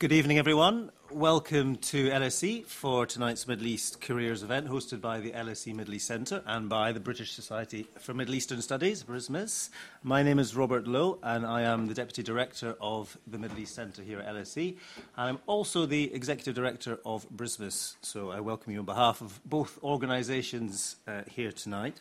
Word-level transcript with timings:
Good 0.00 0.10
evening, 0.10 0.38
everyone. 0.38 0.90
Welcome 1.12 1.76
to 1.76 2.10
LSE 2.10 2.66
for 2.66 3.06
tonight's 3.06 3.46
Middle 3.46 3.68
East 3.68 4.00
Careers 4.00 4.42
event, 4.42 4.66
hosted 4.66 5.00
by 5.00 5.20
the 5.20 5.30
LSE 5.30 5.72
Middle 5.72 5.94
East 5.94 6.08
Centre 6.08 6.42
and 6.46 6.68
by 6.68 6.90
the 6.90 6.98
British 6.98 7.30
Society 7.30 7.86
for 8.00 8.12
Middle 8.12 8.34
Eastern 8.34 8.60
Studies, 8.60 9.04
BRISMES. 9.04 9.70
My 10.02 10.24
name 10.24 10.40
is 10.40 10.56
Robert 10.56 10.88
Lowe, 10.88 11.20
and 11.22 11.46
I 11.46 11.62
am 11.62 11.86
the 11.86 11.94
Deputy 11.94 12.24
Director 12.24 12.74
of 12.80 13.16
the 13.28 13.38
Middle 13.38 13.60
East 13.60 13.76
Centre 13.76 14.02
here 14.02 14.18
at 14.18 14.34
LSE. 14.34 14.76
And 15.16 15.28
I'm 15.28 15.38
also 15.46 15.86
the 15.86 16.12
Executive 16.12 16.56
Director 16.56 16.98
of 17.06 17.30
BRISMES, 17.30 17.94
so 18.02 18.32
I 18.32 18.40
welcome 18.40 18.72
you 18.72 18.80
on 18.80 18.86
behalf 18.86 19.20
of 19.20 19.40
both 19.44 19.78
organisations 19.84 20.96
uh, 21.06 21.22
here 21.30 21.52
tonight. 21.52 22.00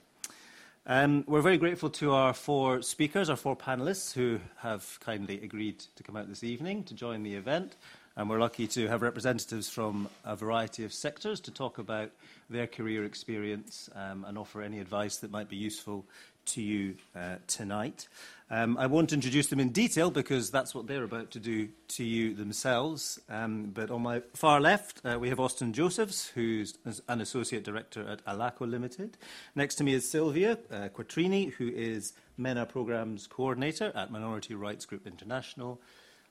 Um, 0.86 1.24
we're 1.28 1.40
very 1.40 1.58
grateful 1.58 1.90
to 1.92 2.12
our 2.12 2.34
four 2.34 2.82
speakers, 2.82 3.30
our 3.30 3.38
four 3.38 3.56
panellists, 3.56 4.12
who 4.12 4.42
have 4.58 5.00
kindly 5.00 5.42
agreed 5.42 5.80
to 5.96 6.04
come 6.04 6.18
out 6.18 6.28
this 6.28 6.44
evening 6.44 6.84
to 6.84 6.94
join 6.94 7.24
the 7.24 7.36
event. 7.36 7.78
And 8.18 8.30
we're 8.30 8.40
lucky 8.40 8.68
to 8.68 8.90
have 8.90 9.02
representatives 9.02 9.70
from 9.70 10.10
a 10.26 10.36
variety 10.36 10.84
of 10.84 10.92
sectors 10.92 11.40
to 11.42 11.52
talk 11.52 11.78
about 11.78 12.12
their 12.50 12.68
career 12.68 13.06
experience 13.06 13.90
um, 13.96 14.26
and 14.28 14.38
offer 14.38 14.62
any 14.62 14.82
advice 14.82 15.18
that 15.20 15.32
might 15.32 15.48
be 15.48 15.56
useful 15.56 16.06
to 16.48 16.62
you 16.62 16.96
uh, 17.16 17.36
tonight. 17.48 18.10
Um, 18.54 18.78
I 18.78 18.86
won't 18.86 19.12
introduce 19.12 19.48
them 19.48 19.60
in 19.60 19.70
detail 19.70 20.12
because 20.12 20.52
that's 20.52 20.76
what 20.76 20.86
they're 20.86 21.06
about 21.06 21.32
to 21.32 21.40
do 21.40 21.70
to 21.88 22.04
you 22.04 22.36
themselves. 22.36 23.20
Um, 23.28 23.72
but 23.74 23.90
on 23.90 24.04
my 24.04 24.22
far 24.36 24.62
left, 24.62 25.02
uh, 25.04 25.18
we 25.20 25.30
have 25.30 25.40
Austin 25.40 25.74
Josephs, 25.74 26.28
who's 26.28 26.78
an 27.08 27.20
associate 27.20 27.64
director 27.64 28.08
at 28.08 28.24
Alaco 28.26 28.70
Limited. 28.70 29.18
Next 29.56 29.74
to 29.78 29.84
me 29.84 29.96
is 29.96 30.08
Sylvia 30.08 30.60
uh, 30.72 30.90
Quattrini, 30.90 31.54
who 31.54 31.68
is 31.68 32.14
MENA 32.38 32.68
programs 32.68 33.26
coordinator 33.26 33.92
at 33.96 34.12
Minority 34.12 34.54
Rights 34.54 34.86
Group 34.86 35.08
International. 35.08 35.82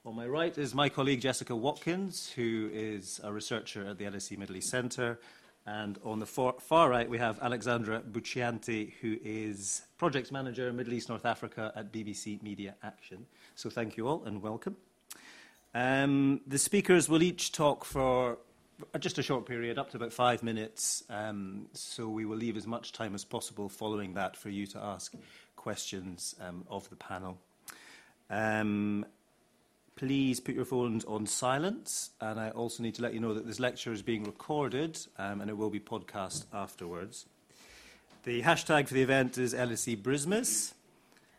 On 0.06 0.14
my 0.14 0.28
right 0.28 0.56
is 0.56 0.76
my 0.76 0.88
colleague 0.88 1.20
Jessica 1.20 1.56
Watkins, 1.56 2.30
who 2.36 2.70
is 2.72 3.20
a 3.24 3.32
researcher 3.32 3.84
at 3.84 3.98
the 3.98 4.04
LSE 4.04 4.38
Middle 4.38 4.54
East 4.54 4.70
Centre. 4.70 5.18
And 5.66 5.98
on 6.04 6.18
the 6.18 6.26
far, 6.26 6.54
far 6.58 6.88
right, 6.88 7.08
we 7.08 7.18
have 7.18 7.38
Alexandra 7.40 8.00
Buccianti, 8.00 8.94
who 9.00 9.16
is 9.22 9.82
Projects 9.96 10.32
Manager, 10.32 10.72
Middle 10.72 10.94
East 10.94 11.08
North 11.08 11.24
Africa 11.24 11.72
at 11.76 11.92
BBC 11.92 12.42
Media 12.42 12.74
Action. 12.82 13.26
So 13.54 13.70
thank 13.70 13.96
you 13.96 14.08
all 14.08 14.24
and 14.24 14.42
welcome. 14.42 14.76
Um, 15.74 16.40
the 16.46 16.58
speakers 16.58 17.08
will 17.08 17.22
each 17.22 17.52
talk 17.52 17.84
for 17.84 18.38
just 18.98 19.18
a 19.18 19.22
short 19.22 19.46
period, 19.46 19.78
up 19.78 19.90
to 19.90 19.96
about 19.96 20.12
five 20.12 20.42
minutes. 20.42 21.04
Um, 21.08 21.66
so 21.72 22.08
we 22.08 22.24
will 22.24 22.36
leave 22.36 22.56
as 22.56 22.66
much 22.66 22.92
time 22.92 23.14
as 23.14 23.24
possible 23.24 23.68
following 23.68 24.14
that 24.14 24.36
for 24.36 24.48
you 24.48 24.66
to 24.68 24.78
ask 24.78 25.14
questions 25.54 26.34
um, 26.40 26.64
of 26.68 26.90
the 26.90 26.96
panel. 26.96 27.38
Um, 28.28 29.06
please 29.96 30.40
put 30.40 30.54
your 30.54 30.64
phones 30.64 31.04
on 31.04 31.26
silence. 31.26 32.10
And 32.20 32.40
I 32.40 32.50
also 32.50 32.82
need 32.82 32.94
to 32.96 33.02
let 33.02 33.14
you 33.14 33.20
know 33.20 33.34
that 33.34 33.46
this 33.46 33.60
lecture 33.60 33.92
is 33.92 34.02
being 34.02 34.24
recorded 34.24 34.98
um, 35.18 35.40
and 35.40 35.50
it 35.50 35.56
will 35.56 35.70
be 35.70 35.80
podcast 35.80 36.46
afterwards. 36.52 37.26
The 38.24 38.42
hashtag 38.42 38.88
for 38.88 38.94
the 38.94 39.02
event 39.02 39.38
is 39.38 39.54
LSE 39.54 40.00
BRISMES. 40.02 40.74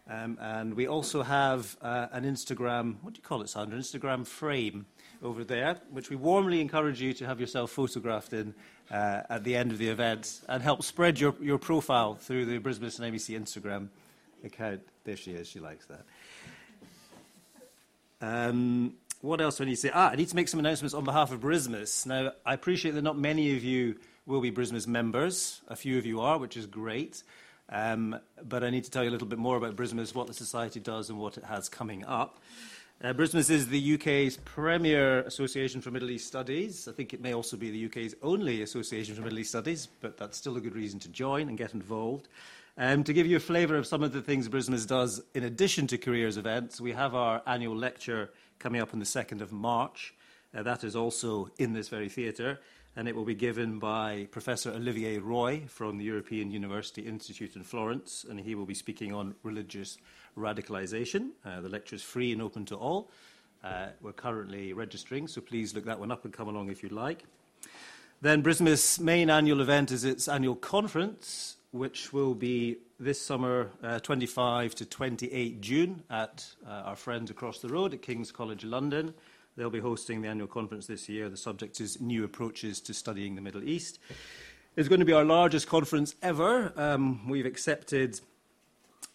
Um, 0.09 0.37
and 0.41 0.73
we 0.73 0.85
also 0.85 1.23
have 1.23 1.77
uh, 1.81 2.07
an 2.11 2.25
Instagram, 2.25 2.95
what 3.01 3.13
do 3.13 3.19
you 3.19 3.23
call 3.23 3.41
it, 3.41 3.49
Sandra? 3.49 3.79
Instagram 3.79 4.27
frame 4.27 4.85
over 5.21 5.45
there, 5.45 5.77
which 5.91 6.09
we 6.09 6.17
warmly 6.17 6.59
encourage 6.59 7.01
you 7.01 7.13
to 7.13 7.25
have 7.25 7.39
yourself 7.39 7.71
photographed 7.71 8.33
in 8.33 8.53
uh, 8.91 9.21
at 9.29 9.45
the 9.45 9.55
end 9.55 9.71
of 9.71 9.77
the 9.77 9.87
event 9.87 10.41
and 10.49 10.61
help 10.61 10.83
spread 10.83 11.19
your, 11.19 11.33
your 11.39 11.57
profile 11.57 12.15
through 12.15 12.45
the 12.45 12.59
BRISMES 12.59 12.99
and 12.99 13.13
ABC 13.13 13.39
Instagram 13.39 13.87
account. 14.43 14.81
There 15.05 15.15
she 15.15 15.31
is, 15.31 15.47
she 15.47 15.61
likes 15.61 15.85
that. 15.85 16.01
Um, 18.23 18.93
what 19.19 19.41
else 19.41 19.57
do 19.57 19.63
I 19.63 19.67
need 19.67 19.75
to 19.75 19.81
say? 19.81 19.91
Ah, 19.93 20.11
I 20.11 20.15
need 20.15 20.29
to 20.29 20.35
make 20.35 20.47
some 20.47 20.59
announcements 20.59 20.93
on 20.93 21.03
behalf 21.03 21.33
of 21.33 21.41
BRISMES. 21.41 22.05
Now, 22.05 22.31
I 22.45 22.53
appreciate 22.53 22.91
that 22.91 23.01
not 23.01 23.17
many 23.17 23.55
of 23.57 23.63
you 23.63 23.97
will 24.25 24.39
be 24.39 24.49
BRISMES 24.49 24.87
members. 24.87 25.61
A 25.67 25.75
few 25.75 25.97
of 25.97 26.05
you 26.05 26.21
are, 26.21 26.37
which 26.37 26.55
is 26.55 26.65
great. 26.65 27.21
Um, 27.67 28.17
but 28.41 28.63
I 28.63 28.69
need 28.69 28.85
to 28.85 28.91
tell 28.91 29.03
you 29.03 29.09
a 29.09 29.11
little 29.11 29.27
bit 29.27 29.39
more 29.39 29.57
about 29.57 29.75
BRISMES, 29.75 30.15
what 30.15 30.27
the 30.27 30.33
Society 30.33 30.79
does, 30.79 31.09
and 31.09 31.19
what 31.19 31.37
it 31.37 31.43
has 31.43 31.67
coming 31.67 32.05
up. 32.05 32.39
Uh, 33.03 33.11
BRISMES 33.11 33.49
is 33.49 33.67
the 33.67 33.95
UK's 33.95 34.37
premier 34.37 35.19
association 35.23 35.81
for 35.81 35.91
Middle 35.91 36.09
East 36.09 36.25
studies. 36.25 36.87
I 36.87 36.93
think 36.93 37.13
it 37.13 37.19
may 37.19 37.33
also 37.33 37.57
be 37.57 37.71
the 37.71 37.85
UK's 37.87 38.15
only 38.21 38.61
association 38.61 39.15
for 39.15 39.21
Middle 39.21 39.39
East 39.39 39.49
studies, 39.49 39.89
but 39.99 40.17
that's 40.17 40.37
still 40.37 40.55
a 40.55 40.61
good 40.61 40.75
reason 40.75 40.97
to 41.01 41.09
join 41.09 41.49
and 41.49 41.57
get 41.57 41.73
involved. 41.73 42.29
Um, 42.75 43.03
to 43.03 43.13
give 43.13 43.27
you 43.27 43.37
a 43.37 43.39
flavour 43.39 43.75
of 43.75 43.85
some 43.85 44.01
of 44.01 44.13
the 44.13 44.21
things 44.21 44.49
BRISMES 44.49 44.87
does 44.87 45.21
in 45.35 45.43
addition 45.43 45.85
to 45.87 45.97
careers 45.99 46.37
events, 46.37 46.81
we 46.81 46.91
have 46.93 47.13
our 47.13 47.43
annual 47.45 47.75
lecture 47.75 48.31
coming 48.57 48.81
up 48.81 48.93
on 48.93 48.99
the 48.99 49.05
2nd 49.05 49.41
of 49.41 49.51
March. 49.51 50.15
Uh, 50.55 50.63
that 50.63 50.83
is 50.83 50.95
also 50.95 51.49
in 51.59 51.73
this 51.73 51.87
very 51.87 52.09
theatre, 52.09 52.59
and 52.95 53.07
it 53.07 53.15
will 53.15 53.25
be 53.25 53.35
given 53.35 53.77
by 53.77 54.27
Professor 54.31 54.71
Olivier 54.71 55.19
Roy 55.19 55.61
from 55.67 55.99
the 55.99 56.03
European 56.03 56.49
University 56.49 57.03
Institute 57.03 57.55
in 57.55 57.61
Florence, 57.61 58.25
and 58.27 58.39
he 58.39 58.55
will 58.55 58.65
be 58.65 58.73
speaking 58.73 59.13
on 59.13 59.35
religious 59.43 59.99
radicalisation. 60.35 61.29
Uh, 61.45 61.61
the 61.61 61.69
lecture 61.69 61.95
is 61.95 62.01
free 62.01 62.31
and 62.31 62.41
open 62.41 62.65
to 62.65 62.75
all. 62.75 63.11
Uh, 63.63 63.89
we're 64.01 64.13
currently 64.13 64.73
registering, 64.73 65.27
so 65.27 65.41
please 65.41 65.75
look 65.75 65.85
that 65.85 65.99
one 65.99 66.11
up 66.11 66.25
and 66.25 66.33
come 66.33 66.47
along 66.47 66.69
if 66.69 66.81
you'd 66.81 66.91
like. 66.91 67.23
Then 68.21 68.41
BRISMES's 68.41 68.99
main 68.99 69.29
annual 69.29 69.61
event 69.61 69.91
is 69.91 70.03
its 70.03 70.27
annual 70.27 70.55
conference, 70.55 71.57
which 71.73 72.13
will 72.13 72.35
be 72.35 72.77
this 72.99 73.19
summer, 73.19 73.71
uh, 73.81 73.99
25 73.99 74.75
to 74.75 74.85
28 74.85 75.59
June, 75.59 76.03
at 76.07 76.45
uh, 76.67 76.69
our 76.69 76.95
friends 76.95 77.31
across 77.31 77.59
the 77.59 77.67
road 77.67 77.95
at 77.95 78.01
King's 78.03 78.31
College 78.31 78.63
London. 78.63 79.11
They'll 79.57 79.71
be 79.71 79.79
hosting 79.79 80.21
the 80.21 80.27
annual 80.27 80.47
conference 80.47 80.85
this 80.85 81.09
year. 81.09 81.29
The 81.29 81.37
subject 81.37 81.81
is 81.81 81.99
New 81.99 82.23
Approaches 82.23 82.79
to 82.81 82.93
Studying 82.93 83.33
the 83.33 83.41
Middle 83.41 83.63
East. 83.63 83.97
It's 84.75 84.87
going 84.87 84.99
to 84.99 85.05
be 85.05 85.13
our 85.13 85.25
largest 85.25 85.67
conference 85.67 86.13
ever. 86.21 86.71
Um, 86.77 87.27
we've 87.27 87.47
accepted 87.47 88.21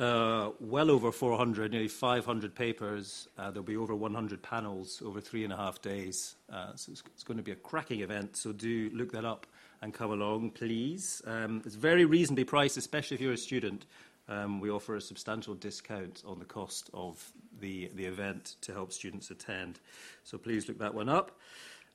uh, 0.01 0.51
well 0.59 0.91
over 0.91 1.13
400, 1.13 1.71
nearly 1.71 1.87
500 1.87 2.57
papers. 2.57 3.29
Uh, 3.39 3.53
there'll 3.53 3.63
be 3.63 3.77
over 3.77 3.95
100 3.95 4.43
panels 4.43 5.01
over 5.05 5.21
three 5.21 5.45
and 5.45 5.53
a 5.53 5.57
half 5.57 5.81
days. 5.81 6.35
Uh, 6.53 6.75
so 6.75 6.91
it's, 6.91 7.05
it's 7.15 7.23
going 7.23 7.37
to 7.37 7.45
be 7.45 7.53
a 7.53 7.57
cracking 7.57 8.01
event, 8.01 8.37
so 8.37 8.53
do 8.53 8.91
look 8.93 9.13
that 9.13 9.25
up 9.25 9.47
and 9.83 9.95
come 9.95 10.11
along, 10.11 10.51
please. 10.51 11.23
Um, 11.27 11.63
it's 11.65 11.75
very 11.75 12.05
reasonably 12.05 12.45
priced, 12.45 12.77
especially 12.77 13.17
if 13.17 13.21
you're 13.21 13.33
a 13.33 13.39
student. 13.39 13.87
Um, 14.29 14.61
we 14.61 14.71
offer 14.71 14.97
a 14.97 15.01
substantial 15.01 15.55
discount 15.55 16.23
on 16.27 16.39
the 16.39 16.45
cost 16.45 16.91
of 16.93 17.33
the, 17.61 17.91
the 17.95 18.05
event 18.05 18.57
to 18.63 18.73
help 18.73 18.93
students 18.93 19.31
attend. 19.31 19.81
So 20.25 20.37
please 20.37 20.69
look 20.69 20.79
that 20.79 20.95
one 20.95 21.09
up. 21.09 21.39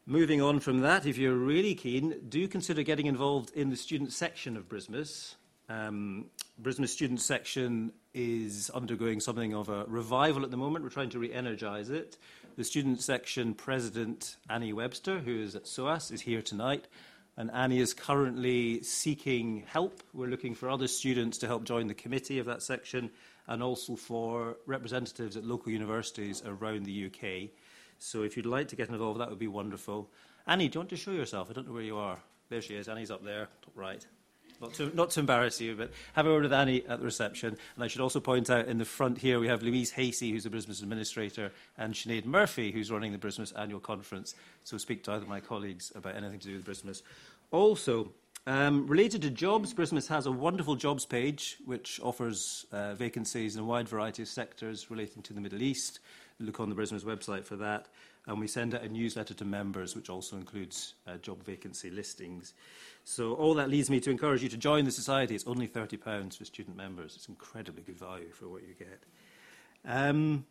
Moving 0.05 0.41
on 0.41 0.59
from 0.59 0.81
that, 0.81 1.05
if 1.05 1.17
you're 1.17 1.35
really 1.35 1.75
keen, 1.75 2.15
do 2.27 2.47
consider 2.47 2.83
getting 2.83 3.05
involved 3.05 3.51
in 3.51 3.69
the 3.69 3.77
student 3.77 4.11
section 4.11 4.57
of 4.57 4.67
BRISMES. 4.67 5.35
Um, 5.69 6.25
BRISMES 6.61 6.89
student 6.91 7.21
section 7.21 7.93
is 8.13 8.69
undergoing 8.71 9.21
something 9.21 9.53
of 9.53 9.69
a 9.69 9.85
revival 9.85 10.43
at 10.43 10.51
the 10.51 10.57
moment. 10.57 10.83
We're 10.83 10.89
trying 10.89 11.09
to 11.11 11.19
re-energise 11.19 11.89
it. 11.89 12.17
The 12.57 12.63
student 12.63 13.01
section 13.01 13.53
president, 13.53 14.35
Annie 14.49 14.73
Webster, 14.73 15.19
who 15.19 15.39
is 15.41 15.55
at 15.55 15.67
SOAS, 15.67 16.11
is 16.11 16.21
here 16.21 16.41
tonight 16.41 16.87
and 17.37 17.49
Annie 17.51 17.79
is 17.79 17.93
currently 17.93 18.83
seeking 18.83 19.63
help. 19.67 20.03
We're 20.13 20.27
looking 20.27 20.55
for 20.55 20.69
other 20.69 20.87
students 20.87 21.37
to 21.39 21.47
help 21.47 21.63
join 21.63 21.87
the 21.87 21.93
committee 21.93 22.39
of 22.39 22.45
that 22.45 22.61
section 22.61 23.09
and 23.47 23.63
also 23.63 23.95
for 23.95 24.57
representatives 24.65 25.35
at 25.35 25.43
local 25.43 25.71
universities 25.71 26.43
around 26.45 26.85
the 26.85 27.05
UK. 27.07 27.49
So 27.97 28.23
if 28.23 28.37
you'd 28.37 28.45
like 28.45 28.67
to 28.69 28.75
get 28.75 28.89
involved, 28.89 29.19
that 29.19 29.29
would 29.29 29.39
be 29.39 29.47
wonderful. 29.47 30.11
Annie, 30.45 30.67
do 30.67 30.77
you 30.77 30.79
want 30.81 30.89
to 30.91 30.97
show 30.97 31.11
yourself? 31.11 31.49
I 31.49 31.53
don't 31.53 31.67
know 31.67 31.73
where 31.73 31.81
you 31.81 31.97
are. 31.97 32.19
There 32.49 32.61
she 32.61 32.75
is. 32.75 32.87
Annie's 32.87 33.11
up 33.11 33.23
there, 33.23 33.47
top 33.61 33.73
right. 33.75 34.05
Not 34.63 34.73
to, 34.75 34.95
not 34.95 35.09
to 35.09 35.19
embarrass 35.19 35.59
you, 35.59 35.75
but 35.75 35.91
have 36.13 36.25
a 36.25 36.29
word 36.29 36.43
with 36.43 36.53
Annie 36.53 36.85
at 36.87 36.99
the 36.99 37.05
reception. 37.05 37.57
And 37.75 37.83
I 37.83 37.87
should 37.87 37.99
also 37.99 38.21
point 38.21 38.49
out 38.49 38.67
in 38.67 38.77
the 38.77 38.85
front 38.85 39.17
here 39.17 39.37
we 39.37 39.49
have 39.49 39.61
Louise 39.61 39.91
Hasey, 39.91 40.31
who's 40.31 40.45
the 40.45 40.49
BRISMES 40.49 40.81
Administrator, 40.81 41.51
and 41.77 41.93
Sinead 41.93 42.23
Murphy, 42.23 42.71
who's 42.71 42.89
running 42.89 43.11
the 43.11 43.17
BRISMES 43.17 43.51
Annual 43.59 43.81
Conference. 43.81 44.35
So 44.63 44.77
speak 44.77 45.03
to 45.03 45.11
either 45.11 45.23
of 45.23 45.27
my 45.27 45.41
colleagues 45.41 45.91
about 45.95 46.15
anything 46.15 46.39
to 46.39 46.47
do 46.47 46.53
with 46.53 46.63
BRISMES. 46.63 47.01
Also, 47.51 48.13
um, 48.47 48.87
related 48.87 49.21
to 49.23 49.29
jobs, 49.29 49.73
BRISMES 49.73 50.07
has 50.07 50.27
a 50.27 50.31
wonderful 50.31 50.77
jobs 50.77 51.05
page 51.05 51.57
which 51.65 51.99
offers 52.01 52.65
uh, 52.71 52.93
vacancies 52.95 53.57
in 53.57 53.63
a 53.63 53.65
wide 53.65 53.89
variety 53.89 54.21
of 54.21 54.29
sectors 54.29 54.89
relating 54.89 55.21
to 55.23 55.33
the 55.33 55.41
Middle 55.41 55.61
East. 55.61 55.99
Look 56.39 56.61
on 56.61 56.69
the 56.69 56.75
BRISMES's 56.75 57.03
website 57.03 57.43
for 57.43 57.57
that. 57.57 57.87
And 58.25 58.39
we 58.39 58.47
send 58.47 58.73
out 58.73 58.83
a 58.83 58.89
newsletter 58.89 59.33
to 59.33 59.45
members, 59.45 59.95
which 59.95 60.09
also 60.09 60.37
includes 60.37 60.93
uh, 61.07 61.17
job 61.17 61.43
vacancy 61.43 61.89
listings. 61.89 62.53
So 63.03 63.33
all 63.33 63.53
that 63.55 63.69
leads 63.69 63.89
me 63.89 63.99
to 63.99 64.11
encourage 64.11 64.41
you 64.41 64.49
to 64.49 64.57
join 64.57 64.85
the 64.85 64.91
society. 64.91 65.35
It's 65.35 65.45
only 65.45 65.67
£30 65.67 66.37
for 66.37 66.45
student 66.45 66.77
members. 66.77 67.15
It's 67.15 67.27
incredibly 67.27 67.83
good 67.83 67.99
value 67.99 68.31
for 68.31 68.47
what 68.47 68.61
you 68.63 68.75
get. 68.79 69.03
Um, 69.85 70.45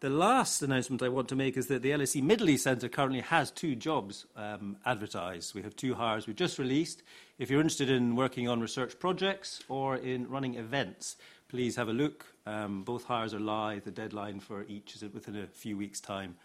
the 0.00 0.10
last 0.10 0.62
announcement 0.62 1.02
I 1.02 1.08
want 1.08 1.28
to 1.30 1.34
make 1.34 1.56
is 1.56 1.66
that 1.68 1.82
the 1.82 1.90
LSE 1.90 2.22
Middle 2.22 2.50
East 2.50 2.64
Centre 2.64 2.88
currently 2.88 3.20
has 3.20 3.50
two 3.50 3.74
jobs 3.74 4.26
um, 4.36 4.76
advertised. 4.86 5.54
We 5.54 5.62
have 5.62 5.74
two 5.74 5.94
hires 5.94 6.26
we've 6.26 6.36
just 6.36 6.58
released. 6.58 7.02
If 7.38 7.50
you're 7.50 7.60
interested 7.60 7.90
in 7.90 8.14
working 8.14 8.48
on 8.48 8.60
research 8.60 8.98
projects 9.00 9.60
or 9.68 9.96
in 9.96 10.28
running 10.28 10.54
events, 10.54 11.16
please 11.48 11.74
have 11.74 11.88
a 11.88 11.92
look. 11.92 12.26
Um, 12.46 12.84
both 12.84 13.04
hires 13.04 13.34
are 13.34 13.40
live. 13.40 13.84
The 13.84 13.90
deadline 13.90 14.38
for 14.38 14.64
each 14.68 14.94
is 14.94 15.02
within 15.02 15.36
a 15.36 15.46
few 15.46 15.76
weeks' 15.76 16.00
time 16.00 16.36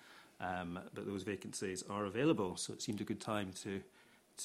Um, 0.44 0.80
but 0.94 1.06
those 1.06 1.24
vacancies 1.24 1.84
are 1.90 2.06
available, 2.06 2.58
so 2.58 2.74
it 2.74 2.82
seemed 2.82 3.00
a 3.02 3.04
good 3.04 3.22
time 3.22 3.52
to, 3.64 3.82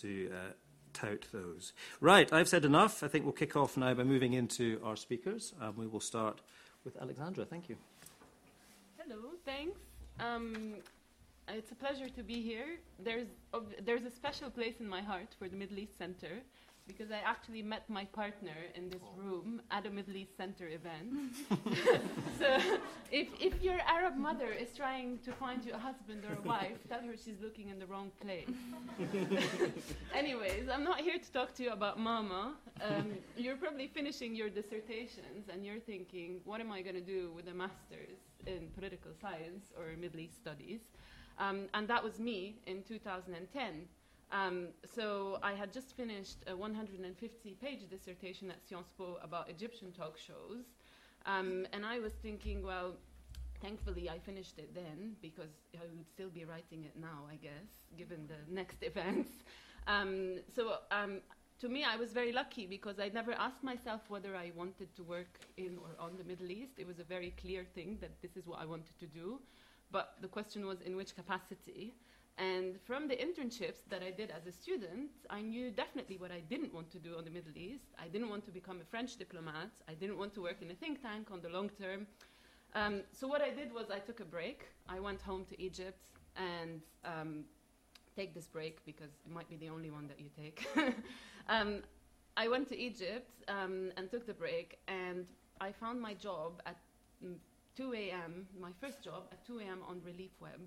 to 0.00 0.30
uh, 0.32 0.52
tout 0.92 1.26
those. 1.32 1.72
Right, 2.00 2.32
I've 2.32 2.48
said 2.48 2.64
enough. 2.64 3.02
I 3.02 3.08
think 3.08 3.24
we'll 3.24 3.32
kick 3.32 3.56
off 3.56 3.76
now 3.76 3.94
by 3.94 4.04
moving 4.04 4.34
into 4.34 4.80
our 4.84 4.96
speakers. 4.96 5.54
Um, 5.60 5.74
we 5.76 5.86
will 5.86 6.00
start 6.00 6.40
with 6.84 6.96
Alexandra. 7.00 7.44
Thank 7.44 7.68
you. 7.68 7.76
Hello, 8.98 9.30
thanks. 9.44 9.80
Um, 10.20 10.74
it's 11.48 11.72
a 11.72 11.74
pleasure 11.74 12.08
to 12.08 12.22
be 12.22 12.42
here. 12.42 12.78
There's, 13.02 13.26
there's 13.84 14.04
a 14.04 14.10
special 14.10 14.50
place 14.50 14.74
in 14.80 14.88
my 14.88 15.00
heart 15.00 15.34
for 15.38 15.48
the 15.48 15.56
Middle 15.56 15.78
East 15.78 15.98
Center 15.98 16.42
because 16.88 17.12
I 17.12 17.20
actually 17.24 17.62
met 17.62 17.88
my 17.88 18.04
partner 18.06 18.56
in 18.74 18.88
this 18.88 19.02
room 19.16 19.60
at 19.70 19.86
a 19.86 19.90
Middle 19.90 20.16
East 20.16 20.36
Center 20.36 20.68
event. 20.68 21.36
so 22.38 22.58
if, 23.12 23.28
if 23.38 23.62
your 23.62 23.78
Arab 23.86 24.16
mother 24.16 24.50
is 24.50 24.68
trying 24.74 25.18
to 25.18 25.32
find 25.32 25.64
you 25.64 25.74
a 25.74 25.78
husband 25.78 26.24
or 26.24 26.34
a 26.42 26.48
wife, 26.48 26.78
tell 26.88 27.02
her 27.02 27.14
she's 27.16 27.40
looking 27.40 27.68
in 27.68 27.78
the 27.78 27.86
wrong 27.86 28.10
place. 28.20 28.48
Anyways, 30.14 30.68
I'm 30.72 30.82
not 30.82 31.00
here 31.00 31.18
to 31.18 31.32
talk 31.32 31.54
to 31.56 31.62
you 31.62 31.70
about 31.70 32.00
mama. 32.00 32.54
Um, 32.80 33.12
you're 33.36 33.56
probably 33.56 33.88
finishing 33.88 34.34
your 34.34 34.48
dissertations 34.48 35.48
and 35.52 35.64
you're 35.64 35.80
thinking, 35.80 36.40
what 36.44 36.60
am 36.60 36.72
I 36.72 36.80
going 36.82 36.96
to 36.96 37.00
do 37.00 37.30
with 37.36 37.48
a 37.48 37.54
master's 37.54 38.18
in 38.46 38.68
political 38.74 39.12
science 39.20 39.66
or 39.76 39.96
Middle 40.00 40.20
East 40.20 40.36
studies? 40.40 40.80
Um, 41.38 41.66
and 41.74 41.86
that 41.86 42.02
was 42.02 42.18
me 42.18 42.56
in 42.66 42.82
2010. 42.82 43.86
Um, 44.30 44.68
so 44.94 45.38
I 45.42 45.52
had 45.52 45.72
just 45.72 45.96
finished 45.96 46.38
a 46.46 46.52
150-page 46.52 47.88
dissertation 47.88 48.50
at 48.50 48.58
Sciences 48.68 48.92
Po 48.96 49.18
about 49.22 49.48
Egyptian 49.48 49.90
talk 49.92 50.18
shows, 50.18 50.64
um, 51.24 51.66
and 51.72 51.84
I 51.84 51.98
was 51.98 52.12
thinking, 52.12 52.62
well, 52.62 52.96
thankfully 53.60 54.08
I 54.08 54.18
finished 54.18 54.58
it 54.58 54.74
then 54.74 55.16
because 55.20 55.50
I 55.74 55.84
would 55.96 56.08
still 56.08 56.28
be 56.28 56.44
writing 56.44 56.84
it 56.84 56.92
now, 57.00 57.26
I 57.30 57.36
guess, 57.36 57.68
given 57.96 58.28
the 58.28 58.52
next 58.52 58.82
events. 58.82 59.30
Um, 59.86 60.40
so 60.54 60.74
um, 60.90 61.20
to 61.60 61.68
me, 61.68 61.84
I 61.84 61.96
was 61.96 62.12
very 62.12 62.32
lucky 62.32 62.66
because 62.66 63.00
I 63.00 63.08
never 63.08 63.32
asked 63.32 63.64
myself 63.64 64.02
whether 64.08 64.36
I 64.36 64.52
wanted 64.54 64.94
to 64.96 65.02
work 65.02 65.40
in 65.56 65.78
or 65.78 66.04
on 66.04 66.16
the 66.16 66.24
Middle 66.24 66.50
East. 66.50 66.78
It 66.78 66.86
was 66.86 66.98
a 66.98 67.04
very 67.04 67.34
clear 67.40 67.64
thing 67.74 67.98
that 68.00 68.20
this 68.22 68.36
is 68.36 68.46
what 68.46 68.60
I 68.60 68.66
wanted 68.66 68.98
to 69.00 69.06
do, 69.06 69.40
but 69.90 70.14
the 70.20 70.28
question 70.28 70.66
was 70.66 70.80
in 70.82 70.96
which 70.96 71.16
capacity. 71.16 71.94
And 72.38 72.80
from 72.86 73.08
the 73.08 73.16
internships 73.16 73.80
that 73.90 74.02
I 74.02 74.12
did 74.12 74.30
as 74.30 74.46
a 74.46 74.52
student, 74.52 75.10
I 75.28 75.40
knew 75.42 75.72
definitely 75.72 76.18
what 76.18 76.30
I 76.30 76.40
didn't 76.48 76.72
want 76.72 76.88
to 76.92 76.98
do 76.98 77.16
on 77.18 77.24
the 77.24 77.30
Middle 77.30 77.56
East. 77.56 77.86
I 77.98 78.06
didn't 78.06 78.28
want 78.28 78.44
to 78.44 78.52
become 78.52 78.80
a 78.80 78.84
French 78.84 79.16
diplomat. 79.16 79.70
I 79.88 79.94
didn't 79.94 80.18
want 80.18 80.34
to 80.34 80.42
work 80.42 80.62
in 80.62 80.70
a 80.70 80.74
think 80.74 81.02
tank 81.02 81.32
on 81.32 81.40
the 81.42 81.48
long 81.48 81.68
term. 81.68 82.06
Um, 82.76 83.02
so 83.12 83.26
what 83.26 83.42
I 83.42 83.50
did 83.50 83.74
was 83.74 83.90
I 83.90 83.98
took 83.98 84.20
a 84.20 84.24
break. 84.24 84.66
I 84.88 85.00
went 85.00 85.20
home 85.20 85.46
to 85.46 85.60
Egypt 85.60 86.10
and 86.36 86.80
um, 87.04 87.44
take 88.14 88.34
this 88.34 88.46
break 88.46 88.84
because 88.86 89.10
it 89.26 89.32
might 89.32 89.48
be 89.48 89.56
the 89.56 89.68
only 89.68 89.90
one 89.90 90.06
that 90.06 90.20
you 90.20 90.28
take. 90.36 90.64
um, 91.48 91.82
I 92.36 92.46
went 92.46 92.68
to 92.68 92.78
Egypt 92.78 93.32
um, 93.48 93.90
and 93.96 94.08
took 94.08 94.24
the 94.26 94.34
break, 94.34 94.78
and 94.86 95.26
I 95.60 95.72
found 95.72 96.00
my 96.00 96.14
job 96.14 96.62
at 96.66 96.76
mm, 97.24 97.34
2 97.76 97.94
a.m., 97.94 98.46
my 98.60 98.70
first 98.80 99.02
job 99.02 99.24
at 99.32 99.44
2 99.44 99.58
a.m. 99.58 99.80
on 99.88 100.00
Relief 100.04 100.30
Web. 100.40 100.60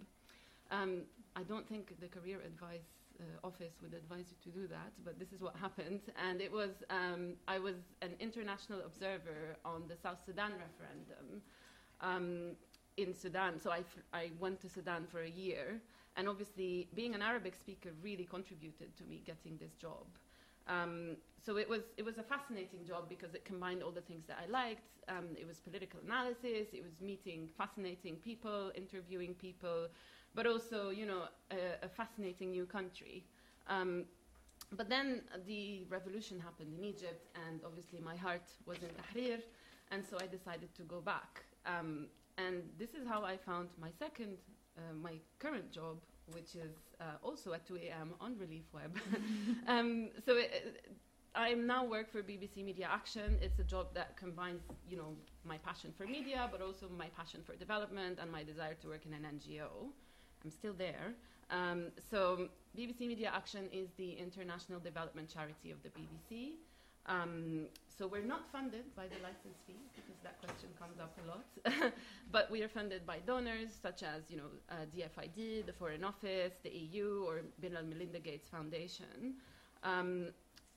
I 1.36 1.44
don't 1.44 1.68
think 1.68 2.00
the 2.00 2.08
career 2.08 2.40
advice 2.46 2.90
uh, 3.20 3.48
office 3.48 3.76
would 3.82 3.94
advise 3.94 4.26
you 4.32 4.52
to 4.52 4.60
do 4.60 4.68
that, 4.68 4.92
but 5.04 5.20
this 5.20 5.32
is 5.32 5.42
what 5.42 5.56
happened. 5.62 6.02
And 6.28 6.42
it 6.42 6.52
was, 6.52 6.84
um, 6.90 7.36
I 7.48 7.60
was 7.60 7.76
an 8.02 8.14
international 8.20 8.82
observer 8.86 9.58
on 9.64 9.84
the 9.88 9.96
South 9.96 10.20
Sudan 10.26 10.52
referendum 10.52 11.42
um, 12.02 12.56
in 12.98 13.14
Sudan. 13.14 13.60
So 13.60 13.72
I, 13.72 13.84
I 14.14 14.32
went 14.40 14.60
to 14.62 14.70
Sudan 14.70 15.06
for 15.12 15.22
a 15.22 15.30
year. 15.30 15.82
And 16.18 16.28
obviously, 16.28 16.90
being 16.94 17.16
an 17.16 17.22
Arabic 17.22 17.56
speaker 17.56 17.90
really 18.02 18.26
contributed 18.26 18.98
to 18.98 19.04
me 19.06 19.24
getting 19.26 19.58
this 19.58 19.76
job. 19.76 20.06
Um, 20.68 21.18
so 21.44 21.58
it 21.58 21.68
was, 21.68 21.82
it 21.98 22.06
was 22.06 22.18
a 22.18 22.24
fascinating 22.24 22.86
job 22.86 23.10
because 23.10 23.34
it 23.34 23.46
combined 23.46 23.82
all 23.82 23.92
the 23.92 24.02
things 24.02 24.26
that 24.28 24.38
I 24.44 24.50
liked. 24.50 24.84
Um, 25.08 25.30
it 25.40 25.48
was 25.48 25.60
political 25.60 26.00
analysis, 26.06 26.68
it 26.74 26.84
was 26.84 26.94
meeting 27.02 27.50
fascinating 27.58 28.18
people, 28.18 28.72
interviewing 28.76 29.34
people, 29.34 29.88
but 30.36 30.48
also, 30.48 30.90
you 30.90 31.06
know, 31.06 31.24
a, 31.52 31.86
a 31.86 31.90
fascinating 31.90 32.52
new 32.52 32.66
country. 32.66 33.26
Um, 33.68 34.06
but 34.74 34.88
then 34.90 35.22
the 35.46 35.86
revolution 35.90 36.40
happened 36.40 36.74
in 36.78 36.84
Egypt, 36.86 37.28
and 37.48 37.60
obviously 37.66 38.00
my 38.00 38.16
heart 38.16 38.48
was 38.66 38.78
in 38.78 38.90
Tahrir, 38.90 39.40
and 39.92 40.04
so 40.04 40.18
I 40.22 40.28
decided 40.28 40.74
to 40.76 40.84
go 40.84 41.02
back. 41.02 41.44
Um, 41.66 42.08
and 42.38 42.64
this 42.80 42.92
is 42.92 43.08
how 43.08 43.24
I 43.24 43.38
found 43.38 43.70
my 43.80 43.90
second, 44.00 44.38
uh, 44.78 44.94
my 44.94 45.16
current 45.40 45.72
job, 45.72 45.98
which 46.32 46.56
is 46.56 46.74
uh, 47.02 47.04
also 47.22 47.52
at 47.54 47.68
2 47.68 47.78
a.m. 47.78 48.14
on 48.22 48.38
Relief 48.38 48.64
Web. 48.74 48.98
um, 49.68 50.10
so 50.26 50.40
I 51.36 51.54
now 51.54 51.84
work 51.84 52.10
for 52.10 52.22
BBC 52.22 52.64
Media 52.64 52.88
Action. 52.90 53.38
It's 53.42 53.60
a 53.60 53.64
job 53.64 53.94
that 53.94 54.16
combines, 54.16 54.62
you 54.90 54.96
know, 54.96 55.16
my 55.44 55.58
passion 55.58 55.94
for 55.98 56.06
media, 56.06 56.48
but 56.50 56.62
also 56.62 56.88
my 56.98 57.08
passion 57.18 57.42
for 57.46 57.56
development 57.56 58.20
and 58.22 58.32
my 58.32 58.44
desire 58.44 58.76
to 58.76 58.88
work 58.88 59.06
in 59.06 59.14
an 59.14 59.26
NGO. 59.38 59.92
I'm 60.44 60.52
still 60.52 60.74
there. 60.74 61.14
Um, 61.50 61.88
so 62.10 62.48
BBC 62.78 63.02
Media 63.02 63.32
Action 63.34 63.68
is 63.72 63.90
the 63.98 64.14
international 64.14 64.80
development 64.80 65.30
charity 65.30 65.72
of 65.72 65.78
the 65.84 65.90
BBC. 65.90 66.54
Um, 67.08 67.66
so 67.98 68.08
we're 68.08 68.24
not 68.24 68.52
funded 68.52 68.96
by 68.96 69.08
the 69.08 69.16
license 69.24 69.58
fee 69.66 69.74
because 69.96 70.22
that 70.24 70.40
question 70.40 70.70
comes 70.80 71.00
up 71.00 71.18
a 71.24 71.28
lot, 71.28 71.92
but 72.32 72.50
we 72.52 72.62
are 72.62 72.70
funded 72.70 73.06
by 73.08 73.18
donors 73.26 73.70
such 73.82 74.04
as 74.04 74.30
you 74.30 74.38
know 74.38 74.50
uh, 74.70 74.86
DFID, 74.96 75.66
the 75.66 75.74
Foreign 75.74 76.04
Office, 76.04 76.54
the 76.64 76.70
EU, 76.70 77.26
or 77.28 77.42
Bill 77.60 77.78
and 77.78 77.90
Melinda 77.90 78.20
Gates 78.20 78.48
Foundation. 78.48 79.36
Um, 79.84 80.28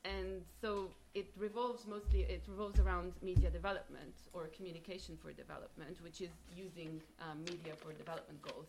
and 0.07 0.43
so 0.61 0.91
it 1.15 1.27
revolves 1.39 1.87
mostly 1.87 2.23
it 2.23 2.43
revolves 2.49 2.81
around 2.81 3.13
media 3.23 3.51
development 3.51 4.15
or 4.33 4.47
communication 4.57 5.19
for 5.21 5.33
development, 5.33 5.99
which 6.03 6.23
is 6.23 6.31
using 6.55 7.03
um, 7.21 7.41
media 7.41 7.75
for 7.77 7.93
development 7.93 8.41
goals. 8.43 8.69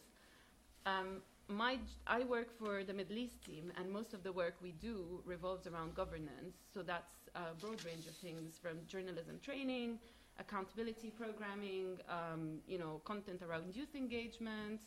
Um, 0.85 1.21
my, 1.47 1.77
I 2.07 2.23
work 2.23 2.57
for 2.57 2.83
the 2.83 2.93
Middle 2.93 3.17
East 3.17 3.43
team, 3.43 3.71
and 3.77 3.91
most 3.91 4.13
of 4.13 4.23
the 4.23 4.31
work 4.31 4.55
we 4.61 4.71
do 4.71 5.21
revolves 5.25 5.67
around 5.67 5.95
governance. 5.95 6.57
So 6.73 6.81
that's 6.81 7.29
a 7.35 7.53
broad 7.59 7.83
range 7.85 8.07
of 8.07 8.15
things 8.15 8.57
from 8.61 8.79
journalism 8.87 9.39
training, 9.43 9.99
accountability 10.39 11.11
programming, 11.11 11.97
um, 12.09 12.59
you 12.67 12.77
know, 12.77 13.01
content 13.05 13.41
around 13.41 13.75
youth 13.75 13.95
engagement, 13.95 14.81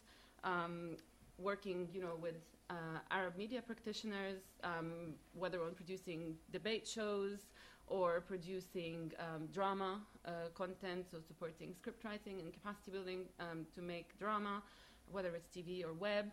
um, 0.45 0.97
working, 1.39 1.89
you 1.93 2.01
know, 2.01 2.17
with 2.21 2.35
uh, 2.71 2.99
Arab 3.11 3.37
media 3.37 3.63
practitioners, 3.63 4.41
um, 4.65 5.15
whether 5.35 5.63
on 5.63 5.75
producing 5.75 6.35
debate 6.53 6.87
shows 6.87 7.47
or 7.87 8.21
producing 8.21 9.13
um, 9.19 9.47
drama 9.53 10.01
uh, 10.27 10.31
content, 10.55 11.07
so 11.11 11.19
supporting 11.27 11.73
script 11.73 12.05
writing 12.05 12.41
and 12.41 12.53
capacity 12.53 12.91
building 12.91 13.21
um, 13.41 13.65
to 13.75 13.81
make 13.81 14.19
drama 14.19 14.63
whether 15.11 15.35
it's 15.35 15.49
TV 15.49 15.85
or 15.85 15.93
web. 15.93 16.31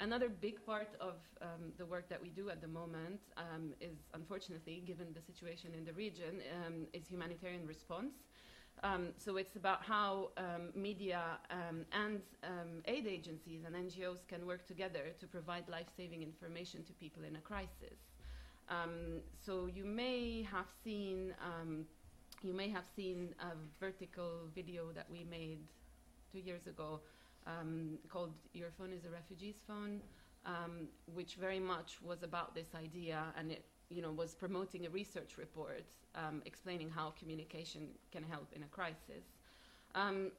Another 0.00 0.28
big 0.28 0.64
part 0.64 0.94
of 1.00 1.14
um, 1.42 1.72
the 1.76 1.84
work 1.84 2.08
that 2.08 2.22
we 2.22 2.28
do 2.28 2.50
at 2.50 2.60
the 2.60 2.68
moment 2.68 3.20
um, 3.36 3.72
is, 3.80 3.96
unfortunately, 4.14 4.82
given 4.86 5.08
the 5.12 5.20
situation 5.20 5.70
in 5.76 5.84
the 5.84 5.92
region, 5.92 6.40
um, 6.64 6.86
is 6.92 7.08
humanitarian 7.08 7.66
response. 7.66 8.14
Um, 8.84 9.08
so 9.16 9.38
it's 9.38 9.56
about 9.56 9.82
how 9.82 10.30
um, 10.36 10.70
media 10.76 11.20
um, 11.50 11.84
and 11.92 12.20
aid 12.84 13.08
agencies 13.08 13.62
and 13.66 13.74
NGOs 13.74 14.26
can 14.28 14.46
work 14.46 14.68
together 14.68 15.06
to 15.18 15.26
provide 15.26 15.68
life-saving 15.68 16.22
information 16.22 16.84
to 16.84 16.92
people 16.92 17.24
in 17.24 17.34
a 17.34 17.40
crisis. 17.40 17.98
so 19.44 19.66
you 19.66 19.84
may 19.84 20.42
have 20.42 20.68
seen 20.84 21.34
you 22.42 22.52
may 22.52 22.68
have 22.68 22.84
seen 22.94 23.34
a 23.40 23.52
vertical 23.80 24.48
video 24.54 24.92
that 24.92 25.06
we 25.10 25.24
made 25.24 25.58
two 26.32 26.38
years 26.38 26.66
ago 26.68 27.00
um, 27.48 27.98
called 28.08 28.34
Your 28.52 28.70
Phone 28.76 28.92
is 28.92 29.04
a 29.04 29.10
Refugee's 29.10 29.60
Phone, 29.66 30.00
um, 30.46 30.88
which 31.14 31.34
very 31.34 31.60
much 31.60 31.98
was 32.02 32.22
about 32.22 32.54
this 32.54 32.68
idea 32.74 33.22
and 33.36 33.50
it 33.50 33.64
you 33.90 34.02
know, 34.02 34.12
was 34.12 34.34
promoting 34.34 34.86
a 34.86 34.90
research 34.90 35.38
report 35.38 35.84
um, 36.14 36.42
explaining 36.44 36.90
how 36.90 37.10
communication 37.18 37.88
can 38.12 38.22
help 38.22 38.48
in 38.54 38.62
a 38.62 38.66
crisis. 38.66 39.24
Um, 39.94 40.30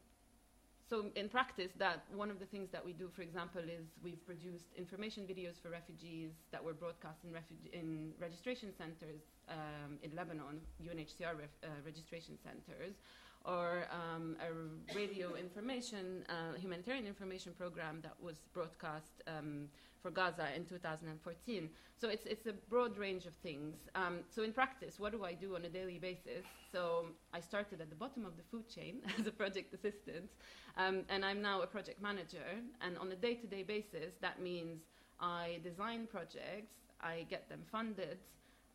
so 0.89 1.05
in 1.15 1.29
practice, 1.29 1.71
that 1.77 2.03
one 2.15 2.31
of 2.31 2.39
the 2.39 2.45
things 2.45 2.69
that 2.71 2.83
we 2.83 2.93
do, 2.93 3.09
for 3.13 3.21
example, 3.21 3.61
is 3.61 3.85
we've 4.03 4.25
produced 4.25 4.73
information 4.75 5.23
videos 5.23 5.61
for 5.61 5.69
refugees 5.69 6.31
that 6.51 6.63
were 6.63 6.73
broadcast 6.73 7.19
in, 7.23 7.31
in 7.79 8.11
registration 8.19 8.73
centers 8.75 9.21
um, 9.47 9.99
in 10.01 10.15
Lebanon, 10.15 10.61
UNHCR 10.83 11.33
uh, 11.63 11.67
registration 11.85 12.39
centers, 12.43 12.95
or 13.45 13.87
um, 13.91 14.35
a 14.41 14.95
radio 14.95 15.35
information, 15.35 16.23
uh, 16.29 16.57
humanitarian 16.57 17.05
information 17.07 17.53
program 17.57 17.99
that 18.01 18.13
was 18.21 18.37
broadcast 18.53 19.23
um, 19.27 19.67
for 20.01 20.11
Gaza 20.11 20.47
in 20.55 20.65
2014. 20.65 21.69
So 21.97 22.09
it's, 22.09 22.25
it's 22.25 22.45
a 22.47 22.53
broad 22.69 22.97
range 22.97 23.25
of 23.25 23.33
things. 23.35 23.75
Um, 23.95 24.19
so 24.29 24.43
in 24.43 24.53
practice, 24.53 24.99
what 24.99 25.11
do 25.11 25.23
I 25.25 25.33
do 25.33 25.55
on 25.55 25.65
a 25.65 25.69
daily 25.69 25.99
basis? 25.99 26.45
So 26.71 27.07
I 27.33 27.39
started 27.39 27.81
at 27.81 27.89
the 27.89 27.95
bottom 27.95 28.25
of 28.25 28.37
the 28.37 28.43
food 28.43 28.69
chain 28.69 29.01
as 29.19 29.27
a 29.27 29.31
project 29.31 29.73
assistant, 29.73 30.29
um, 30.77 31.03
and 31.09 31.25
I'm 31.25 31.41
now 31.41 31.61
a 31.61 31.67
project 31.67 32.01
manager. 32.01 32.45
And 32.81 32.97
on 32.97 33.11
a 33.11 33.15
day-to-day 33.15 33.63
basis, 33.63 34.13
that 34.21 34.41
means 34.41 34.81
I 35.19 35.59
design 35.63 36.07
projects, 36.09 36.75
I 37.01 37.25
get 37.29 37.49
them 37.49 37.61
funded, 37.71 38.19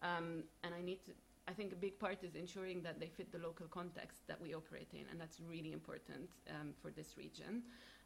um, 0.02 0.44
and 0.62 0.74
I 0.74 0.82
need 0.82 1.04
to. 1.06 1.12
I 1.46 1.52
think 1.52 1.72
a 1.72 1.76
big 1.76 1.98
part 1.98 2.24
is 2.24 2.36
ensuring 2.36 2.82
that 2.82 2.98
they 3.00 3.08
fit 3.08 3.30
the 3.30 3.38
local 3.38 3.66
context 3.66 4.26
that 4.28 4.40
we 4.40 4.54
operate 4.54 4.88
in, 4.92 5.04
and 5.10 5.20
that's 5.20 5.40
really 5.40 5.72
important 5.72 6.30
um, 6.48 6.72
for 6.80 6.90
this 6.90 7.16
region. 7.18 7.62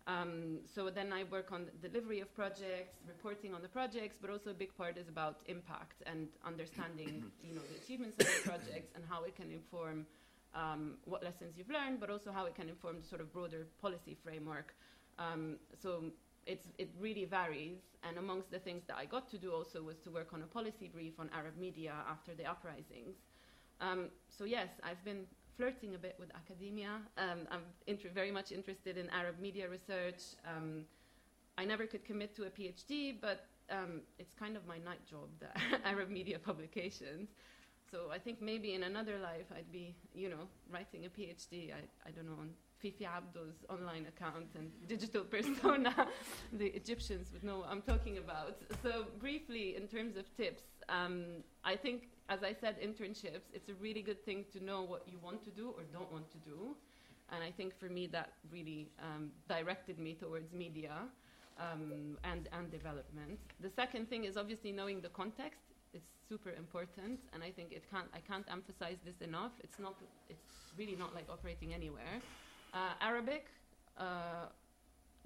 Um, 0.08 0.60
so 0.64 0.90
then 0.90 1.12
I 1.12 1.24
work 1.24 1.52
on 1.52 1.66
delivery 1.82 2.20
of 2.20 2.34
projects, 2.34 2.96
reporting 3.06 3.54
on 3.54 3.62
the 3.62 3.68
projects, 3.68 4.16
but 4.20 4.30
also 4.30 4.50
a 4.50 4.54
big 4.54 4.74
part 4.76 4.96
is 4.96 5.08
about 5.08 5.40
impact 5.46 6.02
and 6.06 6.28
understanding, 6.44 7.30
you 7.44 7.54
know, 7.54 7.60
the 7.70 7.76
achievements 7.84 8.18
of 8.18 8.26
the 8.26 8.48
projects 8.48 8.92
and 8.94 9.04
how 9.08 9.24
it 9.24 9.36
can 9.36 9.50
inform 9.50 10.06
um, 10.54 10.94
what 11.04 11.22
lessons 11.22 11.54
you've 11.56 11.68
learned, 11.68 12.00
but 12.00 12.10
also 12.10 12.32
how 12.32 12.46
it 12.46 12.54
can 12.54 12.68
inform 12.68 13.00
the 13.00 13.06
sort 13.06 13.20
of 13.20 13.32
broader 13.32 13.66
policy 13.80 14.16
framework. 14.24 14.74
Um, 15.18 15.58
so 15.80 16.04
it's, 16.46 16.68
it 16.78 16.90
really 16.98 17.26
varies. 17.26 17.78
And 18.02 18.16
amongst 18.16 18.50
the 18.50 18.58
things 18.58 18.84
that 18.86 18.96
I 18.96 19.04
got 19.04 19.28
to 19.30 19.38
do 19.38 19.52
also 19.52 19.82
was 19.82 19.98
to 19.98 20.10
work 20.10 20.32
on 20.32 20.42
a 20.42 20.46
policy 20.46 20.88
brief 20.88 21.20
on 21.20 21.28
Arab 21.34 21.58
media 21.58 21.92
after 22.08 22.34
the 22.34 22.44
uprisings. 22.44 23.16
Um, 23.80 24.10
so 24.28 24.44
yes, 24.44 24.68
I've 24.82 25.02
been 25.04 25.24
flirting 25.56 25.94
a 25.94 25.98
bit 25.98 26.16
with 26.18 26.30
academia. 26.34 27.00
Um, 27.16 27.46
I'm 27.50 27.62
inter- 27.86 28.10
very 28.14 28.30
much 28.30 28.52
interested 28.52 28.96
in 28.96 29.08
Arab 29.10 29.40
media 29.40 29.68
research. 29.68 30.22
Um, 30.46 30.84
I 31.56 31.64
never 31.64 31.86
could 31.86 32.04
commit 32.04 32.36
to 32.36 32.44
a 32.44 32.50
PhD, 32.50 33.14
but 33.20 33.46
um, 33.70 34.02
it's 34.18 34.34
kind 34.34 34.56
of 34.56 34.66
my 34.66 34.78
night 34.78 35.04
job, 35.08 35.28
the 35.40 35.48
Arab 35.88 36.10
media 36.10 36.38
publications. 36.38 37.28
So 37.90 38.10
I 38.12 38.18
think 38.18 38.40
maybe 38.42 38.74
in 38.74 38.82
another 38.84 39.18
life 39.18 39.46
I'd 39.54 39.70
be, 39.72 39.94
you 40.14 40.28
know, 40.28 40.48
writing 40.70 41.06
a 41.06 41.08
PhD. 41.08 41.72
I, 41.72 41.80
I 42.06 42.10
don't 42.10 42.26
know 42.26 42.38
on 42.40 42.50
Fifi 42.80 43.04
Abdo's 43.04 43.64
online 43.68 44.06
account 44.06 44.46
and 44.54 44.70
digital 44.86 45.24
persona. 45.24 46.08
the 46.52 46.66
Egyptians 46.66 47.30
would 47.32 47.44
know 47.44 47.58
what 47.58 47.68
I'm 47.70 47.82
talking 47.82 48.18
about. 48.18 48.56
So 48.82 49.06
briefly, 49.18 49.76
in 49.76 49.88
terms 49.88 50.16
of 50.16 50.24
tips, 50.36 50.62
um, 50.88 51.24
I 51.64 51.76
think 51.76 52.08
as 52.28 52.42
I 52.42 52.52
said, 52.52 52.76
internships, 52.80 53.48
it's 53.54 53.68
a 53.68 53.74
really 53.74 54.02
good 54.02 54.22
thing 54.24 54.44
to 54.52 54.62
know 54.62 54.82
what 54.82 55.02
you 55.06 55.18
want 55.22 55.42
to 55.44 55.50
do 55.50 55.68
or 55.70 55.82
don't 55.92 56.12
want 56.12 56.30
to 56.32 56.38
do. 56.38 56.76
And 57.32 57.42
I 57.42 57.50
think 57.50 57.78
for 57.78 57.88
me, 57.88 58.06
that 58.08 58.32
really 58.50 58.88
um, 59.02 59.30
directed 59.48 59.98
me 59.98 60.14
towards 60.14 60.52
media 60.52 60.92
um, 61.58 62.18
and, 62.24 62.48
and 62.52 62.70
development. 62.70 63.38
The 63.60 63.70
second 63.70 64.08
thing 64.08 64.24
is 64.24 64.36
obviously 64.36 64.72
knowing 64.72 65.00
the 65.00 65.08
context. 65.08 65.60
It's 65.94 66.08
super 66.28 66.52
important, 66.52 67.20
and 67.32 67.42
I 67.42 67.50
think 67.50 67.72
it 67.72 67.82
can't, 67.90 68.08
I 68.12 68.20
can't 68.20 68.44
emphasize 68.50 68.98
this 69.04 69.20
enough. 69.26 69.52
It's, 69.64 69.78
not, 69.78 69.94
it's 70.28 70.44
really 70.76 70.96
not 70.96 71.14
like 71.14 71.26
operating 71.30 71.72
anywhere. 71.72 72.20
Uh, 72.72 72.92
Arabic, 73.00 73.46
uh, 73.96 74.46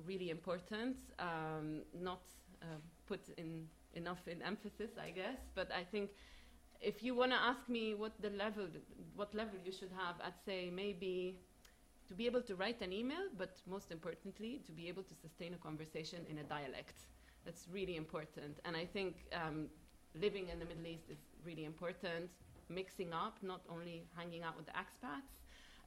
really 0.07 0.31
important, 0.31 0.97
um, 1.19 1.83
not 2.01 2.23
uh, 2.63 2.67
put 3.07 3.21
in 3.37 3.67
enough 3.95 4.27
in 4.27 4.41
emphasis, 4.43 4.91
I 5.01 5.11
guess, 5.11 5.39
but 5.55 5.71
I 5.73 5.85
think 5.85 6.11
if 6.81 7.03
you 7.03 7.15
want 7.15 7.33
to 7.33 7.39
ask 7.39 7.69
me 7.69 7.95
what 7.95 8.13
the 8.21 8.31
level, 8.31 8.67
what 9.15 9.35
level 9.35 9.59
you 9.65 9.73
should 9.73 9.91
have, 9.97 10.17
I'd 10.23 10.41
say 10.45 10.71
maybe 10.71 11.37
to 12.09 12.15
be 12.15 12.27
able 12.27 12.43
to 12.43 12.55
write 12.57 12.81
an 12.83 12.93
email, 12.93 13.29
but 13.39 13.57
most 13.67 13.93
importantly, 13.93 14.61
to 14.67 14.73
be 14.73 14.89
able 14.89 15.03
to 15.05 15.15
sustain 15.15 15.55
a 15.55 15.59
conversation 15.59 16.21
in 16.29 16.39
a 16.39 16.43
dialect. 16.45 17.07
That's 17.45 17.69
really 17.73 17.97
important. 17.97 18.59
And 18.65 18.77
I 18.77 18.85
think 18.85 19.17
um, 19.33 19.69
living 20.15 20.49
in 20.49 20.59
the 20.59 20.65
Middle 20.65 20.87
East 20.87 21.05
is 21.11 21.19
really 21.45 21.65
important. 21.65 22.31
Mixing 22.69 23.13
up, 23.13 23.37
not 23.43 23.63
only 23.69 24.05
hanging 24.17 24.43
out 24.43 24.57
with 24.57 24.67
the 24.67 24.73
expats. 24.73 25.31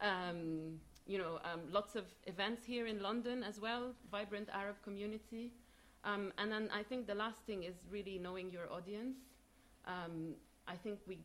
Um, 0.01 0.79
you 1.05 1.17
know, 1.17 1.39
um, 1.43 1.61
lots 1.71 1.95
of 1.95 2.05
events 2.25 2.65
here 2.65 2.87
in 2.87 3.01
London 3.01 3.43
as 3.43 3.59
well, 3.59 3.93
vibrant 4.11 4.49
Arab 4.51 4.75
community. 4.83 5.51
Um, 6.03 6.31
and 6.37 6.51
then 6.51 6.69
I 6.73 6.83
think 6.83 7.07
the 7.07 7.15
last 7.15 7.41
thing 7.45 7.63
is 7.63 7.75
really 7.89 8.19
knowing 8.19 8.51
your 8.51 8.71
audience. 8.71 9.17
Um, 9.87 10.35
I 10.67 10.75
think 10.75 10.99
we, 11.07 11.19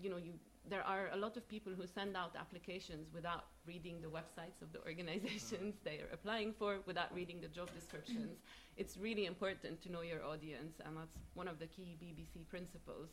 you 0.00 0.10
know, 0.10 0.16
you, 0.16 0.32
there 0.68 0.82
are 0.82 1.10
a 1.12 1.16
lot 1.16 1.36
of 1.36 1.48
people 1.48 1.72
who 1.72 1.86
send 1.86 2.16
out 2.16 2.36
applications 2.38 3.08
without 3.12 3.46
reading 3.66 4.00
the 4.00 4.08
websites 4.08 4.62
of 4.62 4.72
the 4.72 4.78
organizations 4.86 5.74
they 5.84 5.98
are 5.98 6.08
applying 6.12 6.52
for, 6.52 6.78
without 6.86 7.12
reading 7.14 7.40
the 7.40 7.48
job 7.48 7.68
descriptions. 7.74 8.38
it's 8.76 8.96
really 8.96 9.26
important 9.26 9.82
to 9.82 9.90
know 9.90 10.02
your 10.02 10.24
audience, 10.24 10.80
and 10.84 10.96
that's 10.96 11.16
one 11.34 11.48
of 11.48 11.58
the 11.58 11.66
key 11.66 11.96
BBC 12.02 12.46
principles. 12.48 13.08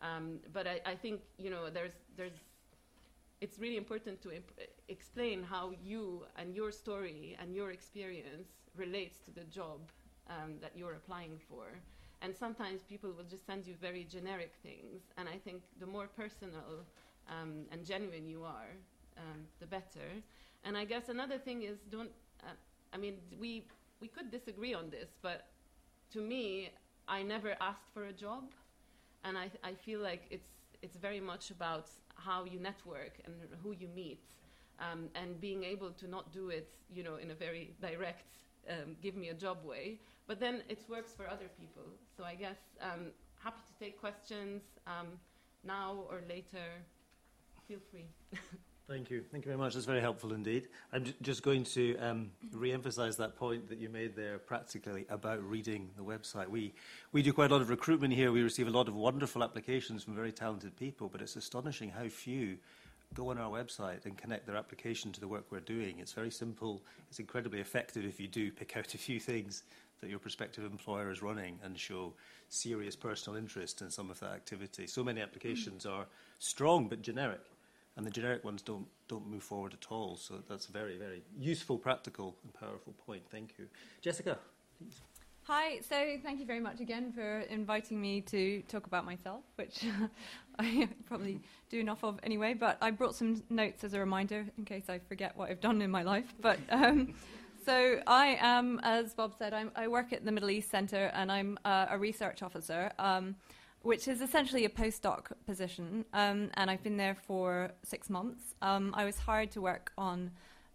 Um, 0.00 0.40
but 0.52 0.66
I, 0.66 0.80
I, 0.84 0.94
think, 0.96 1.20
you 1.38 1.50
know, 1.50 1.70
there's, 1.70 1.92
there's, 2.16 2.32
it's 3.42 3.58
really 3.58 3.76
important 3.76 4.22
to 4.22 4.30
explain 4.88 5.42
how 5.42 5.72
you 5.84 6.22
and 6.36 6.54
your 6.54 6.70
story 6.70 7.36
and 7.40 7.56
your 7.56 7.72
experience 7.72 8.46
relates 8.76 9.18
to 9.18 9.32
the 9.32 9.42
job 9.58 9.80
um, 10.30 10.54
that 10.60 10.70
you're 10.76 10.94
applying 10.94 11.36
for. 11.48 11.64
And 12.22 12.36
sometimes 12.36 12.82
people 12.84 13.10
will 13.10 13.24
just 13.24 13.44
send 13.44 13.66
you 13.66 13.74
very 13.80 14.04
generic 14.04 14.52
things. 14.62 15.00
And 15.18 15.28
I 15.28 15.38
think 15.38 15.62
the 15.80 15.86
more 15.86 16.06
personal 16.06 16.86
um, 17.28 17.66
and 17.72 17.84
genuine 17.84 18.28
you 18.28 18.44
are, 18.44 18.70
um, 19.18 19.40
the 19.58 19.66
better. 19.66 20.08
And 20.62 20.76
I 20.76 20.84
guess 20.84 21.08
another 21.08 21.36
thing 21.36 21.62
is 21.62 21.78
don't, 21.90 22.12
uh, 22.44 22.52
I 22.94 22.96
mean, 22.96 23.16
we, 23.40 23.64
we 24.00 24.06
could 24.06 24.30
disagree 24.30 24.72
on 24.72 24.88
this, 24.88 25.10
but 25.20 25.48
to 26.12 26.20
me, 26.20 26.70
I 27.08 27.24
never 27.24 27.56
asked 27.60 27.88
for 27.92 28.04
a 28.04 28.12
job. 28.12 28.44
And 29.24 29.36
I, 29.36 29.50
I 29.64 29.72
feel 29.74 29.98
like 29.98 30.28
it's, 30.30 30.46
it's 30.80 30.96
very 30.96 31.20
much 31.20 31.50
about 31.50 31.88
how 32.24 32.44
you 32.44 32.58
network 32.60 33.14
and 33.24 33.34
who 33.62 33.72
you 33.72 33.88
meet. 33.88 34.24
Um, 34.80 35.10
and 35.14 35.40
being 35.40 35.62
able 35.62 35.90
to 35.92 36.08
not 36.08 36.32
do 36.32 36.48
it, 36.48 36.68
you 36.92 37.02
know, 37.04 37.16
in 37.16 37.30
a 37.30 37.34
very 37.34 37.74
direct, 37.80 38.26
um, 38.68 38.96
give 39.00 39.14
me 39.16 39.28
a 39.28 39.34
job 39.34 39.58
way, 39.64 40.00
but 40.26 40.40
then 40.40 40.62
it 40.68 40.80
works 40.88 41.12
for 41.12 41.28
other 41.28 41.48
people. 41.58 41.84
So 42.16 42.24
I 42.24 42.34
guess 42.34 42.58
um, 42.80 43.12
happy 43.38 43.60
to 43.66 43.84
take 43.84 44.00
questions 44.00 44.62
um, 44.86 45.18
now 45.62 46.04
or 46.10 46.22
later. 46.28 46.66
Feel 47.68 47.80
free. 47.90 48.06
Thank 48.88 49.10
you. 49.10 49.22
Thank 49.30 49.44
you 49.44 49.50
very 49.50 49.58
much. 49.58 49.74
That's 49.74 49.86
very 49.86 50.00
helpful 50.00 50.32
indeed. 50.32 50.68
I'm 50.92 51.04
just 51.22 51.42
going 51.42 51.64
to 51.64 51.96
um, 51.98 52.30
re-emphasize 52.52 53.16
that 53.18 53.36
point 53.36 53.68
that 53.68 53.78
you 53.78 53.88
made 53.88 54.16
there 54.16 54.38
practically 54.38 55.06
about 55.08 55.42
reading 55.42 55.90
the 55.96 56.02
website. 56.02 56.48
We, 56.48 56.74
we 57.12 57.22
do 57.22 57.32
quite 57.32 57.50
a 57.50 57.54
lot 57.54 57.62
of 57.62 57.70
recruitment 57.70 58.12
here. 58.12 58.32
We 58.32 58.42
receive 58.42 58.66
a 58.66 58.70
lot 58.70 58.88
of 58.88 58.94
wonderful 58.94 59.44
applications 59.44 60.02
from 60.02 60.14
very 60.14 60.32
talented 60.32 60.76
people, 60.76 61.08
but 61.08 61.22
it's 61.22 61.36
astonishing 61.36 61.90
how 61.90 62.08
few 62.08 62.58
go 63.14 63.30
on 63.30 63.38
our 63.38 63.50
website 63.50 64.04
and 64.04 64.18
connect 64.18 64.46
their 64.46 64.56
application 64.56 65.12
to 65.12 65.20
the 65.20 65.28
work 65.28 65.44
we're 65.50 65.60
doing. 65.60 65.98
It's 66.00 66.12
very 66.12 66.30
simple. 66.30 66.82
It's 67.08 67.20
incredibly 67.20 67.60
effective 67.60 68.04
if 68.04 68.18
you 68.18 68.26
do 68.26 68.50
pick 68.50 68.76
out 68.76 68.94
a 68.94 68.98
few 68.98 69.20
things 69.20 69.62
that 70.00 70.10
your 70.10 70.18
prospective 70.18 70.64
employer 70.64 71.10
is 71.10 71.22
running 71.22 71.58
and 71.62 71.78
show 71.78 72.12
serious 72.48 72.96
personal 72.96 73.38
interest 73.38 73.80
in 73.80 73.90
some 73.90 74.10
of 74.10 74.18
that 74.20 74.32
activity. 74.32 74.86
So 74.86 75.04
many 75.04 75.20
applications 75.20 75.86
are 75.86 76.06
strong 76.40 76.88
but 76.88 77.00
generic, 77.00 77.40
and 77.96 78.06
the 78.06 78.10
generic 78.10 78.44
ones 78.44 78.62
don't, 78.62 78.86
don't 79.08 79.26
move 79.26 79.42
forward 79.42 79.74
at 79.74 79.86
all. 79.90 80.16
So 80.16 80.42
that's 80.48 80.68
a 80.68 80.72
very, 80.72 80.96
very 80.96 81.22
useful, 81.38 81.78
practical, 81.78 82.36
and 82.42 82.52
powerful 82.54 82.94
point. 83.06 83.22
Thank 83.30 83.54
you. 83.58 83.66
Jessica, 84.00 84.38
please. 84.78 85.00
Hi, 85.46 85.80
so 85.80 86.18
thank 86.22 86.38
you 86.38 86.46
very 86.46 86.60
much 86.60 86.78
again 86.78 87.12
for 87.12 87.40
inviting 87.40 88.00
me 88.00 88.20
to 88.20 88.62
talk 88.68 88.86
about 88.86 89.04
myself, 89.04 89.42
which 89.56 89.84
I 90.60 90.88
probably 91.06 91.40
do 91.68 91.80
enough 91.80 92.04
of 92.04 92.20
anyway, 92.22 92.54
but 92.54 92.78
I 92.80 92.92
brought 92.92 93.16
some 93.16 93.42
notes 93.50 93.82
as 93.82 93.92
a 93.94 93.98
reminder 93.98 94.46
in 94.56 94.64
case 94.64 94.84
I 94.88 95.00
forget 95.00 95.36
what 95.36 95.50
I've 95.50 95.60
done 95.60 95.82
in 95.82 95.90
my 95.90 96.04
life. 96.04 96.32
But 96.40 96.60
um, 96.70 97.14
so 97.66 98.00
I 98.06 98.38
am, 98.40 98.80
as 98.84 99.14
Bob 99.14 99.34
said, 99.36 99.52
I'm, 99.52 99.72
i 99.74 99.88
work 99.88 100.12
at 100.12 100.24
the 100.24 100.30
Middle 100.30 100.50
East 100.50 100.70
Centre 100.70 101.10
and 101.12 101.30
I'm 101.30 101.58
uh, 101.64 101.86
a 101.90 101.98
research 101.98 102.44
officer, 102.44 102.92
um, 103.00 103.34
which 103.82 104.08
is 104.08 104.20
essentially 104.20 104.64
a 104.64 104.68
postdoc 104.68 105.26
position. 105.46 106.04
Um, 106.12 106.50
and 106.54 106.70
I've 106.70 106.82
been 106.82 106.96
there 106.96 107.14
for 107.14 107.72
six 107.82 108.08
months. 108.08 108.54
Um, 108.62 108.94
I 108.96 109.04
was 109.04 109.18
hired 109.18 109.50
to 109.52 109.60
work 109.60 109.92
on 109.98 110.30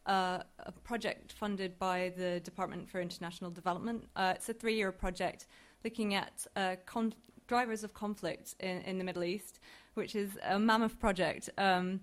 uh, 0.05 0.39
a 0.59 0.71
project 0.71 1.33
funded 1.33 1.77
by 1.79 2.13
the 2.17 2.39
Department 2.41 2.89
for 2.89 3.01
International 3.01 3.51
Development. 3.51 4.07
Uh, 4.15 4.33
it's 4.35 4.49
a 4.49 4.53
three-year 4.53 4.91
project 4.91 5.47
looking 5.83 6.13
at 6.15 6.45
uh, 6.55 6.75
drivers 7.47 7.83
of 7.83 7.93
conflict 7.93 8.55
in, 8.59 8.81
in, 8.81 8.97
the 8.97 9.03
Middle 9.03 9.23
East, 9.23 9.59
which 9.93 10.15
is 10.15 10.37
a 10.47 10.59
mammoth 10.59 10.99
project. 10.99 11.49
Um, 11.57 12.01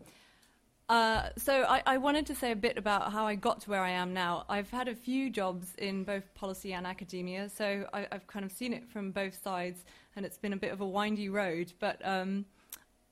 uh, 0.88 1.30
so 1.38 1.64
I, 1.64 1.82
I, 1.86 1.96
wanted 1.96 2.26
to 2.26 2.34
say 2.34 2.50
a 2.50 2.56
bit 2.56 2.76
about 2.76 3.10
how 3.10 3.26
I 3.26 3.36
got 3.36 3.62
to 3.62 3.70
where 3.70 3.80
I 3.80 3.90
am 3.90 4.12
now. 4.12 4.44
I've 4.50 4.68
had 4.68 4.86
a 4.86 4.94
few 4.94 5.30
jobs 5.30 5.74
in 5.78 6.04
both 6.04 6.34
policy 6.34 6.74
and 6.74 6.86
academia, 6.86 7.48
so 7.48 7.88
I, 7.94 8.06
have 8.12 8.26
kind 8.26 8.44
of 8.44 8.52
seen 8.52 8.74
it 8.74 8.86
from 8.86 9.10
both 9.10 9.42
sides, 9.42 9.84
and 10.16 10.24
it's 10.24 10.38
been 10.38 10.52
a 10.52 10.56
bit 10.56 10.72
of 10.72 10.80
a 10.80 10.86
windy 10.86 11.28
road. 11.28 11.72
But 11.78 12.00
um, 12.04 12.44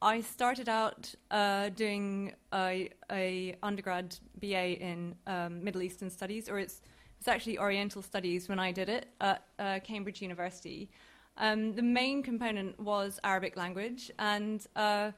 I 0.00 0.20
started 0.20 0.68
out 0.68 1.14
uh, 1.30 1.70
doing 1.70 2.32
a, 2.52 2.90
a, 3.10 3.56
undergrad 3.62 4.16
BA 4.40 4.80
in 4.80 5.14
um, 5.26 5.62
Middle 5.62 5.82
Eastern 5.82 6.10
Studies, 6.10 6.48
or 6.48 6.58
it's 6.58 6.82
it's 7.18 7.28
actually 7.28 7.56
Oriental 7.58 8.02
Studies 8.02 8.48
when 8.48 8.58
I 8.58 8.72
did 8.72 8.88
it 8.88 9.06
at 9.20 9.44
uh, 9.60 9.78
Cambridge 9.84 10.20
University. 10.20 10.90
Um, 11.36 11.72
the 11.72 11.82
main 11.82 12.20
component 12.20 12.78
was 12.80 13.20
Arabic 13.22 13.56
language, 13.56 14.10
and 14.18 14.66
uh, 14.74 15.12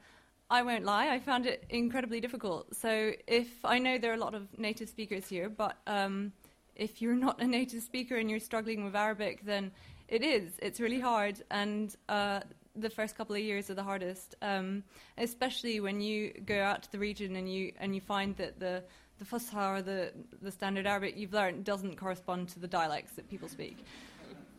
I 0.49 0.61
won't 0.61 0.85
lie, 0.85 1.09
I 1.09 1.19
found 1.19 1.47
it 1.47 1.65
incredibly 1.69 2.21
difficult. 2.21 2.75
So 2.75 3.13
if 3.25 3.65
I 3.65 3.79
know 3.79 3.97
there 3.97 4.11
are 4.11 4.15
a 4.15 4.19
lot 4.19 4.35
of 4.35 4.47
native 4.59 4.87
speakers 4.89 5.27
here, 5.27 5.49
but 5.49 5.77
um, 5.87 6.31
if 6.75 7.01
you're 7.01 7.15
not 7.15 7.41
a 7.41 7.47
native 7.47 7.81
speaker 7.81 8.17
and 8.17 8.29
you're 8.29 8.39
struggling 8.39 8.85
with 8.85 8.95
Arabic, 8.95 9.43
then 9.43 9.71
it 10.07 10.23
is. 10.23 10.51
It's 10.59 10.79
really 10.79 10.99
hard, 10.99 11.41
and 11.49 11.95
uh, 12.09 12.41
the 12.75 12.89
first 12.89 13.17
couple 13.17 13.35
of 13.35 13.41
years 13.41 13.69
are 13.69 13.73
the 13.73 13.83
hardest, 13.83 14.35
um, 14.41 14.83
especially 15.17 15.79
when 15.79 16.01
you 16.01 16.33
go 16.45 16.61
out 16.61 16.83
to 16.83 16.91
the 16.91 16.99
region 16.99 17.35
and 17.35 17.51
you 17.51 17.71
and 17.79 17.95
you 17.95 18.01
find 18.01 18.35
that 18.37 18.59
the 18.59 18.83
the 19.17 19.25
Fusha 19.25 19.77
or 19.77 19.81
the 19.81 20.11
the 20.41 20.51
standard 20.51 20.85
Arabic 20.85 21.17
you've 21.17 21.33
learned 21.33 21.63
doesn't 21.63 21.95
correspond 21.97 22.49
to 22.49 22.59
the 22.59 22.67
dialects 22.67 23.13
that 23.13 23.29
people 23.29 23.47
speak. 23.47 23.77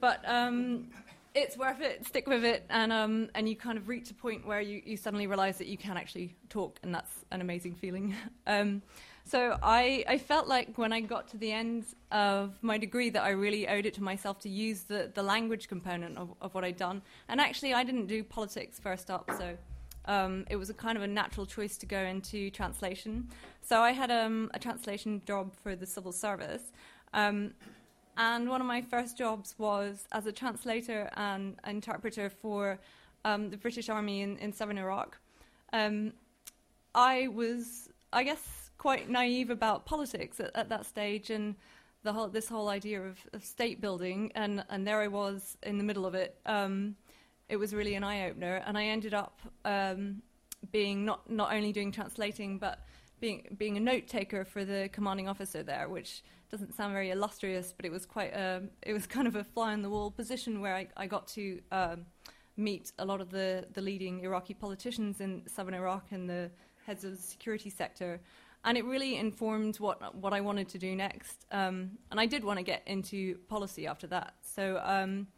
But 0.00 0.21
um, 0.26 0.88
it's 1.35 1.57
worth 1.57 1.81
it. 1.81 2.07
Stick 2.07 2.26
with 2.26 2.45
it, 2.45 2.65
and 2.71 2.93
um, 2.93 3.29
and 3.35 3.49
you 3.49 3.57
kind 3.57 3.79
of 3.79 3.88
reach 3.88 4.11
a 4.11 4.15
point 4.15 4.47
where 4.47 4.61
you, 4.61 4.83
you 4.85 4.97
suddenly 4.97 5.26
realise 5.26 5.59
that 5.59 5.67
you 5.67 5.76
can 5.76 5.97
actually 5.97 6.35
talk, 6.49 6.79
and 6.83 6.95
that's 6.95 7.25
an 7.31 7.41
amazing 7.41 7.75
feeling. 7.75 8.15
so 9.26 9.59
I, 9.61 10.04
I 10.06 10.18
felt 10.18 10.47
like 10.47 10.78
when 10.78 10.92
I 10.92 11.00
got 11.00 11.26
to 11.28 11.37
the 11.37 11.50
end 11.50 11.85
of 12.12 12.54
my 12.62 12.78
degree 12.78 13.11
that 13.11 13.25
I 13.25 13.30
really 13.30 13.66
owed 13.66 13.85
it 13.85 13.95
to 13.95 14.02
myself 14.02 14.38
to 14.40 14.49
use 14.49 14.83
the, 14.83 15.11
the 15.12 15.23
language 15.23 15.66
component 15.66 16.16
of, 16.16 16.33
of 16.40 16.54
what 16.54 16.62
I'd 16.62 16.76
done. 16.76 17.02
And 17.28 17.40
actually, 17.40 17.75
I 17.75 17.83
didn't 17.83 18.06
do 18.06 18.23
politics 18.23 18.78
first 18.78 19.11
up, 19.11 19.28
so 19.37 19.59
um, 20.04 20.45
it 20.49 20.54
was 20.54 20.71
a 20.71 20.75
kind 20.75 20.97
of 20.97 21.02
a 21.02 21.09
natural 21.09 21.45
choice 21.45 21.76
to 21.78 21.87
go 21.87 21.99
into 21.99 22.50
translation. 22.50 23.28
So 23.62 23.80
I 23.80 23.90
had 23.90 24.12
um, 24.12 24.49
a 24.54 24.61
translation 24.61 25.21
job 25.26 25.52
for 25.61 25.75
the 25.75 25.87
civil 25.87 26.12
service. 26.12 26.62
Um, 27.12 27.52
and 28.16 28.49
one 28.49 28.61
of 28.61 28.66
my 28.68 28.80
first 28.80 29.18
jobs 29.18 29.56
was 29.59 30.06
as 30.12 30.26
a 30.26 30.33
translator 30.33 31.11
and 31.16 31.56
interpreter 31.66 32.30
for 32.30 32.78
um, 33.25 33.50
the 33.50 33.56
British 33.56 33.88
Army 33.88 34.23
in, 34.23 34.37
in 34.38 34.52
southern 34.52 34.78
Iraq. 34.78 35.18
Um, 35.73 36.12
I 36.95 37.26
was, 37.26 37.88
I 38.12 38.23
guess, 38.23 38.65
quite 38.78 39.09
naive 39.09 39.50
about 39.50 39.87
politics 39.87 40.40
at, 40.40 40.50
at 40.54 40.68
that 40.68 40.87
stage 40.87 41.30
and 41.30 41.54
whole, 42.04 42.28
this 42.28 42.49
whole 42.49 42.68
idea 42.68 43.02
of, 43.02 43.18
of, 43.33 43.45
state 43.45 43.80
building, 43.80 44.30
and, 44.35 44.64
and 44.71 44.87
there 44.87 45.00
I 45.00 45.09
was 45.09 45.56
in 45.62 45.78
the 45.78 45.85
middle 45.85 46.06
of 46.06 46.14
it. 46.14 46.38
Um, 46.47 46.95
it 47.49 47.56
was 47.56 47.75
really 47.75 47.95
an 47.95 48.04
eye 48.04 48.28
opener, 48.28 48.62
and 48.66 48.76
I 48.78 48.85
ended 48.85 49.14
up 49.14 49.40
um, 49.64 50.23
being 50.73 51.04
not 51.04 51.28
not 51.30 51.52
only 51.52 51.73
doing 51.73 51.92
translating, 51.92 52.59
but 52.59 52.80
being 53.21 53.56
being 53.56 53.76
a 53.76 53.80
note 53.80 54.06
taker 54.06 54.45
for 54.45 54.64
the 54.64 54.88
commanding 54.92 55.28
officer 55.28 55.62
there, 55.62 55.88
which 55.88 56.23
doesn't 56.50 56.75
sound 56.75 56.92
very 56.92 57.11
illustrious, 57.11 57.73
but 57.76 57.85
it 57.85 57.92
was 57.92 58.06
quite 58.06 58.33
a, 58.33 58.62
it 58.83 58.92
was 58.92 59.06
kind 59.16 59.26
of 59.26 59.37
a 59.37 59.45
fly 59.45 59.73
on 59.73 59.83
the 59.83 59.90
wall 59.90 60.11
position 60.11 60.61
where 60.61 60.75
I, 60.75 60.88
I 60.97 61.06
got 61.06 61.26
to 61.28 61.61
um, 61.73 62.06
meet 62.56 62.92
a 62.99 63.04
lot 63.04 63.21
of 63.21 63.30
the, 63.30 63.66
the 63.75 63.80
leading 63.80 64.21
Iraqi 64.21 64.54
politicians 64.54 65.21
in 65.21 65.42
southern 65.47 65.75
Iraq 65.75 66.06
and 66.12 66.28
the 66.28 66.50
heads 66.87 67.04
of 67.04 67.16
the 67.16 67.23
security 67.23 67.68
sector 67.68 68.21
and 68.66 68.76
it 68.76 68.85
really 68.85 69.16
informed 69.16 69.78
what 69.78 70.14
what 70.16 70.32
I 70.32 70.40
wanted 70.40 70.68
to 70.70 70.78
do 70.78 70.94
next. 70.94 71.46
Um, 71.52 71.92
and 72.11 72.20
I 72.20 72.26
did 72.26 72.44
want 72.44 72.58
to 72.58 72.64
get 72.64 72.82
into 72.87 73.37
policy 73.49 73.87
after 73.87 74.08
that. 74.08 74.35
So 74.42 74.80
um, 74.85 75.28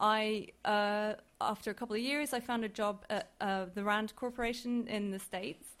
I, 0.00 0.48
uh, 0.64 1.14
after 1.40 1.70
a 1.70 1.74
couple 1.74 1.94
of 1.94 2.02
years, 2.02 2.32
I 2.32 2.40
found 2.40 2.64
a 2.64 2.68
job 2.68 3.04
at 3.10 3.30
uh, 3.40 3.66
the 3.74 3.84
Rand 3.84 4.16
Corporation 4.16 4.88
in 4.88 5.10
the 5.10 5.18
States. 5.18 5.76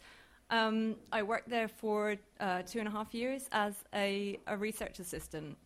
Um, 0.50 0.96
I 1.10 1.22
worked 1.22 1.48
there 1.48 1.68
for 1.68 2.16
uh, 2.38 2.62
two 2.62 2.78
and 2.78 2.86
a 2.86 2.90
half 2.90 3.14
years 3.14 3.48
as 3.50 3.74
a, 3.94 4.38
a 4.46 4.56
research 4.56 4.98
assistant. 4.98 5.56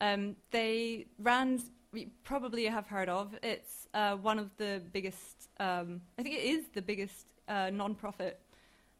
Um, 0.00 0.36
they 0.50 1.06
Rand, 1.18 1.64
you 1.92 2.06
probably 2.22 2.64
have 2.66 2.86
heard 2.86 3.08
of. 3.08 3.36
It's 3.42 3.88
uh, 3.92 4.14
one 4.16 4.38
of 4.38 4.50
the 4.56 4.80
biggest. 4.92 5.48
Um, 5.58 6.00
I 6.18 6.22
think 6.22 6.36
it 6.36 6.44
is 6.44 6.66
the 6.72 6.82
biggest 6.82 7.26
uh, 7.48 7.70
non-profit 7.70 8.40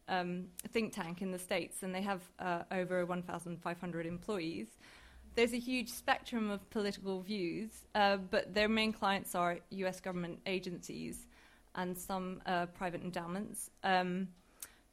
um, 0.07 0.45
think 0.69 0.93
tank 0.93 1.21
in 1.21 1.31
the 1.31 1.39
States, 1.39 1.83
and 1.83 1.93
they 1.93 2.01
have 2.01 2.21
uh, 2.39 2.63
over 2.71 3.05
1,500 3.05 4.05
employees. 4.05 4.67
There's 5.35 5.53
a 5.53 5.59
huge 5.59 5.89
spectrum 5.89 6.49
of 6.49 6.69
political 6.69 7.21
views, 7.21 7.69
uh, 7.95 8.17
but 8.17 8.53
their 8.53 8.67
main 8.67 8.91
clients 8.91 9.33
are 9.35 9.59
US 9.69 10.01
government 10.01 10.39
agencies 10.45 11.25
and 11.75 11.97
some 11.97 12.41
uh, 12.45 12.65
private 12.65 13.01
endowments. 13.01 13.69
Um, 13.83 14.27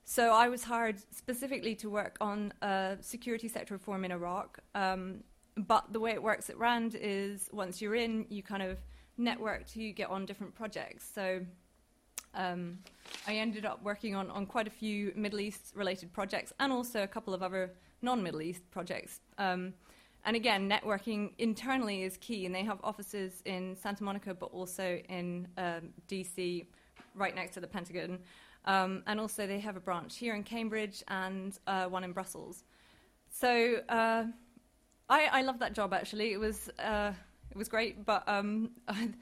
so 0.04 0.32
I 0.32 0.48
was 0.48 0.62
hired 0.62 0.96
specifically 1.14 1.74
to 1.76 1.90
work 1.90 2.16
on 2.20 2.52
security 3.00 3.48
sector 3.48 3.74
reform 3.74 4.04
in 4.04 4.12
Iraq. 4.12 4.58
Um, 4.74 5.24
but 5.66 5.92
the 5.92 6.00
way 6.00 6.12
it 6.12 6.22
works 6.22 6.48
at 6.50 6.58
RAND 6.58 6.96
is 6.98 7.48
once 7.52 7.82
you're 7.82 7.96
in, 7.96 8.26
you 8.28 8.42
kind 8.42 8.62
of 8.62 8.78
network 9.16 9.66
to 9.66 9.92
get 9.92 10.08
on 10.08 10.24
different 10.24 10.54
projects. 10.54 11.10
So 11.12 11.44
um, 12.34 12.78
I 13.26 13.34
ended 13.34 13.64
up 13.64 13.82
working 13.82 14.14
on, 14.14 14.30
on 14.30 14.46
quite 14.46 14.66
a 14.66 14.70
few 14.70 15.12
Middle 15.14 15.40
East 15.40 15.72
related 15.74 16.12
projects 16.12 16.52
and 16.60 16.72
also 16.72 17.02
a 17.02 17.06
couple 17.06 17.34
of 17.34 17.42
other 17.42 17.72
non 18.02 18.22
Middle 18.22 18.42
East 18.42 18.68
projects. 18.70 19.20
Um, 19.38 19.74
and 20.24 20.36
again, 20.36 20.68
networking 20.68 21.32
internally 21.38 22.02
is 22.02 22.16
key, 22.18 22.44
and 22.44 22.54
they 22.54 22.64
have 22.64 22.78
offices 22.82 23.42
in 23.44 23.76
Santa 23.76 24.04
Monica 24.04 24.34
but 24.34 24.46
also 24.52 25.00
in 25.08 25.48
um, 25.56 25.90
DC, 26.08 26.66
right 27.14 27.34
next 27.34 27.54
to 27.54 27.60
the 27.60 27.66
Pentagon. 27.66 28.18
Um, 28.64 29.02
and 29.06 29.18
also, 29.18 29.46
they 29.46 29.60
have 29.60 29.76
a 29.76 29.80
branch 29.80 30.18
here 30.18 30.34
in 30.34 30.42
Cambridge 30.42 31.02
and 31.08 31.58
uh, 31.66 31.86
one 31.86 32.04
in 32.04 32.12
Brussels. 32.12 32.64
So 33.30 33.76
uh, 33.88 34.24
I, 35.08 35.26
I 35.32 35.42
love 35.42 35.58
that 35.60 35.72
job 35.72 35.94
actually. 35.94 36.32
It 36.32 36.40
was 36.40 36.68
uh, 36.78 37.12
it 37.50 37.56
was 37.56 37.68
great, 37.68 38.04
but 38.04 38.28
um, 38.28 38.70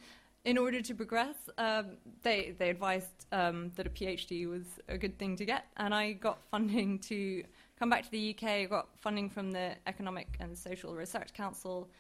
in 0.47 0.57
order 0.57 0.81
to 0.81 0.95
progress, 0.95 1.35
um, 1.59 1.97
they, 2.23 2.55
they 2.57 2.71
advised 2.71 3.27
um, 3.33 3.73
that 3.75 3.85
a 3.85 3.91
PhD 3.91 4.49
was 4.49 4.63
a 4.89 4.97
good 4.97 5.19
thing 5.19 5.37
to 5.37 5.45
get, 5.45 5.67
and 5.77 5.93
I 5.93 6.13
got 6.13 6.39
funding 6.53 7.01
to 7.01 7.43
come 7.77 7.91
back 7.91 8.05
to 8.05 8.11
the 8.13 8.35
UK. 8.35 8.71
Got 8.71 8.89
funding 8.97 9.29
from 9.29 9.51
the 9.51 9.73
Economic 9.89 10.29
and 10.39 10.57
Social 10.57 10.95
Research 10.95 11.35
Council 11.35 11.91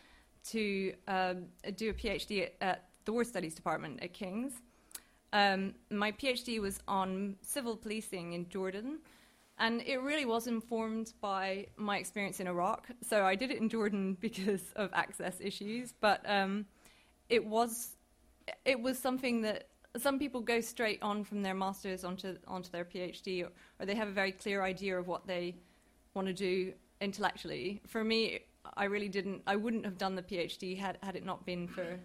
to 0.50 0.94
um, 1.08 1.46
do 1.74 1.90
a 1.90 1.92
PhD 1.92 2.44
at, 2.44 2.54
at, 2.60 2.84
the 3.04 3.12
War 3.12 3.24
Studies 3.24 3.54
Department 3.54 4.00
at 4.02 4.12
King's. 4.12 4.52
Um, 5.32 5.74
my 5.90 6.12
PhD 6.12 6.60
was 6.60 6.80
on 6.86 7.36
civil 7.42 7.76
policing 7.76 8.32
in 8.32 8.48
Jordan, 8.48 9.00
and 9.58 9.82
it 9.82 9.98
really 9.98 10.24
was 10.24 10.46
informed 10.46 11.12
by 11.20 11.66
my 11.76 11.98
experience 11.98 12.38
in 12.38 12.46
Iraq. 12.46 12.86
So 13.02 13.24
I 13.24 13.34
did 13.34 13.50
it 13.50 13.58
in 13.58 13.68
Jordan 13.68 14.16
because 14.20 14.72
of 14.76 14.90
access 14.92 15.40
issues, 15.40 15.92
but 16.00 16.20
um, 16.30 16.64
it 17.28 17.44
was 17.44 17.95
it 18.64 18.80
was 18.80 18.98
something 18.98 19.42
that 19.42 19.68
some 19.96 20.18
people 20.18 20.40
go 20.40 20.60
straight 20.60 21.02
on 21.02 21.24
from 21.24 21.42
their 21.42 21.54
masters 21.54 22.04
onto 22.04 22.36
onto 22.46 22.70
their 22.70 22.84
PhD, 22.84 23.44
or, 23.44 23.50
or 23.80 23.86
they 23.86 23.94
have 23.94 24.08
a 24.08 24.12
very 24.12 24.32
clear 24.32 24.62
idea 24.62 24.98
of 24.98 25.06
what 25.06 25.26
they 25.26 25.56
want 26.14 26.28
to 26.28 26.34
do 26.34 26.72
intellectually. 27.00 27.80
For 27.86 28.04
me, 28.04 28.40
I 28.76 28.84
really 28.84 29.08
didn't. 29.08 29.42
I 29.46 29.56
wouldn't 29.56 29.84
have 29.84 29.98
done 29.98 30.14
the 30.14 30.22
PhD 30.22 30.78
had 30.78 30.98
had 31.02 31.16
it 31.16 31.24
not 31.24 31.44
been 31.46 31.66
for 31.68 31.98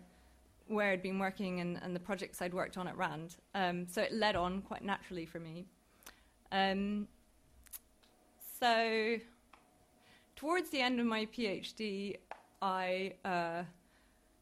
where 0.67 0.91
I'd 0.91 1.01
been 1.01 1.19
working 1.19 1.59
and, 1.59 1.79
and 1.83 1.93
the 1.95 1.99
projects 1.99 2.41
I'd 2.41 2.53
worked 2.53 2.77
on 2.77 2.87
at 2.87 2.95
Rand. 2.95 3.35
Um, 3.53 3.87
so 3.87 4.01
it 4.01 4.13
led 4.13 4.35
on 4.35 4.61
quite 4.61 4.83
naturally 4.83 5.25
for 5.25 5.39
me. 5.39 5.65
Um, 6.51 7.07
so 8.59 9.17
towards 10.35 10.69
the 10.69 10.79
end 10.79 10.99
of 10.99 11.05
my 11.05 11.25
PhD, 11.25 12.17
I 12.61 13.13
uh, 13.25 13.63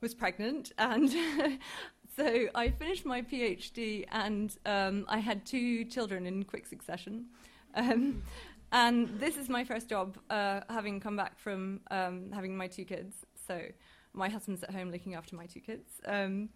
was 0.02 0.14
pregnant, 0.14 0.72
and 0.78 1.10
so 2.16 2.48
I 2.56 2.70
finished 2.70 3.06
my 3.06 3.22
PhD, 3.22 4.06
and 4.12 4.56
um, 4.66 5.06
I 5.08 5.20
had 5.20 5.46
two 5.46 5.86
children 5.86 6.26
in 6.26 6.44
quick 6.44 6.66
succession. 6.66 7.26
Um, 7.76 8.24
and 8.72 9.20
this 9.20 9.38
is 9.38 9.50
my 9.50 9.64
first 9.64 9.90
job, 9.90 10.18
uh, 10.30 10.62
having 10.70 11.00
come 11.00 11.16
back 11.16 11.40
from 11.40 11.82
um, 11.92 12.32
having 12.32 12.56
my 12.56 12.68
two 12.68 12.86
kids. 12.86 13.16
So 13.48 13.62
my 14.14 14.30
husband's 14.30 14.64
at 14.64 14.72
home 14.72 14.92
looking 14.92 15.16
after 15.16 15.36
my 15.36 15.46
two 15.46 15.60
kids, 15.60 15.90
um, 16.06 16.50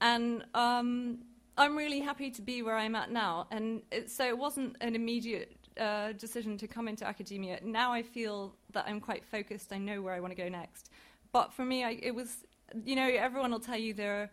and 0.00 0.44
um, 0.54 1.18
I'm 1.56 1.76
really 1.76 2.00
happy 2.00 2.30
to 2.30 2.42
be 2.42 2.62
where 2.62 2.76
I'm 2.76 2.94
at 2.94 3.10
now. 3.10 3.48
And 3.50 3.82
it, 3.90 4.10
so 4.10 4.26
it 4.26 4.38
wasn't 4.38 4.76
an 4.80 4.94
immediate 4.94 5.56
uh, 5.78 6.12
decision 6.12 6.56
to 6.58 6.68
come 6.68 6.86
into 6.86 7.06
academia. 7.06 7.58
Now 7.64 7.92
I 7.92 8.02
feel 8.02 8.54
that 8.72 8.84
I'm 8.86 9.00
quite 9.00 9.24
focused. 9.24 9.72
I 9.72 9.78
know 9.78 10.00
where 10.00 10.14
I 10.14 10.20
want 10.20 10.34
to 10.36 10.40
go 10.40 10.48
next. 10.48 10.90
But 11.32 11.52
for 11.52 11.64
me, 11.64 11.84
I, 11.84 11.98
it 12.02 12.14
was 12.14 12.44
you 12.84 12.96
know, 12.96 13.08
everyone 13.08 13.50
will 13.50 13.60
tell 13.60 13.78
you 13.78 13.94
there 13.94 14.22
are, 14.22 14.30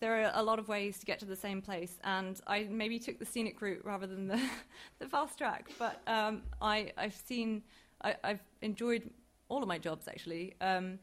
there 0.00 0.22
are 0.22 0.30
a 0.34 0.42
lot 0.42 0.58
of 0.58 0.68
ways 0.68 0.98
to 1.00 1.06
get 1.06 1.18
to 1.20 1.24
the 1.24 1.36
same 1.36 1.60
place, 1.60 1.98
and 2.04 2.40
I 2.46 2.64
maybe 2.70 2.98
took 2.98 3.18
the 3.18 3.26
scenic 3.26 3.60
route 3.60 3.84
rather 3.84 4.06
than 4.06 4.28
the, 4.28 4.40
the 4.98 5.06
fast 5.06 5.38
track. 5.38 5.70
But 5.78 6.00
um, 6.06 6.42
I, 6.60 6.92
I've 6.96 7.14
seen, 7.14 7.62
I, 8.02 8.14
have 8.24 8.40
enjoyed 8.62 9.10
all 9.48 9.62
of 9.62 9.68
my 9.68 9.78
jobs 9.78 10.08
actually, 10.08 10.54
um, 10.60 10.98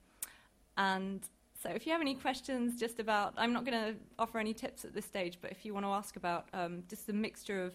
and 0.77 1.27
So 1.61 1.69
if 1.69 1.85
you 1.85 1.91
have 1.93 2.01
any 2.01 2.15
questions 2.15 2.79
just 2.79 2.99
about, 2.99 3.33
I'm 3.37 3.53
not 3.53 3.65
going 3.65 3.81
to 3.85 3.99
offer 4.19 4.37
any 4.39 4.53
tips 4.53 4.85
at 4.85 4.93
this 4.93 5.05
stage, 5.05 5.39
but 5.41 5.51
if 5.51 5.65
you 5.65 5.73
want 5.73 5.85
to 5.85 5.91
ask 5.91 6.15
about 6.15 6.47
um, 6.53 6.83
just 6.89 7.07
the 7.07 7.13
mixture 7.13 7.63
of 7.63 7.73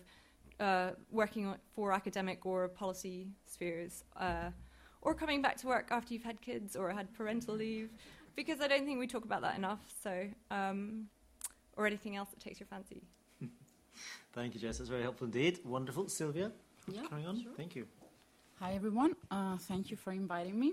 uh, 0.61 0.91
working 1.11 1.55
for 1.75 1.93
academic 1.93 2.45
or 2.47 2.69
policy 2.69 3.27
spheres, 3.47 4.05
uh, 4.17 4.51
or 5.03 5.15
coming 5.15 5.41
back 5.41 5.57
to 5.57 5.67
work 5.67 5.89
after 5.91 6.13
you've 6.13 6.23
had 6.23 6.41
kids 6.41 6.77
or 6.77 6.91
had 6.91 7.13
parental 7.15 7.55
leave, 7.55 7.91
because 8.45 8.61
I 8.63 8.69
don't 8.69 8.87
think 8.87 8.99
we 8.99 9.07
talk 9.07 9.25
about 9.25 9.43
that 9.43 9.57
enough. 9.59 9.81
So, 10.03 10.27
um, 10.51 11.07
or 11.77 11.87
anything 11.87 12.17
else 12.17 12.31
that 12.31 12.41
takes 12.41 12.59
your 12.61 12.67
fancy. 12.67 13.03
Thank 14.33 14.55
you, 14.55 14.61
Jess. 14.61 14.79
That's 14.79 14.89
very 14.89 15.03
helpful 15.03 15.27
indeed. 15.27 15.59
Wonderful. 15.65 16.09
Sylvia, 16.09 16.51
Yeah, 16.91 17.03
carry 17.09 17.25
on. 17.27 17.43
sure. 17.43 17.53
Thank 17.57 17.77
you. 17.77 17.87
Hi, 18.61 18.73
everyone. 18.75 19.15
Uh, 19.31 19.57
thank 19.59 19.91
you 19.91 19.97
for 19.97 20.13
inviting 20.13 20.59
me. 20.59 20.73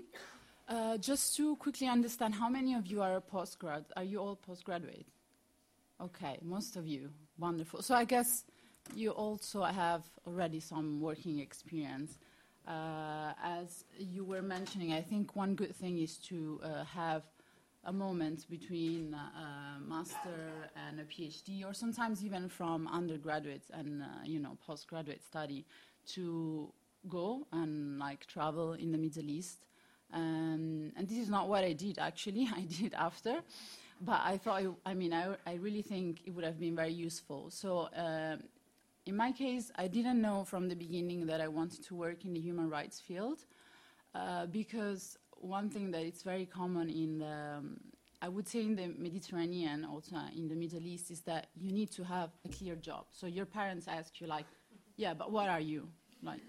Uh, 0.68 0.98
just 0.98 1.36
to 1.36 1.56
quickly 1.56 1.86
understand, 1.88 2.34
how 2.34 2.48
many 2.48 2.74
of 2.74 2.86
you 2.86 3.00
are 3.02 3.20
postgrad? 3.20 3.84
Are 3.96 4.04
you 4.04 4.18
all 4.18 4.36
postgraduate? 4.36 5.06
Okay, 6.00 6.38
most 6.42 6.76
of 6.76 6.86
you. 6.86 7.10
Wonderful. 7.38 7.82
So 7.82 7.94
I 7.94 8.04
guess 8.04 8.44
you 8.94 9.10
also 9.10 9.62
have 9.62 10.02
already 10.26 10.60
some 10.60 11.00
working 11.00 11.38
experience. 11.40 12.18
Uh, 12.66 13.32
as 13.42 13.84
you 13.98 14.24
were 14.24 14.42
mentioning, 14.42 14.92
I 14.92 15.00
think 15.00 15.34
one 15.34 15.54
good 15.54 15.74
thing 15.74 15.98
is 15.98 16.18
to 16.28 16.60
uh, 16.62 16.84
have 16.84 17.22
a 17.88 17.92
moment 17.92 18.48
between 18.50 19.14
uh, 19.14 19.18
a 19.18 19.80
master 19.80 20.70
and 20.86 21.00
a 21.00 21.04
PhD, 21.04 21.64
or 21.64 21.72
sometimes 21.72 22.22
even 22.22 22.48
from 22.48 22.86
undergraduates 22.88 23.70
and 23.72 24.02
uh, 24.02 24.06
you 24.24 24.38
know 24.38 24.56
postgraduate 24.66 25.24
study, 25.24 25.64
to 26.14 26.70
go 27.08 27.46
and 27.52 27.98
like 27.98 28.26
travel 28.26 28.74
in 28.74 28.92
the 28.92 28.98
Middle 28.98 29.30
East. 29.30 29.64
Um, 30.12 30.92
and 30.96 31.08
this 31.08 31.18
is 31.18 31.30
not 31.30 31.48
what 31.48 31.64
I 31.64 31.72
did 31.72 31.98
actually. 31.98 32.48
I 32.56 32.62
did 32.62 32.92
after, 32.92 33.40
but 34.02 34.20
I 34.22 34.36
thought 34.36 34.62
I, 34.62 34.90
I 34.90 34.94
mean 34.94 35.14
I, 35.14 35.34
I 35.46 35.54
really 35.54 35.82
think 35.82 36.20
it 36.26 36.30
would 36.30 36.44
have 36.44 36.60
been 36.60 36.76
very 36.76 36.92
useful. 36.92 37.50
So. 37.50 37.88
Um, 37.96 38.42
in 39.06 39.16
my 39.16 39.32
case, 39.32 39.72
I 39.76 39.88
didn't 39.88 40.20
know 40.20 40.44
from 40.44 40.68
the 40.68 40.74
beginning 40.76 41.24
that 41.28 41.40
I 41.40 41.48
wanted 41.48 41.82
to 41.84 41.94
work 41.94 42.26
in 42.26 42.34
the 42.34 42.40
human 42.40 42.68
rights 42.68 43.00
field 43.00 43.38
uh, 44.14 44.44
because 44.44 45.16
one 45.40 45.70
thing 45.70 45.90
that 45.92 46.02
it's 46.02 46.22
very 46.22 46.46
common 46.46 46.90
in 46.90 47.18
the, 47.18 47.56
um, 47.58 47.80
I 48.20 48.28
would 48.28 48.48
say 48.48 48.60
in 48.60 48.76
the 48.76 48.88
Mediterranean, 48.98 49.84
also 49.84 50.16
in 50.36 50.48
the 50.48 50.54
Middle 50.54 50.86
East, 50.86 51.10
is 51.10 51.20
that 51.22 51.48
you 51.56 51.72
need 51.72 51.90
to 51.92 52.04
have 52.04 52.30
a 52.44 52.48
clear 52.48 52.74
job. 52.74 53.06
So 53.12 53.26
your 53.26 53.46
parents 53.46 53.86
ask 53.88 54.20
you 54.20 54.26
like, 54.26 54.46
yeah, 54.96 55.14
but 55.14 55.30
what 55.30 55.48
are 55.48 55.60
you? 55.60 55.88
Like, 56.22 56.40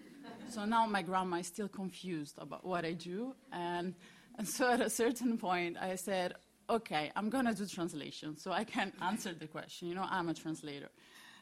so 0.50 0.66
now 0.66 0.86
my 0.88 1.02
grandma 1.02 1.38
is 1.38 1.48
still 1.48 1.68
confused 1.68 2.36
about 2.40 2.66
what 2.66 2.86
I 2.86 2.94
do. 2.94 3.36
And, 3.52 3.94
and 4.38 4.48
so 4.48 4.72
at 4.72 4.82
a 4.82 4.90
certain 4.90 5.38
point, 5.38 5.78
I 5.80 5.96
said, 5.96 6.34
okay, 6.70 7.12
I'm 7.16 7.30
going 7.30 7.46
to 7.46 7.54
do 7.54 7.66
translation 7.66 8.38
so 8.38 8.52
I 8.52 8.64
can 8.64 8.92
answer 9.02 9.34
the 9.34 9.48
question. 9.48 9.88
You 9.88 9.96
know, 9.96 10.08
I'm 10.10 10.30
a 10.30 10.34
translator. 10.34 10.90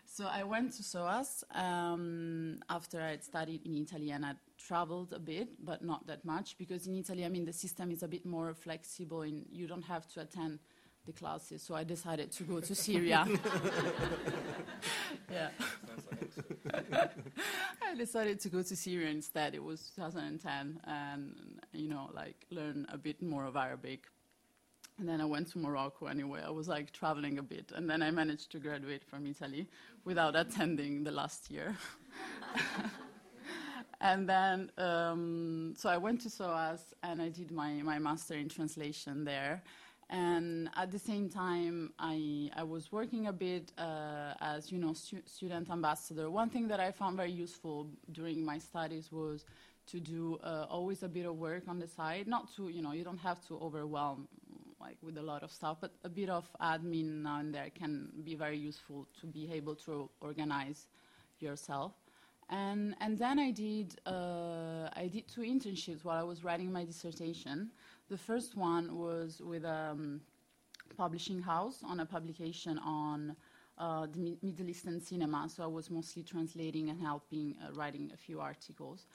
So 0.05 0.25
I 0.25 0.43
went 0.43 0.73
to 0.73 0.83
SOAS 0.83 1.43
um, 1.53 2.59
after 2.69 3.01
I 3.01 3.11
had 3.11 3.23
studied 3.23 3.65
in 3.65 3.75
Italy 3.75 4.11
and 4.11 4.25
I 4.25 4.33
traveled 4.67 5.13
a 5.13 5.19
bit, 5.19 5.49
but 5.63 5.83
not 5.83 6.05
that 6.07 6.25
much 6.25 6.57
because 6.57 6.87
in 6.87 6.95
Italy, 6.95 7.25
I 7.25 7.29
mean, 7.29 7.45
the 7.45 7.53
system 7.53 7.91
is 7.91 8.03
a 8.03 8.07
bit 8.07 8.25
more 8.25 8.53
flexible 8.53 9.21
and 9.21 9.45
you 9.51 9.67
don't 9.67 9.83
have 9.83 10.07
to 10.13 10.21
attend 10.21 10.59
the 11.05 11.13
classes. 11.13 11.63
So 11.63 11.73
I 11.73 11.83
decided 11.83 12.31
to 12.33 12.43
go 12.43 12.59
to 12.59 12.75
Syria. 12.75 13.25
yeah. 15.31 15.49
I 17.81 17.95
decided 17.95 18.39
to 18.41 18.49
go 18.49 18.61
to 18.61 18.75
Syria 18.75 19.09
instead. 19.09 19.55
It 19.55 19.63
was 19.63 19.91
2010 19.95 20.81
and, 20.83 21.35
you 21.71 21.89
know, 21.89 22.09
like 22.13 22.45
learn 22.51 22.85
a 22.91 22.97
bit 22.97 23.21
more 23.21 23.45
of 23.45 23.55
Arabic. 23.55 24.03
And 24.99 25.07
then 25.07 25.21
I 25.21 25.25
went 25.25 25.51
to 25.51 25.59
Morocco 25.59 26.07
anyway. 26.07 26.41
I 26.45 26.49
was 26.49 26.67
like 26.67 26.91
traveling 26.91 27.37
a 27.37 27.43
bit. 27.43 27.71
And 27.73 27.89
then 27.89 28.01
I 28.01 28.11
managed 28.11 28.51
to 28.51 28.59
graduate 28.59 29.03
from 29.03 29.27
Italy 29.27 29.67
without 30.03 30.35
attending 30.35 31.03
the 31.03 31.11
last 31.11 31.49
year. 31.49 31.77
And 33.99 34.29
then, 34.29 34.71
um, 34.77 35.73
so 35.75 35.89
I 35.89 35.97
went 35.97 36.21
to 36.21 36.29
SOAS 36.29 36.93
and 37.03 37.21
I 37.21 37.29
did 37.29 37.51
my, 37.51 37.81
my 37.81 37.97
master 37.99 38.35
in 38.35 38.49
translation 38.49 39.23
there. 39.23 39.63
And 40.09 40.69
at 40.75 40.91
the 40.91 40.99
same 40.99 41.29
time, 41.29 41.91
I, 41.99 42.49
I 42.55 42.63
was 42.63 42.91
working 42.91 43.27
a 43.27 43.33
bit 43.33 43.73
uh, 43.77 44.35
as, 44.39 44.71
you 44.71 44.77
know, 44.77 44.93
stu- 44.93 45.23
student 45.25 45.69
ambassador. 45.69 46.29
One 46.29 46.49
thing 46.49 46.67
that 46.69 46.79
I 46.79 46.91
found 46.91 47.17
very 47.17 47.31
useful 47.31 47.87
during 48.11 48.45
my 48.45 48.57
studies 48.57 49.11
was 49.11 49.45
to 49.87 49.99
do 49.99 50.37
uh, 50.43 50.65
always 50.69 51.03
a 51.03 51.09
bit 51.09 51.25
of 51.25 51.35
work 51.37 51.63
on 51.67 51.79
the 51.79 51.87
side. 51.87 52.27
Not 52.27 52.55
to, 52.55 52.69
you 52.69 52.81
know, 52.81 52.93
you 52.93 53.03
don't 53.03 53.17
have 53.19 53.45
to 53.47 53.57
overwhelm 53.59 54.27
like 54.79 54.97
with 55.01 55.17
a 55.17 55.21
lot 55.21 55.43
of 55.43 55.51
stuff, 55.51 55.77
but 55.81 55.91
a 56.03 56.09
bit 56.09 56.29
of 56.29 56.47
admin 56.61 57.23
now 57.23 57.39
and 57.39 57.53
there 57.53 57.69
can 57.73 58.09
be 58.23 58.35
very 58.35 58.57
useful 58.57 59.07
to 59.19 59.27
be 59.27 59.51
able 59.51 59.75
to 59.75 60.09
organize 60.21 60.87
yourself. 61.39 61.93
And 62.49 62.95
and 63.01 63.17
then 63.17 63.39
I 63.39 63.51
did 63.51 63.99
uh, 64.05 64.89
I 64.95 65.09
did 65.11 65.27
two 65.27 65.41
internships 65.41 66.03
while 66.05 66.17
I 66.17 66.23
was 66.23 66.43
writing 66.43 66.71
my 66.71 66.85
dissertation. 66.85 67.71
The 68.09 68.17
first 68.17 68.55
one 68.55 68.97
was 68.97 69.41
with 69.41 69.65
a 69.65 69.91
um, 69.91 70.21
publishing 70.95 71.41
house 71.41 71.81
on 71.83 71.99
a 71.99 72.05
publication 72.05 72.77
on 72.79 73.35
uh, 73.77 74.07
the 74.11 74.19
Mi- 74.19 74.37
Middle 74.41 74.69
Eastern 74.69 75.01
cinema. 75.01 75.49
So 75.49 75.63
I 75.63 75.67
was 75.67 75.89
mostly 75.89 76.23
translating 76.23 76.89
and 76.89 76.99
helping 77.01 77.55
uh, 77.61 77.73
writing 77.73 78.11
a 78.13 78.17
few 78.17 78.39
articles. 78.39 79.07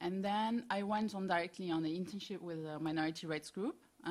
And 0.00 0.24
then 0.24 0.64
I 0.70 0.82
went 0.82 1.14
on 1.14 1.26
directly 1.26 1.70
on 1.70 1.84
an 1.84 1.90
internship 1.90 2.40
with 2.40 2.64
a 2.64 2.78
minority 2.78 3.26
rights 3.26 3.50
group, 3.50 3.76
uh, 4.06 4.10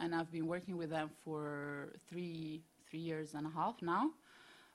and 0.00 0.14
I've 0.14 0.30
been 0.30 0.46
working 0.46 0.76
with 0.78 0.90
them 0.90 1.10
for 1.24 1.92
three 2.08 2.62
three 2.88 3.00
years 3.00 3.34
and 3.34 3.46
a 3.46 3.50
half 3.50 3.82
now. 3.82 4.10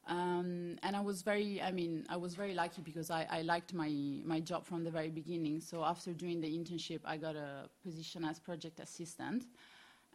Um, 0.07 0.77
and 0.83 0.95
I 0.95 1.01
was 1.01 1.21
very, 1.21 1.61
I 1.61 1.71
mean, 1.71 2.05
I 2.09 2.15
was 2.15 2.33
very 2.33 2.53
lucky 2.53 2.81
because 2.81 3.11
I, 3.11 3.27
I 3.29 3.41
liked 3.41 3.73
my, 3.73 3.91
my 4.23 4.39
job 4.39 4.65
from 4.65 4.83
the 4.83 4.91
very 4.91 5.09
beginning. 5.09 5.59
So 5.59 5.83
after 5.83 6.13
doing 6.13 6.39
the 6.39 6.47
internship, 6.47 7.01
I 7.03 7.17
got 7.17 7.35
a 7.35 7.69
position 7.83 8.23
as 8.23 8.39
project 8.39 8.79
assistant. 8.79 9.45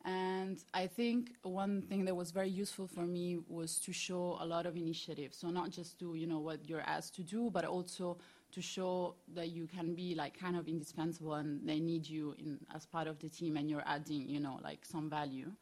And 0.05 0.65
I 0.75 0.87
think 0.87 1.33
one 1.43 1.83
thing 1.83 2.05
that 2.07 2.17
was 2.17 2.33
very 2.33 2.49
useful 2.49 2.89
for 2.89 3.03
me 3.03 3.39
was 3.49 3.79
to 3.81 3.93
show 3.93 4.39
a 4.41 4.47
lot 4.47 4.67
of 4.67 4.77
initiative. 4.77 5.33
So 5.33 5.49
not 5.51 5.71
just 5.71 5.99
do, 5.99 6.15
you 6.15 6.27
know, 6.27 6.41
what 6.41 6.69
you're 6.69 6.81
asked 6.81 7.15
to 7.17 7.23
do, 7.23 7.51
but 7.51 7.65
also 7.65 8.17
to 8.53 8.61
show 8.61 9.15
that 9.35 9.51
you 9.51 9.67
can 9.67 9.95
be 9.95 10.15
like 10.15 10.39
kind 10.39 10.57
of 10.57 10.69
indispensable 10.69 11.35
and 11.35 11.67
they 11.67 11.81
need 11.81 12.09
you 12.09 12.35
in, 12.39 12.59
as 12.75 12.87
part 12.87 13.07
of 13.07 13.19
the 13.21 13.29
team 13.29 13.57
and 13.57 13.71
you're 13.71 13.85
adding, 13.87 14.29
you 14.29 14.41
know, 14.41 14.59
like 14.65 14.85
some 14.85 15.09
value. 15.09 15.53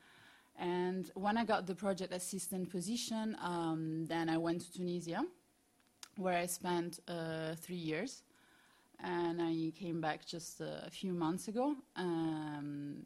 And 0.60 1.10
when 1.14 1.38
I 1.38 1.44
got 1.44 1.66
the 1.66 1.74
project 1.74 2.12
assistant 2.12 2.70
position, 2.70 3.34
um, 3.42 4.04
then 4.06 4.28
I 4.28 4.36
went 4.36 4.60
to 4.60 4.72
Tunisia, 4.72 5.24
where 6.18 6.36
I 6.36 6.44
spent 6.44 7.00
uh, 7.08 7.54
three 7.56 7.76
years. 7.76 8.22
And 9.02 9.40
I 9.40 9.72
came 9.74 10.02
back 10.02 10.26
just 10.26 10.60
a 10.60 10.90
few 10.90 11.14
months 11.14 11.48
ago. 11.48 11.74
Um, 11.96 12.96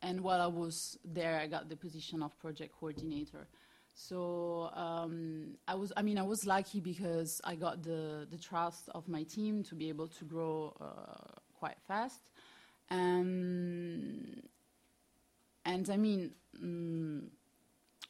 and 0.00 0.20
while 0.20 0.40
I 0.40 0.46
was 0.46 0.96
there, 1.04 1.40
I 1.40 1.48
got 1.48 1.68
the 1.68 1.74
position 1.76 2.22
of 2.22 2.38
project 2.38 2.72
coordinator. 2.78 3.48
So 3.94 4.70
um, 4.74 5.56
I 5.66 5.74
was, 5.74 5.92
I 5.96 6.02
mean, 6.02 6.18
I 6.18 6.22
was 6.22 6.46
lucky 6.46 6.78
because 6.78 7.40
I 7.42 7.56
got 7.56 7.82
the, 7.82 8.28
the 8.30 8.38
trust 8.38 8.88
of 8.94 9.08
my 9.08 9.24
team 9.24 9.64
to 9.64 9.74
be 9.74 9.88
able 9.88 10.06
to 10.06 10.24
grow 10.24 10.72
uh, 10.80 11.40
quite 11.58 11.80
fast. 11.88 12.20
Um, 12.90 14.42
and 15.64 15.88
I 15.90 15.96
mean, 15.96 16.32
mm, 16.62 17.22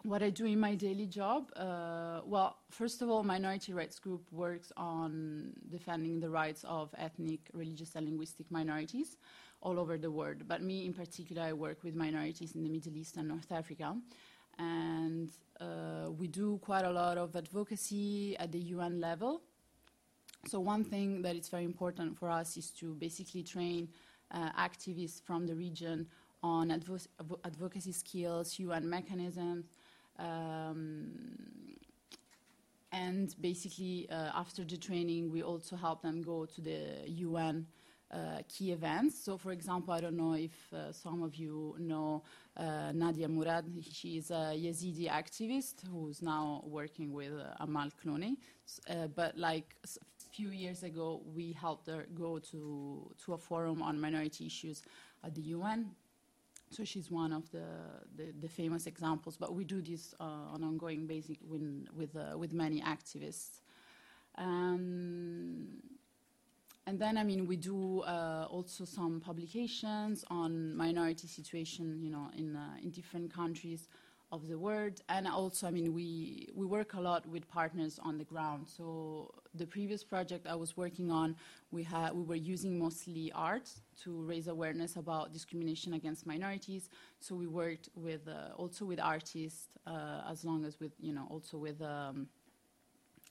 what 0.04 0.22
I 0.22 0.30
do 0.30 0.46
in 0.46 0.58
my 0.58 0.74
daily 0.74 1.06
job, 1.06 1.50
uh, 1.56 2.20
well, 2.24 2.56
first 2.70 3.02
of 3.02 3.08
all, 3.08 3.22
Minority 3.22 3.72
Rights 3.72 3.98
Group 3.98 4.22
works 4.32 4.72
on 4.76 5.52
defending 5.70 6.18
the 6.18 6.28
rights 6.28 6.64
of 6.64 6.92
ethnic, 6.98 7.40
religious, 7.52 7.94
and 7.94 8.06
linguistic 8.06 8.50
minorities 8.50 9.16
all 9.60 9.78
over 9.78 9.96
the 9.96 10.10
world. 10.10 10.48
But 10.48 10.62
me, 10.62 10.86
in 10.86 10.92
particular, 10.92 11.42
I 11.42 11.52
work 11.52 11.84
with 11.84 11.94
minorities 11.94 12.54
in 12.56 12.64
the 12.64 12.68
Middle 12.68 12.96
East 12.96 13.16
and 13.16 13.28
North 13.28 13.52
Africa. 13.52 13.96
And 14.58 15.30
uh, 15.60 16.10
we 16.10 16.26
do 16.26 16.58
quite 16.58 16.84
a 16.84 16.90
lot 16.90 17.16
of 17.16 17.36
advocacy 17.36 18.36
at 18.38 18.50
the 18.50 18.58
UN 18.58 19.00
level. 19.00 19.42
So 20.48 20.58
one 20.58 20.84
thing 20.84 21.22
that 21.22 21.36
is 21.36 21.48
very 21.48 21.64
important 21.64 22.18
for 22.18 22.28
us 22.28 22.56
is 22.56 22.70
to 22.72 22.94
basically 22.94 23.44
train 23.44 23.88
uh, 24.32 24.50
activists 24.58 25.22
from 25.22 25.46
the 25.46 25.54
region 25.54 26.08
on 26.42 26.70
advo- 26.70 27.06
advo- 27.22 27.38
advocacy 27.44 27.92
skills, 27.92 28.58
UN 28.58 28.88
mechanisms, 28.88 29.66
um, 30.18 31.10
and 32.92 33.34
basically 33.40 34.08
uh, 34.10 34.30
after 34.34 34.64
the 34.64 34.76
training, 34.76 35.30
we 35.30 35.42
also 35.42 35.76
help 35.76 36.02
them 36.02 36.22
go 36.22 36.44
to 36.44 36.60
the 36.60 37.04
UN 37.06 37.66
uh, 38.12 38.42
key 38.48 38.72
events. 38.72 39.18
So, 39.24 39.38
for 39.38 39.52
example, 39.52 39.94
I 39.94 40.00
don't 40.00 40.16
know 40.16 40.34
if 40.34 40.52
uh, 40.72 40.92
some 40.92 41.22
of 41.22 41.34
you 41.36 41.74
know 41.78 42.22
uh, 42.56 42.92
Nadia 42.92 43.28
Murad. 43.28 43.64
She 43.90 44.18
is 44.18 44.30
a 44.30 44.52
Yazidi 44.54 45.08
activist 45.08 45.86
who's 45.90 46.20
now 46.20 46.62
working 46.66 47.12
with 47.12 47.32
uh, 47.32 47.54
Amal 47.60 47.88
Clooney. 48.04 48.36
Uh, 48.88 49.06
but 49.06 49.38
like 49.38 49.74
a 49.84 49.88
few 50.30 50.50
years 50.50 50.82
ago, 50.82 51.22
we 51.34 51.52
helped 51.52 51.86
her 51.86 52.06
go 52.14 52.38
to 52.38 53.10
to 53.24 53.32
a 53.32 53.38
forum 53.38 53.80
on 53.80 53.98
minority 53.98 54.44
issues 54.46 54.82
at 55.24 55.34
the 55.34 55.42
UN. 55.56 55.90
So 56.72 56.84
she's 56.84 57.10
one 57.10 57.32
of 57.34 57.50
the, 57.50 57.64
the, 58.16 58.32
the 58.40 58.48
famous 58.48 58.86
examples, 58.86 59.36
but 59.36 59.54
we 59.54 59.64
do 59.64 59.82
this 59.82 60.14
uh, 60.18 60.54
on 60.54 60.64
ongoing 60.64 61.06
basis 61.06 61.36
with, 61.46 62.16
uh, 62.16 62.38
with 62.38 62.54
many 62.54 62.80
activists. 62.80 63.60
Um, 64.38 65.82
and 66.86 66.98
then, 66.98 67.18
I 67.18 67.24
mean, 67.24 67.46
we 67.46 67.56
do 67.56 68.00
uh, 68.00 68.46
also 68.50 68.86
some 68.86 69.20
publications 69.20 70.24
on 70.30 70.74
minority 70.74 71.28
situation, 71.28 72.00
you 72.02 72.10
know, 72.10 72.30
in, 72.36 72.56
uh, 72.56 72.76
in 72.82 72.90
different 72.90 73.32
countries 73.32 73.88
of 74.32 74.48
the 74.48 74.58
world. 74.58 75.02
And 75.10 75.28
also, 75.28 75.68
I 75.68 75.70
mean, 75.70 75.92
we, 75.92 76.48
we 76.54 76.64
work 76.64 76.94
a 76.94 77.00
lot 77.00 77.26
with 77.26 77.46
partners 77.48 78.00
on 78.02 78.16
the 78.16 78.24
ground. 78.24 78.66
So 78.66 79.30
the 79.54 79.66
previous 79.66 80.02
project 80.02 80.46
I 80.46 80.54
was 80.54 80.76
working 80.76 81.10
on, 81.10 81.36
we, 81.70 81.82
had, 81.82 82.14
we 82.14 82.22
were 82.22 82.34
using 82.34 82.78
mostly 82.78 83.30
art 83.34 83.68
to 84.02 84.22
raise 84.22 84.48
awareness 84.48 84.96
about 84.96 85.32
discrimination 85.32 85.94
against 85.94 86.26
minorities. 86.26 86.88
So 87.20 87.34
we 87.34 87.46
worked 87.46 87.88
with, 87.94 88.28
uh, 88.28 88.54
also 88.56 88.84
with 88.84 89.00
artists, 89.00 89.68
uh, 89.86 90.22
as 90.30 90.44
long 90.44 90.64
as 90.64 90.80
with, 90.80 90.92
you 91.00 91.12
know, 91.12 91.26
also 91.30 91.58
with, 91.58 91.80
um, 91.82 92.28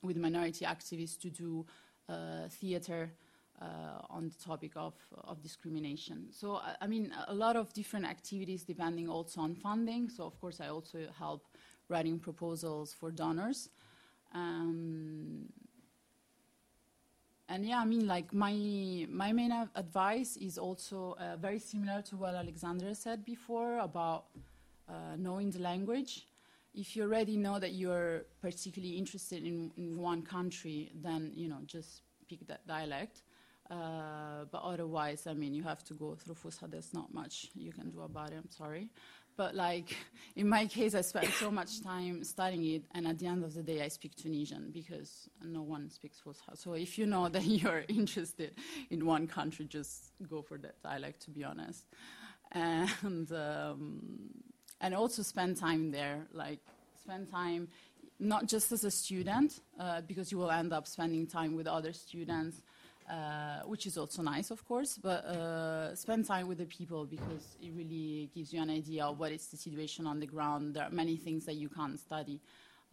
with 0.02 0.18
minority 0.18 0.66
activists 0.66 1.20
to 1.22 1.30
do 1.30 1.66
uh, 2.08 2.48
theater, 2.50 3.12
uh, 3.62 4.02
on 4.10 4.30
the 4.30 4.44
topic 4.44 4.72
of, 4.76 4.94
of 5.26 5.42
discrimination. 5.42 6.28
So, 6.32 6.62
I 6.82 6.88
mean, 6.88 7.14
a 7.28 7.34
lot 7.34 7.56
of 7.56 7.72
different 7.74 8.06
activities 8.06 8.64
depending 8.64 9.08
also 9.08 9.42
on 9.42 9.56
funding. 9.56 10.10
So, 10.10 10.26
of 10.26 10.40
course, 10.40 10.60
I 10.60 10.70
also 10.70 11.00
help 11.18 11.46
writing 11.88 12.20
proposals 12.20 12.94
for 12.94 13.12
donors. 13.12 13.70
Um, 14.34 15.46
and 17.52 17.66
yeah, 17.66 17.80
I 17.80 17.86
mean, 17.86 18.08
like 18.08 18.34
my 18.34 18.56
my 19.10 19.34
main 19.34 19.52
advice 19.76 20.38
is 20.38 20.58
also 20.58 21.18
uh, 21.20 21.36
very 21.36 21.60
similar 21.60 22.02
to 22.04 22.16
what 22.16 22.34
Alexandra 22.34 22.96
said 22.96 23.26
before 23.26 23.80
about 23.80 24.28
uh, 24.88 25.16
knowing 25.18 25.52
the 25.52 25.60
language. 25.60 26.28
If 26.74 26.96
you 26.96 27.04
already 27.04 27.36
know 27.36 27.60
that 27.60 27.74
you're 27.74 28.24
particularly 28.42 28.96
interested 28.98 29.44
in, 29.44 29.72
in 29.76 29.98
one 29.98 30.22
country, 30.22 30.92
then 30.96 31.32
you 31.36 31.50
know 31.50 31.60
just 31.66 32.04
pick 32.30 32.48
that 32.48 32.66
dialect. 32.66 33.24
Uh, 33.70 34.46
but 34.52 34.62
otherwise, 34.64 35.28
I 35.28 35.34
mean, 35.34 35.54
you 35.54 35.64
have 35.64 35.84
to 35.86 35.94
go 35.94 36.16
through 36.16 36.36
Fusha. 36.36 36.70
There's 36.72 36.94
not 36.94 37.14
much 37.14 37.50
you 37.54 37.72
can 37.74 37.90
do 37.90 38.02
about 38.02 38.32
it. 38.32 38.38
I'm 38.38 38.50
sorry. 38.50 38.90
But 39.38 39.56
like 39.56 39.96
in 40.36 40.48
my 40.48 40.66
case, 40.66 40.96
I 40.96 41.02
spent 41.02 41.30
so 41.34 41.52
much 41.52 41.82
time 41.82 42.24
studying 42.24 42.66
it, 42.66 42.84
and 42.94 43.08
at 43.08 43.20
the 43.20 43.28
end 43.28 43.44
of 43.44 43.54
the 43.54 43.64
day, 43.64 43.82
I 43.82 43.88
speak 43.88 44.16
Tunisian 44.16 44.72
because 44.72 45.30
no 45.44 45.62
one 45.62 45.90
speaks 45.90 46.22
Fusha. 46.26 46.56
So 46.56 46.74
if 46.74 46.98
you 46.98 47.06
know 47.06 47.28
that 47.36 47.44
you're 47.44 47.84
interested 47.88 48.56
in 48.90 49.06
one 49.06 49.28
country, 49.28 49.66
just 49.66 50.12
go 50.30 50.42
for 50.42 50.58
that 50.60 50.82
dialect. 50.84 51.22
To 51.24 51.32
be 51.32 51.44
honest, 51.44 51.86
and 52.52 53.32
um, 53.32 54.00
and 54.80 54.96
also 54.96 55.22
spend 55.22 55.58
time 55.58 55.92
there. 55.92 56.28
Like 56.34 56.60
spend 57.02 57.32
time 57.32 57.68
not 58.20 58.46
just 58.46 58.72
as 58.72 58.84
a 58.84 58.92
student, 58.92 59.62
uh, 59.80 60.02
because 60.02 60.32
you 60.32 60.38
will 60.38 60.52
end 60.52 60.72
up 60.72 60.88
spending 60.88 61.26
time 61.26 61.56
with 61.56 61.68
other 61.68 61.92
students 61.92 62.62
uh, 63.10 63.62
which 63.66 63.86
is 63.86 63.98
also 63.98 64.22
nice, 64.22 64.52
of 64.52 64.66
course, 64.66 64.98
but 64.98 65.26
uh, 65.26 65.96
spend 65.96 66.26
time 66.26 66.48
with 66.48 66.60
the 66.60 66.66
people 66.66 67.06
because 67.06 67.58
it 67.62 67.72
really 67.76 68.30
gives 68.34 68.54
you 68.54 68.62
an 68.62 68.70
idea 68.70 69.06
of 69.06 69.20
what 69.20 69.32
is 69.32 69.48
the 69.48 69.58
situation 69.58 70.08
on 70.08 70.20
the 70.20 70.26
ground. 70.26 70.76
There 70.76 70.84
are 70.84 70.90
many 70.90 71.18
things 71.18 71.46
that 71.46 71.56
you 71.56 71.70
can't 71.70 72.00
study, 72.00 72.40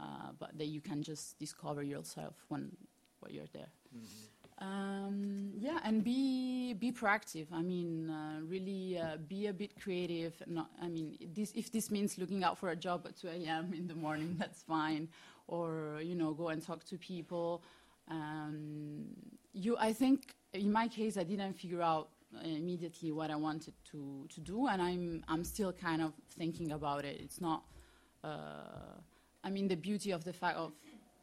uh, 0.00 0.32
but 0.38 0.56
that 0.58 0.66
you 0.66 0.80
can 0.80 1.02
just 1.02 1.38
discover 1.38 1.82
yourself 1.82 2.34
when, 2.48 2.76
when 3.20 3.32
you're 3.32 3.52
there. 3.52 3.70
Mm-hmm. 3.96 4.38
Um, 4.60 5.52
yeah, 5.56 5.78
and 5.84 6.02
be 6.02 6.74
be 6.74 6.90
proactive. 6.90 7.46
I 7.52 7.62
mean, 7.62 8.10
uh, 8.10 8.40
really 8.44 8.98
uh, 8.98 9.16
be 9.28 9.46
a 9.46 9.52
bit 9.52 9.80
creative. 9.80 10.34
Not, 10.48 10.70
I 10.82 10.88
mean, 10.88 11.16
this, 11.32 11.52
if 11.54 11.70
this 11.70 11.92
means 11.92 12.18
looking 12.18 12.42
out 12.42 12.58
for 12.58 12.70
a 12.70 12.76
job 12.76 13.06
at 13.06 13.16
2 13.16 13.28
a.m. 13.28 13.72
in 13.72 13.86
the 13.86 13.94
morning, 13.94 14.34
that's 14.38 14.62
fine. 14.62 15.08
Or 15.46 16.00
you 16.02 16.16
know, 16.16 16.32
go 16.32 16.48
and 16.48 16.60
talk 16.60 16.82
to 16.86 16.98
people. 16.98 17.62
Um, 18.10 19.04
you, 19.58 19.76
I 19.78 19.92
think 19.92 20.34
in 20.52 20.70
my 20.72 20.88
case, 20.88 21.16
I 21.16 21.24
didn't 21.24 21.54
figure 21.54 21.82
out 21.82 22.10
immediately 22.44 23.10
what 23.12 23.30
I 23.30 23.36
wanted 23.36 23.74
to, 23.90 24.26
to 24.34 24.40
do, 24.40 24.68
and 24.68 24.80
I'm, 24.80 25.24
I'm 25.28 25.44
still 25.44 25.72
kind 25.72 26.02
of 26.02 26.12
thinking 26.38 26.72
about 26.72 27.04
it. 27.04 27.20
It's 27.20 27.40
not, 27.40 27.64
uh, 28.22 28.96
I 29.42 29.50
mean, 29.50 29.68
the 29.68 29.76
beauty 29.76 30.12
of 30.12 30.24
the 30.24 30.32
fact 30.32 30.56
of, 30.58 30.72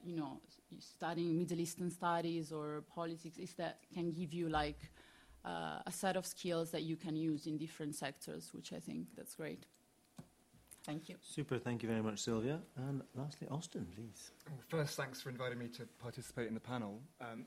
you 0.03 0.15
know, 0.15 0.41
studying 0.79 1.37
Middle 1.37 1.59
Eastern 1.59 1.89
studies 1.89 2.51
or 2.51 2.83
politics 2.93 3.37
is 3.37 3.53
that 3.53 3.79
can 3.93 4.11
give 4.11 4.33
you 4.33 4.49
like 4.49 4.79
uh, 5.45 5.79
a 5.85 5.91
set 5.91 6.15
of 6.15 6.25
skills 6.25 6.71
that 6.71 6.83
you 6.83 6.95
can 6.95 7.15
use 7.15 7.47
in 7.47 7.57
different 7.57 7.95
sectors, 7.95 8.49
which 8.53 8.73
I 8.73 8.79
think 8.79 9.07
that's 9.15 9.35
great. 9.35 9.65
Thank 10.85 11.09
you. 11.09 11.15
Super. 11.21 11.57
Thank 11.57 11.81
you 11.81 11.89
very 11.89 12.03
much, 12.03 12.19
Sylvia. 12.19 12.59
And 12.75 13.01
lastly, 13.15 13.47
Austin, 13.49 13.87
please. 13.95 14.31
Well, 14.47 14.59
first, 14.67 14.97
thanks 14.97 15.19
for 15.21 15.29
inviting 15.29 15.57
me 15.57 15.67
to 15.69 15.87
participate 15.99 16.47
in 16.47 16.53
the 16.53 16.59
panel. 16.59 17.01
Um, 17.21 17.45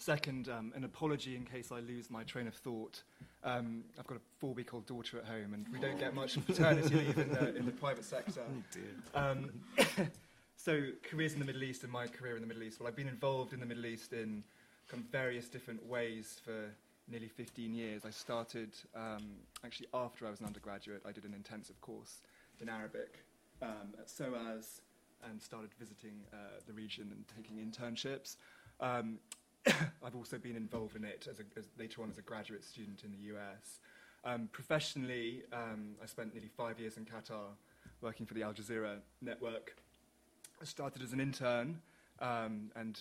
Second, 0.00 0.48
um, 0.48 0.72
an 0.74 0.84
apology 0.84 1.36
in 1.36 1.44
case 1.44 1.70
I 1.70 1.80
lose 1.80 2.10
my 2.10 2.24
train 2.24 2.46
of 2.46 2.54
thought. 2.54 3.02
Um, 3.44 3.84
I've 3.98 4.06
got 4.06 4.16
a 4.16 4.20
four-week-old 4.38 4.86
daughter 4.86 5.18
at 5.18 5.26
home, 5.26 5.52
and 5.52 5.66
we 5.70 5.78
don't 5.78 5.98
get 5.98 6.14
much 6.14 6.42
paternity 6.46 6.94
leave 6.94 7.18
in 7.18 7.28
the, 7.28 7.54
in 7.54 7.66
the 7.66 7.70
private 7.70 8.06
sector. 8.06 8.40
Oh 9.14 9.20
um, 9.20 9.50
so, 10.56 10.80
careers 11.02 11.34
in 11.34 11.38
the 11.38 11.44
Middle 11.44 11.62
East 11.64 11.82
and 11.82 11.92
my 11.92 12.06
career 12.06 12.34
in 12.34 12.40
the 12.40 12.48
Middle 12.48 12.62
East. 12.62 12.80
Well, 12.80 12.88
I've 12.88 12.96
been 12.96 13.08
involved 13.08 13.52
in 13.52 13.60
the 13.60 13.66
Middle 13.66 13.84
East 13.84 14.14
in 14.14 14.42
kind 14.88 15.04
of 15.04 15.10
various 15.10 15.48
different 15.48 15.84
ways 15.86 16.40
for 16.42 16.70
nearly 17.06 17.28
15 17.28 17.74
years. 17.74 18.06
I 18.06 18.10
started 18.10 18.70
um, 18.96 19.32
actually 19.66 19.88
after 19.92 20.26
I 20.26 20.30
was 20.30 20.40
an 20.40 20.46
undergraduate. 20.46 21.02
I 21.06 21.12
did 21.12 21.24
an 21.26 21.34
intensive 21.34 21.78
course 21.82 22.22
in 22.58 22.70
Arabic 22.70 23.18
um, 23.60 23.92
at 23.98 24.08
SOAS 24.08 24.80
and 25.28 25.42
started 25.42 25.68
visiting 25.78 26.22
uh, 26.32 26.36
the 26.66 26.72
region 26.72 27.12
and 27.12 27.22
taking 27.36 27.58
internships. 27.62 28.36
Um, 28.80 29.18
I've 30.04 30.14
also 30.14 30.38
been 30.38 30.56
involved 30.56 30.96
in 30.96 31.04
it 31.04 31.26
as, 31.30 31.40
a, 31.40 31.44
as 31.58 31.66
later 31.78 32.02
on 32.02 32.10
as 32.10 32.18
a 32.18 32.22
graduate 32.22 32.64
student 32.64 33.04
in 33.04 33.12
the 33.12 33.34
US. 33.34 33.80
Um, 34.24 34.48
professionally, 34.52 35.42
um, 35.52 35.94
I 36.02 36.06
spent 36.06 36.34
nearly 36.34 36.50
five 36.56 36.78
years 36.78 36.96
in 36.96 37.04
Qatar 37.04 37.54
working 38.00 38.26
for 38.26 38.34
the 38.34 38.42
Al 38.42 38.52
Jazeera 38.52 38.98
network. 39.20 39.76
I 40.60 40.64
started 40.64 41.02
as 41.02 41.12
an 41.12 41.20
intern 41.20 41.80
um, 42.20 42.70
and 42.76 42.98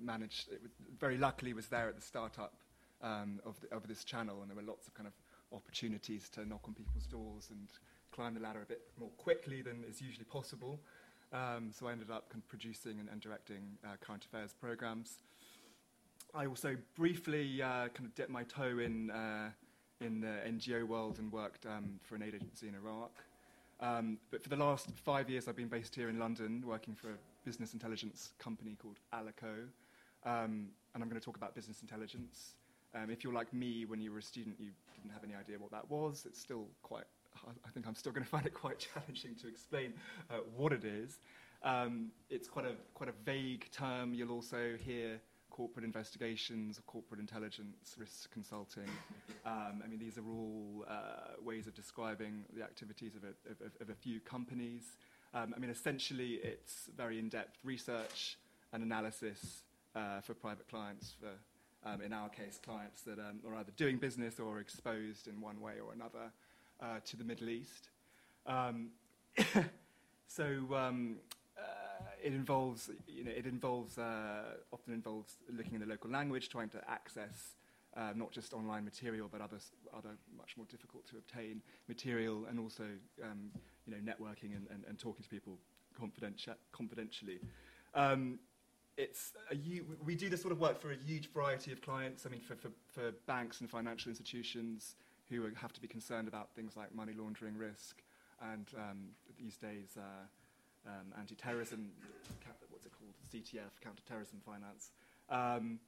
managed, 0.00 0.48
was, 0.50 0.70
very 0.98 1.18
luckily, 1.18 1.52
was 1.52 1.66
there 1.66 1.88
at 1.88 1.96
the 1.96 2.02
startup 2.02 2.54
um, 3.02 3.40
of, 3.44 3.60
the, 3.60 3.74
of 3.74 3.86
this 3.86 4.04
channel, 4.04 4.38
and 4.40 4.50
there 4.50 4.56
were 4.56 4.68
lots 4.68 4.86
of 4.86 4.94
kind 4.94 5.06
of 5.06 5.12
opportunities 5.56 6.28
to 6.30 6.44
knock 6.44 6.62
on 6.66 6.74
people's 6.74 7.06
doors 7.06 7.48
and 7.50 7.68
climb 8.12 8.34
the 8.34 8.40
ladder 8.40 8.62
a 8.62 8.66
bit 8.66 8.82
more 8.98 9.10
quickly 9.18 9.62
than 9.62 9.84
is 9.88 10.00
usually 10.00 10.24
possible. 10.24 10.80
Um, 11.32 11.70
so 11.72 11.88
I 11.88 11.92
ended 11.92 12.10
up 12.10 12.30
kind 12.30 12.42
of 12.42 12.48
producing 12.48 13.00
and, 13.00 13.08
and 13.08 13.20
directing 13.20 13.78
uh, 13.84 13.96
current 14.00 14.24
affairs 14.24 14.54
programs. 14.58 15.18
I 16.34 16.46
also 16.46 16.76
briefly 16.94 17.62
uh, 17.62 17.88
kind 17.88 18.04
of 18.06 18.14
dipped 18.14 18.30
my 18.30 18.44
toe 18.44 18.78
in, 18.78 19.10
uh, 19.10 19.50
in 20.00 20.20
the 20.20 20.38
NGO 20.46 20.86
world 20.86 21.18
and 21.18 21.32
worked 21.32 21.66
um, 21.66 21.98
for 22.02 22.14
an 22.16 22.22
aid 22.22 22.34
agency 22.34 22.68
in 22.68 22.74
Iraq. 22.74 23.12
Um, 23.80 24.18
but 24.30 24.42
for 24.42 24.48
the 24.48 24.56
last 24.56 24.88
five 25.04 25.28
years, 25.28 25.48
I've 25.48 25.56
been 25.56 25.68
based 25.68 25.94
here 25.94 26.08
in 26.08 26.18
London 26.18 26.62
working 26.66 26.94
for 26.94 27.10
a 27.10 27.16
business 27.44 27.74
intelligence 27.74 28.32
company 28.38 28.76
called 28.80 28.98
Alaco. 29.14 29.68
Um, 30.24 30.68
and 30.94 31.02
I'm 31.02 31.08
going 31.08 31.20
to 31.20 31.24
talk 31.24 31.36
about 31.36 31.54
business 31.54 31.82
intelligence. 31.82 32.54
Um, 32.94 33.10
if 33.10 33.22
you're 33.22 33.34
like 33.34 33.52
me, 33.52 33.84
when 33.84 34.00
you 34.00 34.12
were 34.12 34.18
a 34.18 34.22
student, 34.22 34.56
you 34.58 34.70
didn't 34.94 35.12
have 35.12 35.24
any 35.24 35.34
idea 35.34 35.58
what 35.58 35.70
that 35.70 35.88
was. 35.90 36.24
It's 36.26 36.40
still 36.40 36.66
quite, 36.82 37.04
I 37.46 37.70
think 37.70 37.86
I'm 37.86 37.94
still 37.94 38.12
going 38.12 38.24
to 38.24 38.30
find 38.30 38.46
it 38.46 38.54
quite 38.54 38.78
challenging 38.78 39.34
to 39.42 39.48
explain 39.48 39.92
uh, 40.30 40.38
what 40.56 40.72
it 40.72 40.84
is. 40.84 41.18
Um, 41.62 42.10
it's 42.30 42.48
quite 42.48 42.64
a, 42.64 42.72
quite 42.94 43.08
a 43.08 43.14
vague 43.24 43.70
term. 43.70 44.14
You'll 44.14 44.32
also 44.32 44.74
hear 44.84 45.20
corporate 45.56 45.86
investigations, 45.86 46.78
corporate 46.86 47.18
intelligence, 47.18 47.96
risk 47.98 48.30
consulting. 48.30 48.90
Um, 49.46 49.82
I 49.82 49.88
mean, 49.88 49.98
these 49.98 50.18
are 50.18 50.28
all 50.28 50.84
uh, 50.86 51.42
ways 51.42 51.66
of 51.66 51.74
describing 51.74 52.44
the 52.54 52.62
activities 52.62 53.12
of 53.16 53.24
a, 53.24 53.64
of, 53.64 53.72
of 53.80 53.90
a 53.90 53.94
few 53.94 54.20
companies. 54.20 54.82
Um, 55.32 55.54
I 55.56 55.58
mean, 55.58 55.70
essentially, 55.70 56.40
it's 56.42 56.90
very 56.94 57.18
in-depth 57.18 57.58
research 57.64 58.36
and 58.74 58.82
analysis 58.82 59.62
uh, 59.94 60.20
for 60.20 60.34
private 60.34 60.68
clients, 60.68 61.14
for, 61.18 61.88
um, 61.88 62.02
in 62.02 62.12
our 62.12 62.28
case, 62.28 62.60
clients 62.62 63.00
that 63.02 63.18
are 63.18 63.54
either 63.56 63.72
doing 63.76 63.96
business 63.96 64.38
or 64.38 64.60
exposed 64.60 65.26
in 65.26 65.40
one 65.40 65.60
way 65.62 65.74
or 65.82 65.94
another 65.94 66.30
uh, 66.82 67.00
to 67.06 67.16
the 67.16 67.24
Middle 67.24 67.48
East. 67.48 67.88
Um, 68.46 68.90
so 70.28 70.44
um, 70.74 71.16
it 72.26 72.34
involves, 72.34 72.90
you 73.06 73.24
know, 73.24 73.30
it 73.30 73.46
involves, 73.46 73.98
uh, 73.98 74.56
often 74.72 74.92
involves 74.92 75.38
looking 75.56 75.74
in 75.74 75.80
the 75.80 75.86
local 75.86 76.10
language, 76.10 76.48
trying 76.48 76.68
to 76.70 76.80
access 76.90 77.54
uh, 77.96 78.12
not 78.14 78.32
just 78.32 78.52
online 78.52 78.84
material, 78.84 79.28
but 79.30 79.40
other, 79.40 79.58
other 79.96 80.10
much 80.36 80.56
more 80.56 80.66
difficult 80.66 81.06
to 81.06 81.16
obtain 81.16 81.62
material, 81.88 82.46
and 82.50 82.58
also, 82.58 82.84
um, 83.22 83.50
you 83.86 83.92
know, 83.92 84.00
networking 84.10 84.56
and, 84.56 84.66
and, 84.72 84.84
and 84.88 84.98
talking 84.98 85.22
to 85.22 85.28
people 85.28 85.58
confidentially. 86.72 87.38
Um, 87.94 88.40
it's 88.96 89.32
a, 89.52 89.56
we 90.04 90.14
do 90.14 90.28
this 90.28 90.42
sort 90.42 90.52
of 90.52 90.60
work 90.60 90.80
for 90.80 90.90
a 90.90 90.96
huge 90.96 91.32
variety 91.32 91.70
of 91.72 91.80
clients. 91.80 92.26
I 92.26 92.30
mean, 92.30 92.40
for, 92.40 92.56
for, 92.56 92.70
for 92.88 93.12
banks 93.26 93.60
and 93.60 93.70
financial 93.70 94.10
institutions, 94.10 94.96
who 95.28 95.48
have 95.54 95.72
to 95.72 95.80
be 95.80 95.88
concerned 95.88 96.28
about 96.28 96.54
things 96.54 96.76
like 96.76 96.94
money 96.94 97.12
laundering 97.16 97.56
risk 97.56 98.02
and 98.52 98.66
um, 98.76 98.98
these 99.38 99.56
days 99.56 99.96
uh, 99.96 100.26
um, 100.86 101.12
anti-terrorism, 101.18 101.90
what's 102.70 102.86
it 102.86 102.92
called, 102.92 103.14
CTF, 103.32 103.80
counter-terrorism 103.82 104.40
finance. 104.44 104.90
Um, 105.28 105.80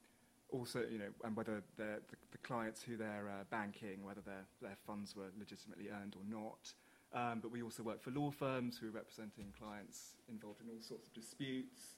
also, 0.51 0.83
you 0.91 0.99
know, 0.99 1.11
and 1.25 1.37
whether 1.37 1.63
the, 1.77 2.01
the 2.33 2.39
clients 2.39 2.83
who 2.83 2.97
they're 2.97 3.29
uh, 3.29 3.45
banking, 3.51 4.03
whether 4.03 4.23
their, 4.23 4.45
their 4.63 4.77
funds 4.87 5.15
were 5.15 5.29
legitimately 5.39 5.89
earned 5.91 6.17
or 6.17 6.23
not. 6.29 6.73
Um, 7.15 7.41
but 7.41 7.51
we 7.51 7.63
also 7.63 7.83
work 7.83 8.03
for 8.03 8.11
law 8.11 8.31
firms 8.31 8.79
who 8.79 8.89
are 8.89 8.93
representing 8.93 9.53
clients 9.59 10.17
involved 10.29 10.61
in 10.61 10.69
all 10.69 10.83
sorts 10.83 11.07
of 11.07 11.15
disputes. 11.15 11.97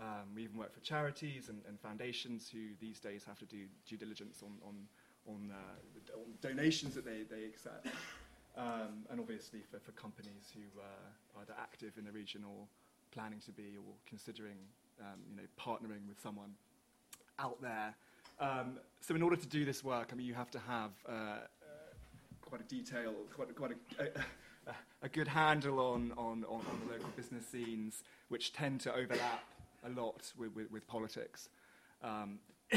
Um, 0.00 0.34
we 0.34 0.44
even 0.44 0.56
work 0.56 0.72
for 0.72 0.80
charities 0.80 1.48
and, 1.48 1.60
and 1.68 1.78
foundations 1.78 2.48
who 2.50 2.68
these 2.80 3.00
days 3.00 3.24
have 3.26 3.38
to 3.38 3.44
do 3.44 3.64
due 3.86 3.96
diligence 3.96 4.42
on, 4.42 4.52
on, 4.66 4.74
on, 5.28 5.52
uh, 5.52 6.18
on 6.18 6.26
donations 6.40 6.94
that 6.94 7.04
they, 7.04 7.22
they 7.30 7.44
accept. 7.44 7.86
Um, 8.56 9.06
and 9.10 9.20
obviously 9.20 9.60
for, 9.70 9.78
for 9.78 9.92
companies 9.92 10.52
who 10.52 10.80
uh, 10.80 11.38
are 11.38 11.42
either 11.42 11.54
active 11.60 11.92
in 11.98 12.04
the 12.04 12.12
region 12.12 12.42
or 12.44 12.66
planning 13.12 13.40
to 13.46 13.52
be 13.52 13.76
or 13.76 13.94
considering 14.06 14.58
um, 15.00 15.18
you 15.30 15.36
know, 15.36 15.48
partnering 15.58 16.06
with 16.08 16.20
someone 16.22 16.54
out 17.38 17.60
there. 17.62 17.94
Um, 18.38 18.78
so 19.00 19.14
in 19.14 19.22
order 19.22 19.36
to 19.36 19.46
do 19.46 19.64
this 19.64 19.84
work, 19.84 20.10
I 20.12 20.16
mean, 20.16 20.26
you 20.26 20.34
have 20.34 20.50
to 20.52 20.58
have 20.60 20.90
uh, 21.08 21.12
uh, 21.12 21.46
quite 22.40 22.60
a 22.60 22.64
detail, 22.64 23.14
quite, 23.34 23.54
quite 23.54 23.72
a, 23.98 24.04
a, 24.70 24.74
a 25.02 25.08
good 25.08 25.28
handle 25.28 25.78
on, 25.80 26.12
on, 26.16 26.44
on, 26.44 26.60
on 26.60 26.80
the 26.86 26.92
local 26.92 27.10
business 27.16 27.46
scenes, 27.46 28.02
which 28.28 28.52
tend 28.52 28.80
to 28.80 28.94
overlap 28.94 29.44
a 29.84 29.90
lot 29.90 30.32
with, 30.38 30.54
with, 30.54 30.70
with 30.70 30.86
politics. 30.86 31.48
Um, 32.02 32.38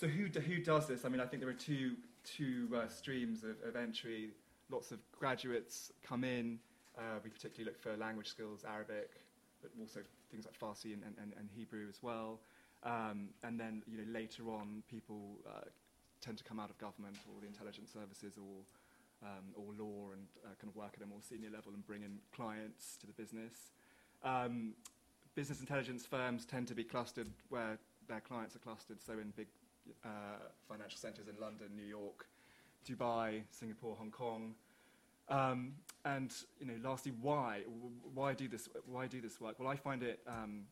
so 0.00 0.06
who, 0.06 0.28
do, 0.28 0.40
who 0.40 0.58
does 0.58 0.86
this? 0.86 1.04
I 1.04 1.08
mean, 1.08 1.20
I 1.20 1.26
think 1.26 1.42
there 1.42 1.50
are 1.50 1.54
two, 1.54 1.96
two 2.26 2.68
uh, 2.74 2.88
streams 2.88 3.44
of, 3.44 3.56
of 3.66 3.76
entry. 3.76 4.30
Lots 4.70 4.90
of 4.90 4.98
graduates 5.12 5.92
come 6.02 6.24
in. 6.24 6.58
Uh, 6.98 7.20
we 7.22 7.30
particularly 7.30 7.70
look 7.70 7.80
for 7.80 7.96
language 7.96 8.28
skills, 8.28 8.64
Arabic, 8.66 9.10
but 9.62 9.70
also 9.80 10.00
things 10.30 10.46
like 10.46 10.58
Farsi 10.58 10.92
and, 10.92 11.02
and, 11.04 11.32
and 11.38 11.48
Hebrew 11.54 11.86
as 11.88 12.02
well. 12.02 12.40
Um, 12.82 13.28
and 13.42 13.58
then, 13.58 13.82
you 13.86 13.98
know, 13.98 14.04
later 14.12 14.50
on, 14.50 14.82
people 14.90 15.38
uh, 15.46 15.64
tend 16.20 16.38
to 16.38 16.44
come 16.44 16.58
out 16.58 16.70
of 16.70 16.78
government 16.78 17.16
or 17.28 17.40
the 17.40 17.46
intelligence 17.46 17.90
services 17.92 18.36
or 18.38 18.64
um, 19.22 19.46
or 19.54 19.72
law 19.78 20.12
and 20.12 20.26
uh, 20.44 20.48
kind 20.60 20.68
of 20.68 20.76
work 20.76 20.92
at 20.96 21.02
a 21.02 21.06
more 21.06 21.20
senior 21.26 21.48
level 21.50 21.72
and 21.72 21.86
bring 21.86 22.02
in 22.02 22.18
clients 22.34 22.96
to 23.00 23.06
the 23.06 23.12
business. 23.12 23.72
Um, 24.22 24.74
business 25.34 25.60
intelligence 25.60 26.04
firms 26.04 26.44
tend 26.44 26.68
to 26.68 26.74
be 26.74 26.84
clustered 26.84 27.28
where 27.48 27.78
their 28.08 28.20
clients 28.20 28.56
are 28.56 28.60
clustered, 28.60 29.00
so 29.02 29.14
in 29.14 29.32
big 29.36 29.48
uh, 30.04 30.08
financial 30.68 30.98
centres 30.98 31.28
in 31.28 31.40
London, 31.40 31.68
New 31.76 31.84
York, 31.84 32.26
Dubai, 32.88 33.42
Singapore, 33.50 33.96
Hong 33.96 34.10
Kong. 34.10 34.54
Um, 35.28 35.72
and 36.04 36.32
you 36.60 36.66
know, 36.66 36.88
lastly, 36.88 37.12
why? 37.20 37.62
Why 38.14 38.34
do 38.34 38.48
this? 38.48 38.68
Why 38.86 39.06
do 39.06 39.20
this 39.20 39.40
work? 39.40 39.58
Well, 39.58 39.68
I 39.68 39.76
find 39.76 40.02
it 40.02 40.20
um, 40.26 40.62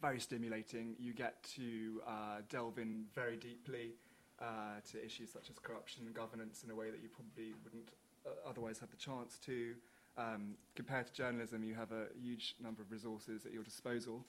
very 0.00 0.20
stimulating. 0.20 0.96
You 0.98 1.14
get 1.14 1.42
to 1.56 2.02
uh, 2.06 2.40
delve 2.48 2.78
in 2.78 3.04
very 3.14 3.36
deeply 3.36 3.92
uh, 4.40 4.80
to 4.90 5.04
issues 5.04 5.32
such 5.32 5.50
as 5.50 5.58
corruption 5.58 6.02
and 6.06 6.14
governance 6.14 6.62
in 6.64 6.70
a 6.70 6.74
way 6.74 6.90
that 6.90 7.02
you 7.02 7.08
probably 7.08 7.54
wouldn't 7.64 7.90
uh, 8.26 8.48
otherwise 8.48 8.78
have 8.78 8.90
the 8.90 8.96
chance 8.96 9.38
to. 9.46 9.74
Um, 10.18 10.54
compared 10.74 11.06
to 11.06 11.12
journalism, 11.12 11.62
you 11.62 11.74
have 11.74 11.92
a 11.92 12.06
huge 12.20 12.56
number 12.62 12.82
of 12.82 12.90
resources 12.90 13.46
at 13.46 13.52
your 13.52 13.62
disposal. 13.62 14.24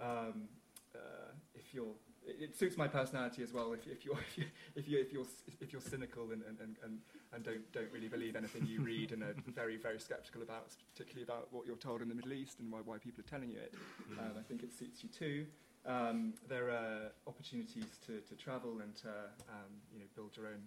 Um, 0.00 0.48
uh, 0.94 1.32
if 1.54 1.74
you're, 1.74 1.94
it, 2.26 2.36
it 2.40 2.58
suits 2.58 2.76
my 2.76 2.88
personality 2.88 3.42
as 3.42 3.52
well. 3.52 3.72
If, 3.72 3.86
if 3.86 4.04
you're, 4.04 4.18
if 4.28 4.38
you, 4.38 4.44
if 4.76 4.88
you, 4.88 4.98
if 4.98 5.12
you're, 5.12 5.26
if 5.60 5.72
you're 5.72 5.82
cynical 5.82 6.32
and, 6.32 6.42
and, 6.48 6.58
and, 6.82 6.98
and, 7.32 7.44
don't, 7.44 7.72
don't 7.72 7.90
really 7.92 8.08
believe 8.08 8.36
anything 8.36 8.66
you 8.66 8.80
read 8.80 9.12
and 9.12 9.22
are 9.22 9.34
very, 9.54 9.76
very 9.76 9.98
skeptical 9.98 10.42
about, 10.42 10.68
particularly 10.92 11.24
about 11.24 11.48
what 11.52 11.66
you're 11.66 11.76
told 11.76 12.02
in 12.02 12.08
the 12.08 12.14
Middle 12.14 12.32
East 12.32 12.60
and 12.60 12.70
why, 12.70 12.80
why 12.84 12.98
people 12.98 13.20
are 13.20 13.30
telling 13.30 13.50
you 13.50 13.58
it, 13.58 13.74
um, 14.18 14.32
I 14.38 14.42
think 14.42 14.62
it 14.62 14.72
suits 14.76 15.02
you 15.02 15.08
too. 15.08 15.46
Um, 15.86 16.32
there 16.48 16.70
are 16.70 17.12
opportunities 17.26 17.98
to, 18.06 18.20
to 18.20 18.34
travel 18.36 18.80
and 18.82 18.94
to 18.96 19.08
um, 19.08 19.72
you 19.92 19.98
know, 19.98 20.06
build 20.16 20.36
your 20.36 20.46
own 20.46 20.62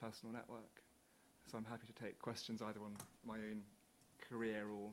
personal 0.00 0.32
network. 0.34 0.82
So 1.50 1.56
I'm 1.56 1.64
happy 1.64 1.86
to 1.86 2.04
take 2.04 2.18
questions 2.18 2.60
either 2.62 2.80
on 2.80 2.94
my 3.26 3.36
own 3.36 3.62
career 4.28 4.66
or 4.70 4.90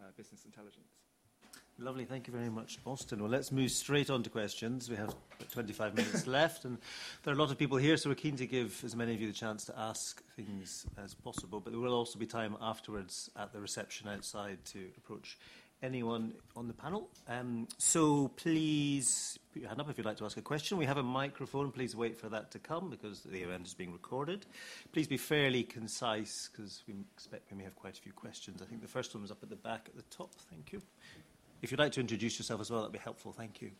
uh, 0.00 0.10
business 0.16 0.44
intelligence. 0.44 1.03
Lovely, 1.80 2.04
thank 2.04 2.28
you 2.28 2.32
very 2.32 2.50
much, 2.50 2.78
Austin. 2.86 3.20
Well, 3.20 3.30
let's 3.30 3.50
move 3.50 3.68
straight 3.68 4.08
on 4.08 4.22
to 4.22 4.30
questions. 4.30 4.88
We 4.88 4.94
have 4.94 5.08
about 5.08 5.50
25 5.50 5.96
minutes 5.96 6.26
left, 6.28 6.64
and 6.64 6.78
there 7.24 7.34
are 7.34 7.36
a 7.36 7.40
lot 7.40 7.50
of 7.50 7.58
people 7.58 7.78
here, 7.78 7.96
so 7.96 8.08
we're 8.08 8.14
keen 8.14 8.36
to 8.36 8.46
give 8.46 8.80
as 8.84 8.94
many 8.94 9.12
of 9.12 9.20
you 9.20 9.26
the 9.26 9.32
chance 9.32 9.64
to 9.64 9.76
ask 9.76 10.22
things 10.36 10.86
as 11.02 11.14
possible. 11.14 11.58
But 11.58 11.72
there 11.72 11.80
will 11.80 11.92
also 11.92 12.16
be 12.16 12.26
time 12.26 12.56
afterwards 12.60 13.28
at 13.36 13.52
the 13.52 13.60
reception 13.60 14.08
outside 14.08 14.64
to 14.66 14.86
approach 14.96 15.36
anyone 15.82 16.32
on 16.54 16.68
the 16.68 16.74
panel. 16.74 17.08
Um, 17.26 17.66
so 17.76 18.28
please 18.36 19.36
put 19.52 19.62
your 19.62 19.68
hand 19.68 19.80
up 19.80 19.90
if 19.90 19.98
you'd 19.98 20.06
like 20.06 20.18
to 20.18 20.24
ask 20.24 20.36
a 20.36 20.42
question. 20.42 20.78
We 20.78 20.86
have 20.86 20.98
a 20.98 21.02
microphone. 21.02 21.72
Please 21.72 21.96
wait 21.96 22.16
for 22.16 22.28
that 22.28 22.52
to 22.52 22.60
come 22.60 22.88
because 22.88 23.20
the 23.20 23.42
event 23.42 23.66
is 23.66 23.74
being 23.74 23.92
recorded. 23.92 24.46
Please 24.92 25.08
be 25.08 25.16
fairly 25.16 25.64
concise 25.64 26.50
because 26.52 26.84
we 26.86 26.94
expect 27.16 27.50
we 27.50 27.58
may 27.58 27.64
have 27.64 27.74
quite 27.74 27.98
a 27.98 28.00
few 28.00 28.12
questions. 28.12 28.62
I 28.62 28.64
think 28.64 28.80
the 28.80 28.88
first 28.88 29.12
one 29.12 29.22
was 29.22 29.32
up 29.32 29.42
at 29.42 29.50
the 29.50 29.56
back 29.56 29.86
at 29.88 29.96
the 29.96 30.16
top. 30.16 30.30
Thank 30.50 30.72
you. 30.72 30.80
If 31.64 31.70
you'd 31.70 31.80
like 31.80 31.92
to 31.92 32.00
introduce 32.00 32.38
yourself 32.38 32.60
as 32.60 32.70
well, 32.70 32.80
that'd 32.80 32.92
be 32.92 32.98
helpful. 32.98 33.32
Thank 33.32 33.62
you. 33.62 33.70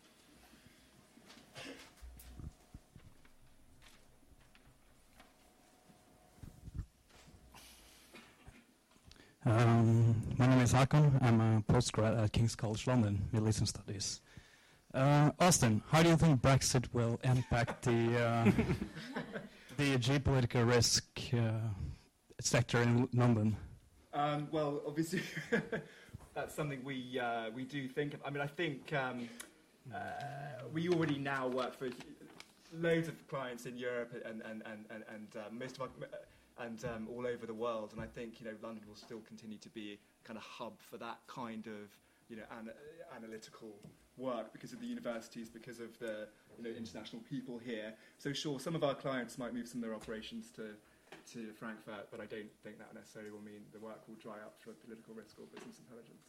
Um, 9.44 10.16
my 10.38 10.46
name 10.46 10.60
is 10.60 10.72
Hakon. 10.72 11.18
I'm 11.20 11.38
a 11.42 11.62
postgrad 11.70 12.24
at 12.24 12.32
King's 12.32 12.56
College 12.56 12.86
London, 12.86 13.22
Middle 13.32 13.50
Eastern 13.50 13.66
Studies. 13.66 14.22
Uh, 14.94 15.32
Austin, 15.38 15.82
how 15.90 16.02
do 16.02 16.08
you 16.08 16.16
think 16.16 16.40
Brexit 16.40 16.86
will 16.94 17.20
impact 17.22 17.82
the 17.82 18.18
uh, 18.18 18.44
the 19.76 19.98
geopolitical 19.98 20.66
risk 20.66 21.04
uh, 21.34 21.50
sector 22.40 22.80
in 22.80 23.10
London? 23.12 23.54
Um, 24.14 24.48
well, 24.50 24.80
obviously, 24.86 25.20
that's 26.34 26.54
something 26.54 26.82
we 26.84 27.18
uh, 27.18 27.50
we 27.54 27.64
do 27.64 27.88
think 27.88 28.14
of. 28.14 28.20
I 28.24 28.30
mean, 28.30 28.42
I 28.42 28.46
think 28.46 28.92
um, 28.92 29.28
uh, 29.94 29.98
we 30.72 30.88
already 30.88 31.18
now 31.18 31.48
work 31.48 31.78
for 31.78 31.88
loads 32.72 33.08
of 33.08 33.28
clients 33.28 33.66
in 33.66 33.78
Europe 33.78 34.12
and 34.24 34.42
and 34.42 34.62
and 34.66 34.84
and, 34.90 35.04
and 35.14 35.28
uh, 35.36 35.40
most 35.52 35.76
of 35.76 35.82
our 35.82 35.88
and 36.58 36.84
um, 36.84 37.08
all 37.14 37.26
over 37.26 37.46
the 37.46 37.54
world. 37.54 37.92
And 37.92 38.00
I 38.00 38.06
think 38.06 38.40
you 38.40 38.46
know 38.46 38.56
London 38.62 38.84
will 38.88 38.96
still 38.96 39.20
continue 39.26 39.58
to 39.58 39.68
be 39.70 39.92
a 39.92 40.26
kind 40.26 40.36
of 40.36 40.42
hub 40.42 40.74
for 40.90 40.96
that 40.98 41.18
kind 41.26 41.66
of 41.66 41.90
you 42.28 42.36
know 42.36 42.44
an, 42.58 42.70
analytical 43.16 43.70
work 44.16 44.52
because 44.52 44.72
of 44.72 44.80
the 44.80 44.86
universities, 44.86 45.48
because 45.48 45.78
of 45.78 45.96
the 46.00 46.26
you 46.58 46.64
know 46.64 46.70
international 46.76 47.22
people 47.30 47.58
here. 47.58 47.94
So 48.18 48.32
sure, 48.32 48.58
some 48.58 48.74
of 48.74 48.82
our 48.82 48.94
clients 48.94 49.38
might 49.38 49.54
move 49.54 49.68
some 49.68 49.82
of 49.82 49.88
their 49.88 49.94
operations 49.94 50.50
to 50.56 50.74
to 51.32 51.52
Frankfurt, 51.58 52.08
but 52.10 52.20
I 52.20 52.26
don't 52.26 52.50
think 52.62 52.78
that 52.78 52.94
necessarily 52.94 53.30
will 53.30 53.40
mean 53.42 53.62
the 53.72 53.78
work 53.80 54.06
will 54.08 54.16
dry 54.16 54.36
up 54.44 54.54
for 54.60 54.72
political 54.84 55.14
risk 55.14 55.38
or 55.38 55.46
business 55.46 55.78
intelligence. 55.78 56.22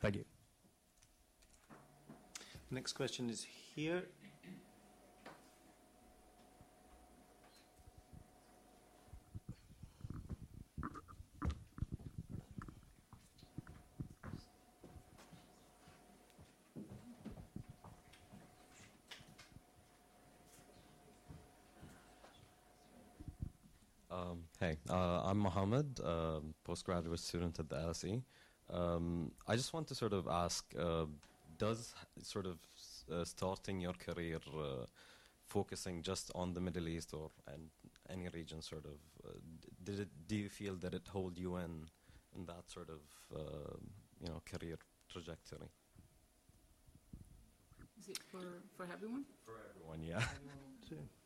Thank 0.00 0.16
you. 0.16 0.24
Next 2.70 2.92
question 2.92 3.30
is 3.30 3.46
here. 3.74 4.02
Um, 24.36 24.44
hey, 24.60 24.76
uh, 24.90 25.22
I'm 25.24 25.38
Mohammed, 25.38 26.00
um, 26.04 26.54
postgraduate 26.64 27.20
student 27.20 27.58
at 27.58 27.68
the 27.68 27.76
LSE. 27.76 28.22
Um, 28.70 29.30
I 29.46 29.56
just 29.56 29.72
want 29.72 29.86
to 29.88 29.94
sort 29.94 30.12
of 30.12 30.26
ask, 30.28 30.64
uh, 30.78 31.06
does 31.58 31.94
sort 32.22 32.46
of 32.46 32.58
uh, 33.10 33.24
starting 33.24 33.80
your 33.80 33.94
career 33.94 34.38
uh, 34.54 34.84
focusing 35.46 36.02
just 36.02 36.30
on 36.34 36.52
the 36.52 36.60
Middle 36.60 36.88
East 36.88 37.14
or 37.14 37.30
and 37.46 37.70
any 38.10 38.28
region 38.28 38.60
sort 38.60 38.84
of, 38.84 38.98
uh, 39.24 39.38
did 39.84 40.00
it, 40.00 40.08
do 40.26 40.36
you 40.36 40.48
feel 40.48 40.74
that 40.76 40.92
it 40.92 41.08
hold 41.08 41.38
you 41.38 41.56
in 41.56 41.86
in 42.34 42.44
that 42.46 42.68
sort 42.68 42.90
of 42.90 43.00
uh, 43.34 43.76
you 44.20 44.28
know 44.28 44.42
career 44.44 44.76
trajectory 45.10 45.68
Is 48.00 48.08
it 48.08 48.18
for, 48.30 48.62
for 48.76 48.86
everyone? 48.92 49.24
for 49.44 49.54
everyone? 49.70 50.02
Yeah. 50.02 50.22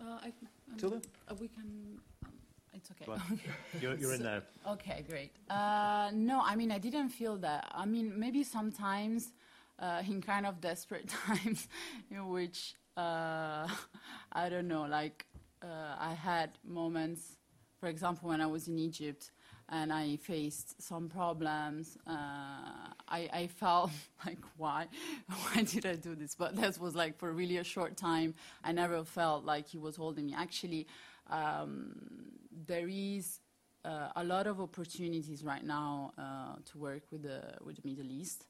Uh, 0.00 0.18
I, 0.22 0.26
um, 0.26 0.78
Tilda? 0.78 1.00
uh, 1.28 1.34
we 1.40 1.48
can. 1.48 1.98
Um, 2.24 2.32
it's 2.72 2.90
okay. 2.90 3.04
Go 3.06 3.12
on. 3.12 3.40
You're, 3.80 3.94
you're 3.94 4.14
in 4.14 4.22
now. 4.22 4.42
Okay, 4.66 5.04
great. 5.08 5.32
Uh, 5.50 6.10
no, 6.12 6.40
I 6.44 6.54
mean, 6.54 6.70
I 6.70 6.78
didn't 6.78 7.08
feel 7.08 7.36
that. 7.38 7.70
I 7.74 7.84
mean, 7.84 8.12
maybe 8.18 8.44
sometimes 8.44 9.32
uh, 9.78 10.02
in 10.06 10.20
kind 10.22 10.46
of 10.46 10.60
desperate 10.60 11.08
times 11.26 11.68
in 12.10 12.28
which, 12.28 12.74
uh, 12.96 13.66
I 14.32 14.48
don't 14.48 14.68
know, 14.68 14.82
like 14.82 15.26
uh, 15.62 15.96
I 15.98 16.14
had 16.14 16.50
moments, 16.64 17.36
for 17.80 17.88
example, 17.88 18.28
when 18.28 18.40
I 18.40 18.46
was 18.46 18.68
in 18.68 18.78
Egypt 18.78 19.30
and 19.70 19.92
I 19.92 20.16
faced 20.16 20.80
some 20.80 21.08
problems. 21.08 21.98
Uh, 22.06 22.12
I, 23.08 23.28
I, 23.32 23.46
felt 23.48 23.90
like, 24.26 24.38
why? 24.56 24.86
why 25.26 25.62
did 25.62 25.84
I 25.86 25.96
do 25.96 26.14
this? 26.14 26.34
But 26.34 26.56
that 26.56 26.78
was 26.78 26.94
like 26.94 27.18
for 27.18 27.32
really 27.32 27.58
a 27.58 27.64
short 27.64 27.96
time. 27.96 28.34
I 28.64 28.72
never 28.72 29.04
felt 29.04 29.44
like 29.44 29.68
he 29.68 29.78
was 29.78 29.96
holding 29.96 30.26
me. 30.26 30.34
Actually, 30.36 30.86
um, 31.30 31.92
there 32.66 32.88
is 32.88 33.40
uh, 33.84 34.08
a 34.16 34.24
lot 34.24 34.46
of 34.46 34.60
opportunities 34.60 35.44
right 35.44 35.64
now 35.64 36.12
uh, 36.18 36.56
to 36.70 36.78
work 36.78 37.02
with 37.10 37.22
the, 37.22 37.42
with 37.62 37.76
the 37.76 37.88
Middle 37.88 38.10
East. 38.10 38.46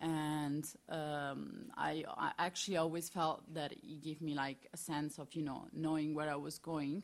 And 0.00 0.66
um, 0.88 1.66
I, 1.76 2.04
I, 2.16 2.32
actually 2.38 2.78
always 2.78 3.10
felt 3.10 3.42
that 3.52 3.72
it 3.72 4.02
gave 4.02 4.22
me 4.22 4.34
like 4.34 4.66
a 4.72 4.78
sense 4.78 5.18
of, 5.18 5.34
you 5.34 5.42
know, 5.42 5.66
knowing 5.74 6.14
where 6.14 6.30
I 6.30 6.36
was 6.36 6.58
going. 6.58 7.02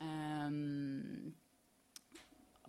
Um, 0.00 1.34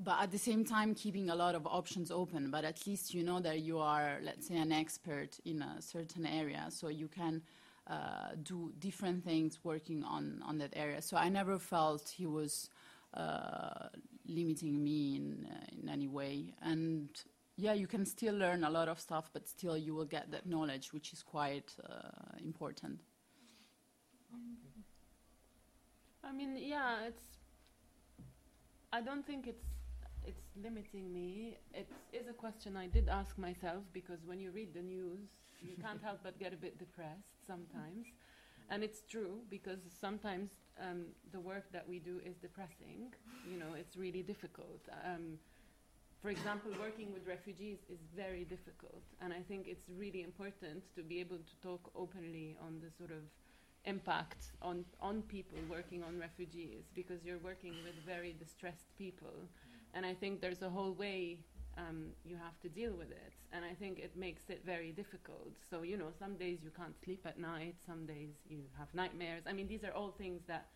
but 0.03 0.21
at 0.21 0.31
the 0.31 0.37
same 0.37 0.63
time 0.63 0.93
keeping 0.93 1.29
a 1.29 1.35
lot 1.35 1.55
of 1.55 1.65
options 1.65 2.11
open. 2.11 2.51
But 2.51 2.65
at 2.65 2.85
least 2.85 3.13
you 3.13 3.23
know 3.23 3.39
that 3.39 3.59
you 3.59 3.79
are 3.79 4.19
let's 4.23 4.47
say 4.47 4.57
an 4.57 4.71
expert 4.71 5.39
in 5.45 5.61
a 5.61 5.81
certain 5.81 6.25
area 6.25 6.65
so 6.69 6.87
you 6.87 7.07
can 7.07 7.41
uh, 7.87 8.31
do 8.43 8.71
different 8.79 9.23
things 9.23 9.59
working 9.63 10.03
on, 10.03 10.41
on 10.45 10.57
that 10.57 10.73
area. 10.75 11.01
So 11.01 11.17
i 11.17 11.29
never 11.29 11.57
felt 11.57 12.09
he 12.09 12.25
was 12.25 12.69
uh, 13.13 13.87
limiting 14.27 14.83
me 14.83 15.15
in, 15.15 15.47
uh, 15.49 15.81
in 15.81 15.89
any 15.89 16.07
way. 16.07 16.53
And 16.61 17.09
yeah 17.55 17.73
you 17.73 17.87
can 17.87 18.05
still 18.05 18.35
learn 18.35 18.63
a 18.63 18.69
lot 18.69 18.87
of 18.87 18.99
stuff 18.99 19.31
but 19.33 19.47
still 19.47 19.75
you 19.75 19.95
will 19.95 20.05
get 20.05 20.31
that 20.31 20.45
knowledge 20.45 20.93
which 20.93 21.11
is 21.13 21.23
quite 21.23 21.73
uh, 21.89 22.37
important. 22.43 23.01
I 26.23 26.31
mean 26.33 26.57
yeah 26.59 27.05
it's 27.07 27.23
i 28.91 29.01
don't 29.01 29.25
think 29.25 29.47
it's 29.47 29.76
it's 30.27 30.43
limiting 30.61 31.11
me. 31.13 31.57
It 31.73 31.87
is 32.11 32.27
a 32.27 32.33
question 32.33 32.75
I 32.75 32.87
did 32.87 33.07
ask 33.07 33.37
myself 33.37 33.83
because 33.93 34.19
when 34.25 34.39
you 34.39 34.51
read 34.51 34.73
the 34.73 34.81
news, 34.81 35.29
you 35.61 35.77
can't 35.81 36.03
help 36.03 36.19
but 36.23 36.37
get 36.37 36.53
a 36.53 36.57
bit 36.57 36.77
depressed 36.77 37.47
sometimes. 37.47 38.05
And 38.69 38.83
it's 38.83 39.01
true 39.09 39.39
because 39.49 39.79
sometimes 39.99 40.49
um, 40.81 41.05
the 41.31 41.39
work 41.39 41.71
that 41.71 41.87
we 41.87 41.99
do 41.99 42.19
is 42.25 42.35
depressing. 42.35 43.13
You 43.49 43.57
know, 43.57 43.73
it's 43.79 43.95
really 43.95 44.21
difficult. 44.21 44.81
Um, 45.05 45.39
for 46.21 46.29
example, 46.29 46.71
working 46.77 47.13
with 47.13 47.25
refugees 47.25 47.77
is 47.89 47.99
very 48.13 48.43
difficult. 48.43 49.03
And 49.21 49.31
I 49.31 49.41
think 49.47 49.67
it's 49.67 49.89
really 49.97 50.23
important 50.23 50.83
to 50.95 51.03
be 51.03 51.21
able 51.21 51.37
to 51.37 51.55
talk 51.61 51.89
openly 51.95 52.57
on 52.61 52.81
the 52.83 52.91
sort 52.91 53.11
of 53.11 53.23
impact 53.85 54.51
on, 54.61 54.83
on 54.99 55.21
people 55.21 55.57
working 55.69 56.03
on 56.03 56.19
refugees 56.19 56.83
because 56.93 57.23
you're 57.23 57.39
working 57.39 57.71
with 57.85 57.95
very 58.05 58.35
distressed 58.37 58.89
people 58.97 59.47
and 59.97 60.05
I 60.05 60.13
think 60.13 60.41
there's 60.41 60.61
a 60.61 60.69
whole 60.69 60.93
way 60.93 61.39
um, 61.75 62.09
you 62.23 62.35
have 62.35 62.59
to 62.61 62.69
deal 62.69 62.93
with 62.93 63.09
it. 63.09 63.33
And 63.51 63.65
I 63.65 63.73
think 63.73 63.97
it 63.97 64.15
makes 64.15 64.43
it 64.47 64.61
very 64.63 64.91
difficult. 64.91 65.53
So, 65.71 65.81
you 65.81 65.97
know, 65.97 66.11
some 66.19 66.35
days 66.35 66.59
you 66.63 66.69
can't 66.69 66.93
sleep 67.03 67.25
at 67.25 67.39
night, 67.39 67.75
some 67.83 68.05
days 68.05 68.33
you 68.47 68.59
have 68.77 68.93
nightmares. 68.93 69.43
I 69.47 69.53
mean, 69.53 69.67
these 69.67 69.83
are 69.83 69.93
all 69.93 70.11
things 70.11 70.41
that 70.47 70.67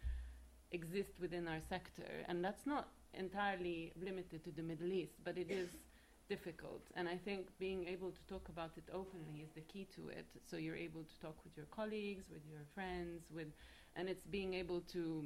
exist 0.72 1.12
within 1.20 1.48
our 1.48 1.62
sector. 1.70 2.10
And 2.28 2.44
that's 2.44 2.66
not 2.66 2.88
entirely 3.14 3.94
limited 4.04 4.44
to 4.46 4.52
the 4.52 4.64
Middle 4.64 4.92
East, 4.92 5.14
but 5.24 5.38
it 5.38 5.52
is 5.52 5.70
difficult. 6.28 6.82
And 6.96 7.08
I 7.08 7.18
think 7.18 7.50
being 7.60 7.88
able 7.88 8.10
to 8.10 8.24
talk 8.28 8.50
about 8.50 8.72
it 8.76 8.86
openly 8.92 9.42
is 9.44 9.52
the 9.54 9.62
key 9.62 9.88
to 9.96 10.08
it. 10.10 10.26
So 10.50 10.58
you're 10.58 10.82
able 10.90 11.04
to 11.04 11.20
talk 11.20 11.38
with 11.44 11.56
your 11.56 11.68
colleagues, 11.68 12.26
with 12.34 12.42
your 12.50 12.66
friends, 12.74 13.22
with, 13.36 13.50
and 13.96 14.10
it's 14.10 14.26
being 14.26 14.56
able 14.56 14.82
to, 14.94 15.26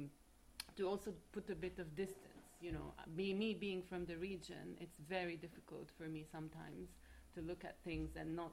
to 0.76 0.86
also 0.86 1.14
put 1.32 1.48
a 1.48 1.54
bit 1.54 1.78
of 1.78 1.96
distance 1.96 2.25
you 2.60 2.72
know, 2.72 2.94
me, 3.14 3.34
me 3.34 3.54
being 3.54 3.82
from 3.82 4.06
the 4.06 4.16
region, 4.16 4.76
it's 4.80 4.96
very 5.08 5.36
difficult 5.36 5.90
for 5.96 6.04
me 6.04 6.24
sometimes 6.30 6.88
to 7.34 7.40
look 7.42 7.64
at 7.64 7.76
things 7.84 8.10
and 8.16 8.34
not 8.34 8.52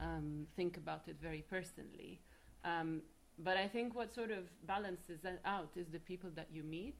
um, 0.00 0.46
think 0.56 0.76
about 0.76 1.08
it 1.08 1.16
very 1.20 1.44
personally. 1.50 2.20
Um, 2.64 3.02
but 3.38 3.56
I 3.56 3.66
think 3.66 3.94
what 3.94 4.14
sort 4.14 4.30
of 4.30 4.44
balances 4.66 5.20
that 5.22 5.40
out 5.44 5.70
is 5.76 5.86
the 5.88 5.98
people 5.98 6.30
that 6.34 6.48
you 6.52 6.62
meet 6.62 6.96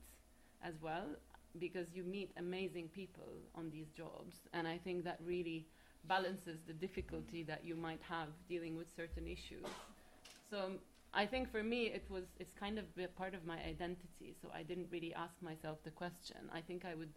as 0.63 0.75
well, 0.83 1.07
because 1.59 1.87
you 1.95 2.03
meet 2.03 2.31
amazing 2.37 2.89
people 2.89 3.33
on 3.55 3.71
these 3.71 3.91
jobs. 3.97 4.37
And 4.53 4.67
I 4.67 4.79
think 4.79 5.05
that 5.05 5.21
really 5.25 5.69
balances 6.05 6.59
the 6.67 6.73
difficulty 6.73 7.43
that 7.45 7.65
you 7.65 7.77
might 7.77 8.01
have 8.09 8.29
dealing 8.49 8.77
with 8.77 8.89
certain 8.97 9.27
issues. 9.27 9.67
So 10.51 10.73
I 11.15 11.27
think 11.27 11.51
for 11.51 11.63
me 11.63 11.87
it 11.87 12.05
was 12.09 12.25
it's 12.39 12.53
kind 12.55 12.79
of 12.79 12.85
a 12.99 13.09
part 13.09 13.35
of 13.35 13.45
my 13.47 13.59
identity. 13.59 14.35
So 14.41 14.49
I 14.55 14.63
didn't 14.63 14.89
really 14.91 15.13
ask 15.15 15.35
myself 15.43 15.79
the 15.85 15.91
question. 15.91 16.39
I 16.53 16.61
think 16.61 16.85
I 16.85 16.95
would 16.95 17.13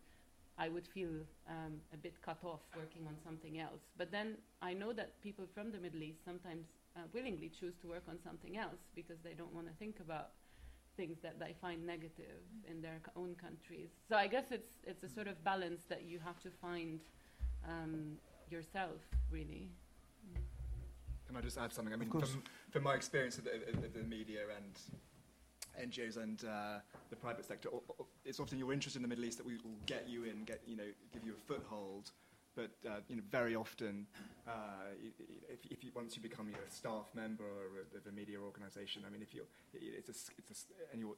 I 0.58 0.70
would 0.70 0.88
feel 0.88 1.10
um, 1.50 1.74
a 1.94 1.98
bit 1.98 2.22
cut 2.22 2.40
off 2.44 2.62
working 2.76 3.06
on 3.08 3.16
something 3.24 3.60
else. 3.60 3.82
But 3.98 4.12
then 4.12 4.38
I 4.62 4.74
know 4.74 4.94
that 4.94 5.22
people 5.22 5.46
from 5.54 5.72
the 5.72 5.78
Middle 5.78 6.02
East 6.04 6.20
sometimes 6.24 6.68
uh, 6.96 7.02
willingly 7.14 7.52
choose 7.60 7.76
to 7.82 7.88
work 7.88 8.04
on 8.08 8.18
something 8.24 8.58
else 8.58 8.80
because 8.96 9.18
they 9.24 9.34
don't 9.34 9.54
want 9.54 9.68
to 9.68 9.74
think 9.74 10.00
about 10.00 10.30
things 10.96 11.18
that 11.22 11.40
they 11.40 11.54
find 11.60 11.86
negative 11.86 12.40
in 12.70 12.82
their 12.82 13.02
own 13.18 13.36
countries. 13.36 13.90
So 14.08 14.16
I 14.16 14.28
guess 14.28 14.46
it's 14.52 14.72
it's 14.86 15.04
a 15.04 15.10
sort 15.10 15.28
of 15.28 15.44
balance 15.44 15.84
that 15.90 16.04
you 16.04 16.20
have 16.20 16.40
to 16.42 16.50
find 16.62 17.00
um, 17.68 18.18
yourself, 18.50 19.02
really. 19.32 19.70
Mm. 20.32 20.42
Can 21.28 21.36
I 21.36 21.42
just 21.42 21.58
add 21.58 21.74
something? 21.74 21.94
I 21.94 21.98
mean, 21.98 22.10
from, 22.10 22.44
from 22.76 22.84
my 22.84 22.94
experience 22.94 23.38
of 23.38 23.46
the, 23.46 23.52
of 23.54 23.94
the 23.94 24.04
media 24.04 24.42
and 24.58 25.90
NGOs 25.90 26.18
and 26.18 26.44
uh, 26.44 26.80
the 27.10 27.16
private 27.16 27.46
sector, 27.46 27.70
it's 28.26 28.42
often 28.42 28.60
your 28.60 28.74
interest 28.74 28.98
in 28.98 29.02
the 29.02 29.08
Middle 29.08 29.24
East 29.24 29.38
that 29.38 29.48
we 29.48 29.56
will 29.64 29.80
get 29.86 30.10
you 30.10 30.26
in, 30.26 30.44
get 30.44 30.60
you 30.68 30.76
know, 30.76 30.92
give 31.14 31.24
you 31.24 31.32
a 31.32 31.42
foothold. 31.48 32.12
But 32.54 32.72
uh, 32.86 33.00
you 33.08 33.16
know, 33.16 33.22
very 33.32 33.56
often, 33.56 34.06
uh, 34.46 34.92
if, 35.50 35.72
if 35.72 35.86
you, 35.86 35.92
once 35.96 36.18
you 36.18 36.22
become 36.22 36.50
a 36.50 36.70
staff 36.70 37.08
member 37.14 37.46
of 37.96 38.08
a 38.08 38.12
media 38.12 38.40
organisation, 38.40 39.04
I 39.08 39.10
mean, 39.10 39.22
if 39.22 39.34
you're, 39.34 39.48
it's 39.74 40.10
a, 40.10 40.32
it's 40.38 40.66
a, 40.66 40.92
and 40.92 41.00
you're, 41.00 41.16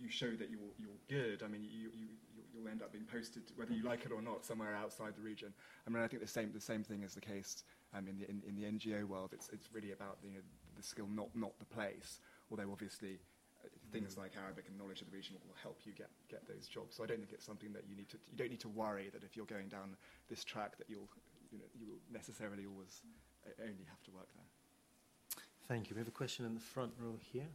you 0.00 0.08
show 0.08 0.30
that 0.30 0.48
you're, 0.48 0.72
you're 0.78 1.00
good. 1.10 1.42
I 1.42 1.48
mean, 1.48 1.62
you, 1.62 1.90
you, 1.92 2.06
you'll 2.54 2.68
end 2.68 2.80
up 2.80 2.92
being 2.92 3.04
posted, 3.04 3.42
whether 3.56 3.74
you 3.74 3.82
like 3.82 4.06
it 4.06 4.12
or 4.12 4.22
not, 4.22 4.46
somewhere 4.46 4.74
outside 4.74 5.12
the 5.14 5.22
region. 5.22 5.52
I 5.86 5.90
mean, 5.90 6.02
I 6.02 6.06
think 6.06 6.22
the 6.22 6.28
same, 6.28 6.52
the 6.54 6.60
same 6.60 6.84
thing 6.84 7.02
is 7.02 7.14
the 7.14 7.20
case 7.20 7.64
um, 7.94 8.08
in, 8.08 8.18
the, 8.18 8.30
in, 8.30 8.42
in, 8.48 8.56
the 8.56 8.64
NGO 8.64 9.04
world. 9.04 9.30
It's, 9.32 9.50
it's 9.50 9.68
really 9.72 9.92
about 9.92 10.18
you 10.22 10.30
know, 10.30 10.40
the 10.76 10.82
skill, 10.82 11.08
not, 11.10 11.28
not 11.34 11.58
the 11.58 11.64
place, 11.64 12.20
although 12.50 12.70
obviously 12.70 13.18
uh, 13.64 13.68
things 13.92 14.16
like 14.16 14.32
Arabic 14.36 14.64
and 14.68 14.78
knowledge 14.78 15.02
of 15.02 15.10
the 15.10 15.16
region 15.16 15.36
will 15.46 15.56
help 15.62 15.78
you 15.84 15.92
get, 15.92 16.10
get 16.28 16.46
those 16.46 16.66
jobs. 16.66 16.96
So 16.96 17.04
I 17.04 17.06
don't 17.06 17.18
think 17.18 17.32
it's 17.32 17.46
something 17.46 17.72
that 17.72 17.84
you 17.88 17.96
need 17.96 18.08
to, 18.10 18.18
you 18.30 18.36
don't 18.36 18.50
need 18.50 18.60
to 18.60 18.68
worry 18.68 19.10
that 19.12 19.24
if 19.24 19.36
you're 19.36 19.46
going 19.46 19.68
down 19.68 19.96
this 20.28 20.44
track 20.44 20.78
that 20.78 20.88
you'll, 20.88 21.08
you 21.50 21.58
know, 21.58 21.68
you 21.78 21.86
will 21.86 22.00
necessarily 22.12 22.66
always 22.66 23.02
uh, 23.46 23.62
only 23.62 23.84
have 23.88 24.02
to 24.04 24.10
work 24.12 24.28
there. 24.34 24.46
Thank 25.68 25.88
you. 25.88 25.94
We 25.94 26.00
have 26.00 26.08
a 26.08 26.12
question 26.12 26.46
in 26.46 26.54
the 26.54 26.60
front 26.60 26.92
row 26.98 27.16
here. 27.32 27.46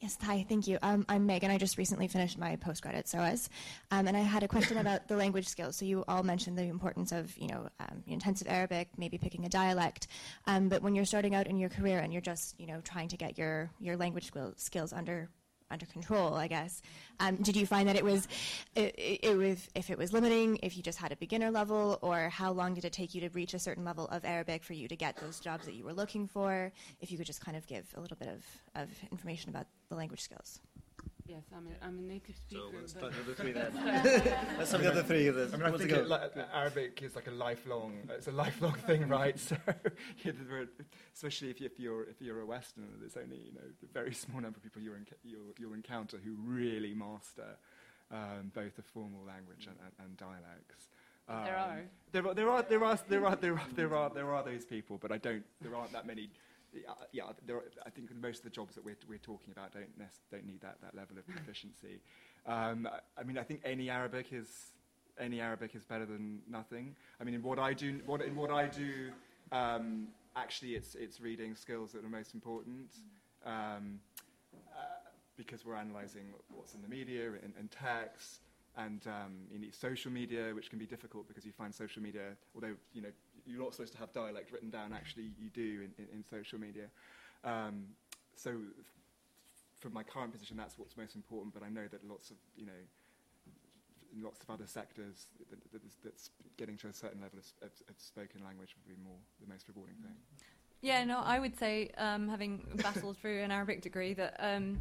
Yes, 0.00 0.18
hi, 0.20 0.44
thank 0.46 0.66
you. 0.66 0.78
Um, 0.82 1.06
I'm 1.08 1.24
Megan. 1.24 1.50
I 1.50 1.56
just 1.56 1.78
recently 1.78 2.06
finished 2.06 2.36
my 2.38 2.56
postgrad 2.56 2.94
at 2.94 3.08
SOAS, 3.08 3.48
um, 3.90 4.06
and 4.06 4.14
I 4.14 4.20
had 4.20 4.42
a 4.42 4.48
question 4.48 4.76
about 4.76 5.08
the 5.08 5.16
language 5.16 5.48
skills. 5.48 5.76
So 5.76 5.86
you 5.86 6.04
all 6.06 6.22
mentioned 6.22 6.58
the 6.58 6.64
importance 6.64 7.12
of, 7.12 7.36
you 7.38 7.48
know, 7.48 7.68
um, 7.80 8.02
intensive 8.06 8.46
Arabic, 8.46 8.90
maybe 8.98 9.16
picking 9.16 9.46
a 9.46 9.48
dialect. 9.48 10.08
Um, 10.46 10.68
but 10.68 10.82
when 10.82 10.94
you're 10.94 11.06
starting 11.06 11.34
out 11.34 11.46
in 11.46 11.56
your 11.56 11.70
career 11.70 12.00
and 12.00 12.12
you're 12.12 12.20
just, 12.20 12.60
you 12.60 12.66
know, 12.66 12.82
trying 12.82 13.08
to 13.08 13.16
get 13.16 13.38
your, 13.38 13.70
your 13.80 13.96
language 13.96 14.30
skills 14.56 14.92
under 14.92 15.30
under 15.70 15.86
control, 15.86 16.34
I 16.34 16.48
guess. 16.48 16.82
Um, 17.20 17.36
did 17.36 17.56
you 17.56 17.66
find 17.66 17.88
that 17.88 17.96
it 17.96 18.04
was, 18.04 18.28
it, 18.74 18.94
it, 18.96 19.36
was, 19.36 19.68
if 19.74 19.90
it 19.90 19.98
was 19.98 20.12
limiting, 20.12 20.58
if 20.62 20.76
you 20.76 20.82
just 20.82 20.98
had 20.98 21.12
a 21.12 21.16
beginner 21.16 21.50
level, 21.50 21.98
or 22.02 22.28
how 22.28 22.52
long 22.52 22.74
did 22.74 22.84
it 22.84 22.92
take 22.92 23.14
you 23.14 23.20
to 23.22 23.28
reach 23.30 23.54
a 23.54 23.58
certain 23.58 23.84
level 23.84 24.06
of 24.08 24.24
Arabic 24.24 24.62
for 24.62 24.74
you 24.74 24.88
to 24.88 24.96
get 24.96 25.16
those 25.16 25.40
jobs 25.40 25.64
that 25.66 25.74
you 25.74 25.84
were 25.84 25.94
looking 25.94 26.26
for? 26.26 26.72
If 27.00 27.10
you 27.10 27.18
could 27.18 27.26
just 27.26 27.40
kind 27.40 27.56
of 27.56 27.66
give 27.66 27.86
a 27.96 28.00
little 28.00 28.16
bit 28.16 28.28
of, 28.28 28.44
of 28.80 28.88
information 29.10 29.50
about 29.50 29.66
the 29.88 29.96
language 29.96 30.20
skills. 30.20 30.60
Yes, 31.28 31.42
I'm 31.54 31.66
a, 31.66 31.86
I'm 31.86 31.98
a 31.98 32.02
native 32.02 32.36
speaker. 32.36 32.62
So 32.70 32.76
let's 32.78 32.92
start 32.92 33.12
with 33.16 33.26
the 33.26 33.42
three 33.42 33.52
then. 33.60 33.72
let's 34.58 34.72
have 34.72 34.82
the 34.82 34.90
other 34.90 35.02
three 35.02 35.26
of 35.26 35.34
this. 35.34 35.52
I 35.52 35.56
mean, 35.56 35.66
I 35.66 35.76
think 35.76 35.90
it, 35.90 36.08
like, 36.08 36.32
Arabic 36.52 37.00
is 37.02 37.16
like 37.16 37.26
a 37.26 37.32
lifelong, 37.32 37.94
it's 38.10 38.28
a 38.28 38.32
lifelong 38.32 38.74
thing, 38.74 39.08
right? 39.20 39.38
So, 39.38 39.56
especially 41.14 41.50
if, 41.50 41.60
you, 41.60 41.66
if 41.66 41.78
you're 41.78 42.04
if 42.04 42.20
you're 42.20 42.40
a 42.40 42.46
Westerner, 42.46 42.86
there's 43.00 43.16
only 43.16 43.36
you 43.36 43.52
know 43.54 43.60
a 43.82 43.92
very 43.92 44.14
small 44.14 44.40
number 44.40 44.56
of 44.56 44.62
people 44.62 44.82
you'll, 44.82 44.94
enc- 44.94 45.18
you'll, 45.24 45.52
you'll 45.58 45.74
encounter 45.74 46.18
who 46.22 46.36
really 46.38 46.94
master 46.94 47.56
um, 48.10 48.52
both 48.54 48.76
the 48.76 48.82
formal 48.82 49.24
language 49.26 49.66
and, 49.66 49.76
and, 49.84 50.06
and 50.06 50.16
dialects. 50.16 50.88
Um, 51.28 51.44
there 51.44 51.56
are. 51.56 51.82
There 52.12 52.26
are, 52.26 52.34
there 52.34 52.50
are, 52.50 52.62
there 52.62 52.84
are, 52.84 52.98
there 53.08 53.26
are, 53.26 53.36
there 53.36 53.54
are, 53.54 53.66
there 53.74 53.94
are, 53.96 54.10
there 54.10 54.34
are 54.34 54.44
those 54.44 54.64
people, 54.64 54.98
but 55.00 55.10
I 55.10 55.18
don't. 55.18 55.44
There 55.60 55.74
aren't 55.74 55.92
that 55.92 56.06
many 56.06 56.30
yeah, 57.12 57.24
there 57.46 57.56
are, 57.56 57.64
I 57.84 57.90
think 57.90 58.14
most 58.20 58.38
of 58.38 58.44
the 58.44 58.50
jobs 58.50 58.74
that 58.74 58.84
we're, 58.84 58.96
we're 59.08 59.18
talking 59.18 59.52
about 59.52 59.72
don't, 59.72 59.88
don't 60.30 60.46
need 60.46 60.60
that, 60.60 60.78
that 60.82 60.94
level 60.94 61.18
of 61.18 61.26
proficiency. 61.26 62.00
Um, 62.46 62.88
I, 62.90 63.20
I 63.20 63.24
mean, 63.24 63.38
I 63.38 63.42
think 63.42 63.60
any 63.64 63.90
Arabic 63.90 64.32
is 64.32 64.72
any 65.18 65.40
Arabic 65.40 65.74
is 65.74 65.84
better 65.84 66.04
than 66.04 66.40
nothing. 66.48 66.94
I 67.20 67.24
mean, 67.24 67.34
in 67.34 67.42
what 67.42 67.58
I 67.58 67.72
do, 67.72 68.00
what, 68.06 68.20
in 68.20 68.36
what 68.36 68.50
I 68.50 68.66
do, 68.66 69.10
um, 69.50 70.08
actually, 70.36 70.74
it's 70.74 70.94
it's 70.94 71.20
reading 71.20 71.54
skills 71.54 71.92
that 71.92 72.04
are 72.04 72.08
most 72.08 72.34
important. 72.34 72.90
Um, 73.44 74.00
uh, 74.74 74.80
because 75.36 75.64
we're 75.64 75.74
analysing 75.74 76.22
what's 76.48 76.74
in 76.74 76.82
the 76.82 76.88
media 76.88 77.28
and, 77.42 77.52
and 77.58 77.70
text, 77.70 78.40
and 78.76 79.06
um, 79.06 79.32
you 79.52 79.58
need 79.58 79.74
social 79.74 80.10
media, 80.10 80.54
which 80.54 80.70
can 80.70 80.78
be 80.78 80.86
difficult 80.86 81.28
because 81.28 81.44
you 81.44 81.52
find 81.52 81.74
social 81.74 82.02
media, 82.02 82.36
although 82.54 82.74
you 82.92 83.02
know 83.02 83.10
you're 83.46 83.62
not 83.62 83.74
supposed 83.74 83.92
to 83.92 83.98
have 83.98 84.12
dialect 84.12 84.52
written 84.52 84.70
down, 84.70 84.92
actually 84.92 85.30
you 85.38 85.48
do 85.50 85.82
in, 85.84 85.90
in, 85.98 86.18
in 86.18 86.24
social 86.24 86.58
media. 86.58 86.86
Um, 87.44 87.84
so, 88.34 88.52
from 89.80 89.92
my 89.92 90.02
current 90.02 90.32
position, 90.32 90.56
that's 90.56 90.78
what's 90.78 90.96
most 90.96 91.14
important. 91.14 91.54
But 91.54 91.62
I 91.62 91.68
know 91.68 91.86
that 91.90 92.06
lots 92.08 92.30
of 92.30 92.36
you 92.56 92.66
know 92.66 92.72
lots 94.22 94.40
of 94.42 94.50
other 94.50 94.66
sectors 94.66 95.26
that, 95.50 95.58
that 95.72 95.84
is, 95.84 95.96
that's 96.02 96.30
getting 96.56 96.76
to 96.78 96.88
a 96.88 96.92
certain 96.92 97.20
level 97.20 97.38
of, 97.38 97.66
of, 97.66 97.72
of 97.88 97.94
spoken 97.98 98.42
language 98.44 98.74
would 98.76 98.96
be 98.96 99.02
more 99.04 99.16
the 99.40 99.52
most 99.52 99.68
rewarding 99.68 99.96
thing. 99.96 100.14
Yeah, 100.80 101.04
no, 101.04 101.20
I 101.20 101.38
would 101.38 101.58
say, 101.58 101.90
um, 101.98 102.28
having 102.28 102.66
battled 102.76 103.16
through 103.18 103.42
an 103.42 103.50
Arabic 103.50 103.82
degree, 103.82 104.14
that 104.14 104.36
um, 104.38 104.78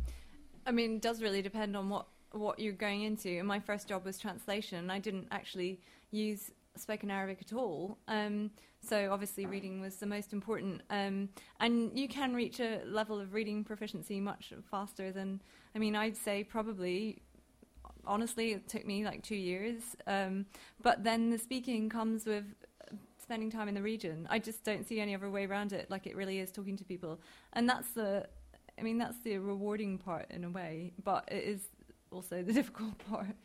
I 0.66 0.72
mean, 0.72 0.96
it 0.96 1.02
does 1.02 1.22
really 1.22 1.42
depend 1.42 1.76
on 1.76 1.90
what 1.90 2.08
what 2.32 2.60
you're 2.60 2.74
going 2.74 3.04
into. 3.04 3.30
And 3.40 3.48
my 3.48 3.60
first 3.60 3.88
job 3.88 4.06
was 4.06 4.18
translation, 4.18 4.78
and 4.80 4.92
I 4.92 5.00
didn't 5.00 5.28
actually 5.32 5.80
use 6.12 6.52
spoken 6.80 7.12
Arabic 7.12 7.40
at 7.42 7.54
all. 7.54 7.98
Um, 8.08 8.52
so 8.82 9.10
obviously, 9.12 9.46
reading 9.46 9.82
was 9.82 9.96
the 9.96 10.06
most 10.06 10.34
important. 10.34 10.82
Um, 10.90 11.30
and 11.60 11.98
you 11.98 12.08
can 12.08 12.34
reach 12.34 12.60
a 12.60 12.82
level 12.86 13.20
of 13.20 13.34
reading 13.34 13.64
proficiency 13.64 14.20
much 14.20 14.54
faster 14.70 15.12
than. 15.12 15.42
I 15.76 15.80
mean, 15.80 15.96
I'd 15.96 16.18
say 16.18 16.44
probably. 16.44 17.22
Honestly, 18.08 18.52
it 18.52 18.70
took 18.70 18.86
me 18.86 19.04
like 19.04 19.24
two 19.24 19.36
years. 19.36 19.82
Um, 20.06 20.46
but 20.82 21.04
then 21.04 21.32
the 21.32 21.40
speaking 21.40 21.90
comes 21.90 22.26
with 22.28 22.46
spending 23.26 23.50
time 23.50 23.68
in 23.68 23.74
the 23.74 23.82
region. 23.82 24.28
I 24.30 24.38
just 24.38 24.64
don't 24.64 24.88
see 24.88 25.00
any 25.00 25.16
other 25.16 25.32
way 25.32 25.46
around 25.46 25.74
it. 25.74 25.90
Like 25.90 26.06
it 26.06 26.16
really 26.16 26.38
is 26.40 26.52
talking 26.52 26.78
to 26.78 26.84
people, 26.84 27.20
and 27.54 27.68
that's 27.68 27.90
the, 27.92 28.28
I 28.78 28.84
mean, 28.84 29.00
that's 29.00 29.18
the 29.24 29.40
rewarding 29.40 29.98
part 29.98 30.28
in 30.30 30.44
a 30.44 30.50
way. 30.50 30.94
But 31.04 31.28
it 31.32 31.44
is 31.44 31.62
also 32.12 32.44
the 32.44 32.54
difficult 32.60 32.98
part. 33.10 33.36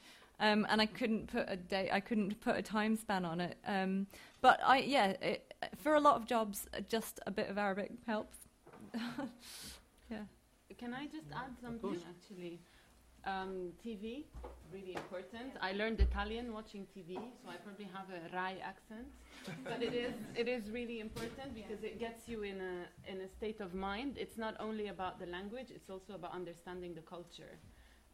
Um, 0.41 0.67
and 0.71 0.81
I 0.81 0.87
couldn't 0.87 1.27
put 1.27 1.45
a 1.49 1.57
date. 1.57 1.91
I 1.93 2.01
couldn't 2.01 2.41
put 2.41 2.57
a 2.57 2.63
time 2.63 2.97
span 2.97 3.25
on 3.25 3.41
it. 3.41 3.59
Um, 3.67 4.07
but 4.41 4.59
I, 4.65 4.79
yeah, 4.79 5.09
it, 5.21 5.55
for 5.77 5.95
a 5.95 6.01
lot 6.01 6.17
of 6.17 6.27
jobs, 6.27 6.67
uh, 6.75 6.81
just 6.89 7.21
a 7.27 7.31
bit 7.31 7.51
of 7.51 7.59
Arabic 7.59 7.93
helps. 8.07 8.39
yeah. 10.11 10.25
Can 10.79 10.95
I 10.95 11.05
just 11.07 11.27
add 11.35 11.53
something 11.63 12.01
actually? 12.09 12.59
Um, 13.27 13.73
TV, 13.85 14.25
really 14.73 14.95
important. 14.95 15.53
I 15.61 15.73
learned 15.73 16.01
Italian 16.01 16.55
watching 16.55 16.87
TV, 16.97 17.17
so 17.17 17.51
I 17.51 17.57
probably 17.57 17.87
have 17.93 18.07
a 18.09 18.35
Rai 18.35 18.57
accent. 18.63 19.09
but 19.65 19.83
it 19.83 19.93
is 19.93 20.15
it 20.35 20.49
is 20.49 20.71
really 20.71 21.01
important 21.01 21.55
because 21.55 21.85
it 21.85 21.99
gets 21.99 22.29
you 22.29 22.43
in 22.45 22.61
a 22.61 23.11
in 23.13 23.21
a 23.21 23.29
state 23.29 23.61
of 23.61 23.75
mind. 23.75 24.17
It's 24.17 24.39
not 24.39 24.55
only 24.59 24.89
about 24.89 25.19
the 25.21 25.27
language; 25.27 25.71
it's 25.71 25.91
also 25.91 26.15
about 26.15 26.33
understanding 26.33 26.95
the 26.95 27.03
culture. 27.03 27.59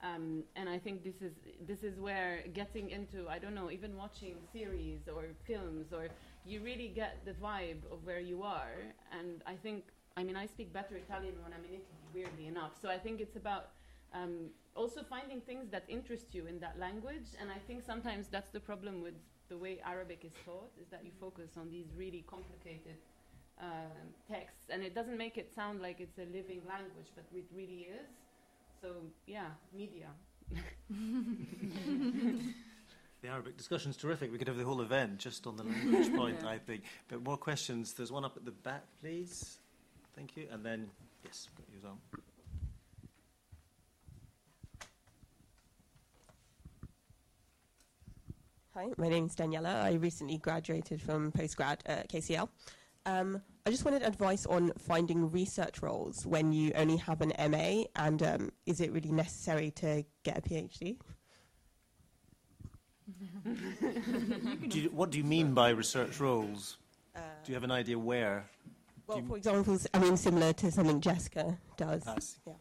Um, 0.03 0.44
and 0.57 0.68
I 0.68 0.78
think 0.78 1.03
this 1.03 1.22
is 1.22 1.32
this 1.66 1.82
is 1.82 1.99
where 1.99 2.44
getting 2.53 2.90
into 2.90 3.28
I 3.28 3.38
don't 3.38 3.55
know 3.55 3.70
even 3.70 3.97
watching 3.97 4.36
series 4.53 5.09
or 5.09 5.24
films 5.47 5.92
or 5.92 6.09
you 6.44 6.61
really 6.61 6.88
get 6.88 7.24
the 7.24 7.32
vibe 7.32 7.82
of 7.90 8.05
where 8.05 8.20
you 8.20 8.42
are. 8.42 8.76
And 9.11 9.42
I 9.47 9.55
think 9.55 9.84
I 10.16 10.22
mean 10.22 10.36
I 10.36 10.47
speak 10.47 10.72
better 10.72 10.97
Italian 10.97 11.34
when 11.42 11.53
I'm 11.53 11.64
in 11.64 11.80
Italy, 11.80 12.07
weirdly 12.14 12.47
enough. 12.47 12.72
So 12.80 12.90
I 12.90 12.99
think 12.99 13.20
it's 13.20 13.36
about 13.36 13.70
um, 14.12 14.51
also 14.74 15.03
finding 15.03 15.40
things 15.40 15.70
that 15.70 15.84
interest 15.88 16.34
you 16.34 16.47
in 16.47 16.61
that 16.61 16.78
language. 16.78 17.28
And 17.40 17.51
I 17.51 17.59
think 17.66 17.82
sometimes 17.82 18.28
that's 18.28 18.51
the 18.51 18.61
problem 18.61 19.03
with 19.03 19.14
the 19.49 19.57
way 19.57 19.80
Arabic 19.84 20.24
is 20.24 20.32
taught 20.44 20.72
is 20.80 20.88
that 20.90 21.05
you 21.05 21.11
focus 21.20 21.57
on 21.57 21.70
these 21.70 21.86
really 21.97 22.24
complicated 22.28 22.97
uh, 23.61 23.64
texts, 24.28 24.66
and 24.70 24.82
it 24.82 24.94
doesn't 24.94 25.16
make 25.16 25.38
it 25.38 25.53
sound 25.55 25.80
like 25.80 26.01
it's 26.01 26.18
a 26.18 26.26
living 26.32 26.61
language, 26.68 27.11
but 27.14 27.24
it 27.34 27.47
really 27.55 27.86
is. 27.88 28.26
So 28.81 28.89
yeah, 29.27 29.49
media. 29.72 30.09
The 33.22 33.29
Arabic 33.33 33.57
discussion 33.57 33.91
is 33.91 33.97
terrific. 33.97 34.31
We 34.31 34.39
could 34.39 34.47
have 34.47 34.59
the 34.59 34.64
whole 34.64 34.83
event 34.83 35.18
just 35.18 35.47
on 35.47 35.57
the 35.57 35.64
language 35.64 36.14
point, 36.16 36.45
I 36.45 36.59
think. 36.59 36.83
But 37.09 37.24
more 37.24 37.37
questions. 37.37 37.93
There's 37.93 38.12
one 38.12 38.24
up 38.24 38.37
at 38.37 38.45
the 38.45 38.53
back, 38.53 38.85
please. 39.01 39.59
Thank 40.14 40.37
you. 40.37 40.47
And 40.53 40.64
then, 40.64 40.91
yes, 41.24 41.49
got 41.57 41.66
yours 41.72 41.85
on. 41.85 41.99
Hi, 48.74 48.93
my 48.99 49.09
name 49.09 49.24
is 49.27 49.35
Daniela. 49.35 49.83
I 49.83 49.95
recently 49.95 50.37
graduated 50.37 51.01
from 51.01 51.33
postgrad 51.33 51.79
at 51.87 52.09
KCL. 52.09 52.49
Um, 53.07 53.40
I 53.64 53.70
just 53.70 53.84
wanted 53.84 54.02
advice 54.02 54.46
on 54.46 54.72
finding 54.78 55.30
research 55.30 55.80
roles 55.80 56.26
when 56.26 56.52
you 56.52 56.72
only 56.74 56.96
have 56.96 57.20
an 57.20 57.32
MA, 57.50 57.84
and 57.94 58.22
um, 58.22 58.52
is 58.66 58.80
it 58.80 58.92
really 58.92 59.12
necessary 59.12 59.70
to 59.72 60.04
get 60.24 60.38
a 60.38 60.40
PhD? 60.42 60.98
Do 64.68 64.80
you, 64.80 64.90
what 64.90 65.11
do 65.11 65.18
you 65.18 65.24
mean 65.24 65.54
by 65.54 65.70
research 65.70 66.18
roles? 66.18 66.78
Uh, 67.14 67.20
Do 67.44 67.52
you 67.52 67.54
have 67.54 67.62
an 67.62 67.70
idea 67.70 67.96
where? 67.96 68.44
well, 69.07 69.22
for 69.22 69.36
example, 69.36 69.78
I 69.94 70.00
mean, 70.00 70.16
similar 70.16 70.52
to 70.54 70.72
something 70.72 71.00
Jessica 71.00 71.57
does. 71.76 72.36
Yeah. 72.44 72.54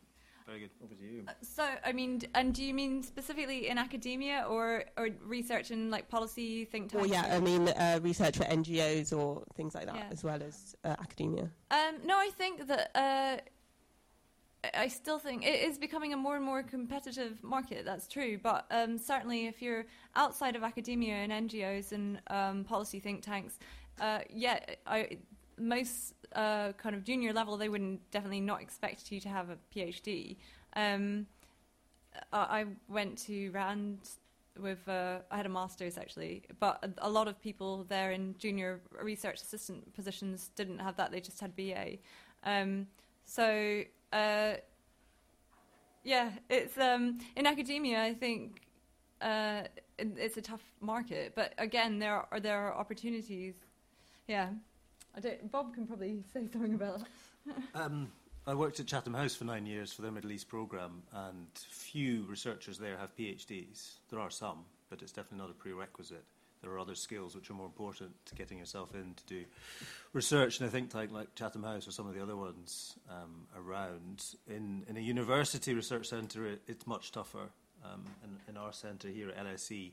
Very 0.55 0.67
good. 0.67 0.85
Over 0.85 0.95
to 0.95 1.03
you. 1.03 1.23
Uh, 1.27 1.31
So, 1.41 1.67
I 1.83 1.91
mean, 1.91 2.21
and 2.33 2.53
do 2.53 2.63
you 2.63 2.73
mean 2.73 3.03
specifically 3.03 3.67
in 3.67 3.77
academia 3.77 4.45
or, 4.47 4.85
or 4.97 5.09
research 5.25 5.69
in 5.71 5.91
like 5.91 6.07
policy 6.07 6.63
think 6.65 6.91
tanks? 6.91 7.05
Or 7.07 7.11
yeah, 7.11 7.35
I 7.35 7.39
mean, 7.41 7.67
uh, 7.67 7.99
research 8.01 8.37
for 8.37 8.45
NGOs 8.45 9.11
or 9.17 9.43
things 9.55 9.75
like 9.75 9.85
that, 9.87 9.95
Yeah. 9.95 10.07
as 10.11 10.23
well 10.23 10.41
as 10.41 10.75
uh, 10.85 10.95
academia. 10.99 11.49
Um, 11.71 11.95
no, 12.05 12.17
I 12.17 12.29
think 12.37 12.67
that 12.67 12.91
uh, 12.95 13.37
I- 14.63 14.83
I 14.85 14.87
still 14.87 15.19
think 15.19 15.45
it 15.45 15.59
is 15.67 15.77
becoming 15.77 16.13
a 16.13 16.17
more 16.17 16.35
and 16.37 16.45
more 16.45 16.63
competitive 16.63 17.43
market. 17.43 17.83
That's 17.85 18.07
true, 18.07 18.39
but 18.41 18.65
um, 18.71 18.97
certainly 18.97 19.45
if 19.47 19.61
you're 19.61 19.85
outside 20.15 20.55
of 20.55 20.63
academia 20.63 21.15
and 21.15 21.31
NGOs 21.49 21.91
and 21.91 22.19
um, 22.27 22.63
policy 22.63 22.99
think 23.01 23.21
tanks, 23.23 23.59
uh, 23.99 24.19
yeah, 24.29 24.59
I, 24.87 25.17
most 25.59 26.14
kind 26.35 26.95
of 26.95 27.03
junior 27.03 27.33
level 27.33 27.57
they 27.57 27.69
wouldn't 27.69 28.11
definitely 28.11 28.41
not 28.41 28.61
expect 28.61 29.11
you 29.11 29.19
to 29.21 29.29
have 29.29 29.49
a 29.49 29.57
PhD. 29.73 30.37
Um, 30.75 31.27
I 32.31 32.61
I 32.61 32.65
went 32.87 33.17
to 33.27 33.49
Rand 33.51 33.99
with 34.59 34.87
uh, 34.87 35.19
I 35.31 35.37
had 35.37 35.45
a 35.45 35.49
master's 35.49 35.97
actually, 35.97 36.43
but 36.59 36.79
a, 36.83 37.07
a 37.07 37.09
lot 37.09 37.27
of 37.27 37.41
people 37.41 37.85
there 37.89 38.11
in 38.11 38.35
junior 38.37 38.81
research 39.01 39.41
assistant 39.41 39.93
positions 39.93 40.51
didn't 40.55 40.79
have 40.79 40.95
that; 40.97 41.11
they 41.11 41.19
just 41.19 41.39
had 41.39 41.55
BA. 41.55 41.97
Um, 42.43 42.87
so 43.25 43.83
uh, 44.13 44.53
yeah, 46.03 46.29
it's 46.49 46.77
um, 46.77 47.19
in 47.35 47.45
academia. 47.45 48.01
I 48.01 48.13
think 48.13 48.61
uh, 49.21 49.63
it, 49.97 50.09
it's 50.17 50.37
a 50.37 50.41
tough 50.41 50.63
market, 50.79 51.33
but 51.35 51.53
again, 51.57 51.99
there 51.99 52.25
are 52.31 52.39
there 52.39 52.59
are 52.59 52.73
opportunities. 52.73 53.55
Yeah, 54.27 54.49
I 55.15 55.19
don't. 55.19 55.51
Bob 55.51 55.73
can 55.73 55.87
probably 55.87 56.23
say 56.33 56.47
something 56.51 56.73
about 56.73 57.03
that. 57.45 57.55
Um, 57.73 58.11
I 58.47 58.53
worked 58.53 58.79
at 58.79 58.87
Chatham 58.87 59.13
House 59.13 59.35
for 59.35 59.45
nine 59.45 59.65
years 59.65 59.91
for 59.91 60.01
their 60.01 60.11
Middle 60.11 60.31
East 60.31 60.47
programme, 60.47 61.01
and 61.13 61.47
few 61.55 62.25
researchers 62.29 62.77
there 62.77 62.97
have 62.97 63.15
PhDs. 63.15 63.95
There 64.09 64.19
are 64.19 64.29
some, 64.29 64.65
but 64.89 65.01
it's 65.01 65.11
definitely 65.11 65.39
not 65.39 65.49
a 65.49 65.53
prerequisite. 65.53 66.23
There 66.61 66.71
are 66.71 66.79
other 66.79 66.95
skills 66.95 67.35
which 67.35 67.49
are 67.49 67.53
more 67.53 67.65
important 67.67 68.11
to 68.25 68.35
getting 68.35 68.57
yourself 68.57 68.95
in 68.95 69.13
to 69.13 69.23
do 69.25 69.45
research 70.13 70.59
in 70.59 70.65
a 70.65 70.69
think 70.69 70.89
tank 70.89 71.11
like 71.11 71.35
Chatham 71.35 71.63
House 71.63 71.87
or 71.87 71.91
some 71.91 72.07
of 72.07 72.15
the 72.15 72.21
other 72.21 72.35
ones 72.35 72.95
um, 73.09 73.47
around. 73.55 74.23
In, 74.47 74.83
in 74.87 74.97
a 74.97 74.99
university 74.99 75.73
research 75.73 76.07
centre, 76.07 76.45
it, 76.47 76.61
it's 76.67 76.87
much 76.87 77.11
tougher. 77.11 77.49
Um, 77.83 78.03
in, 78.23 78.55
in 78.55 78.57
our 78.57 78.73
centre 78.73 79.09
here 79.09 79.29
at 79.29 79.45
LSE, 79.45 79.91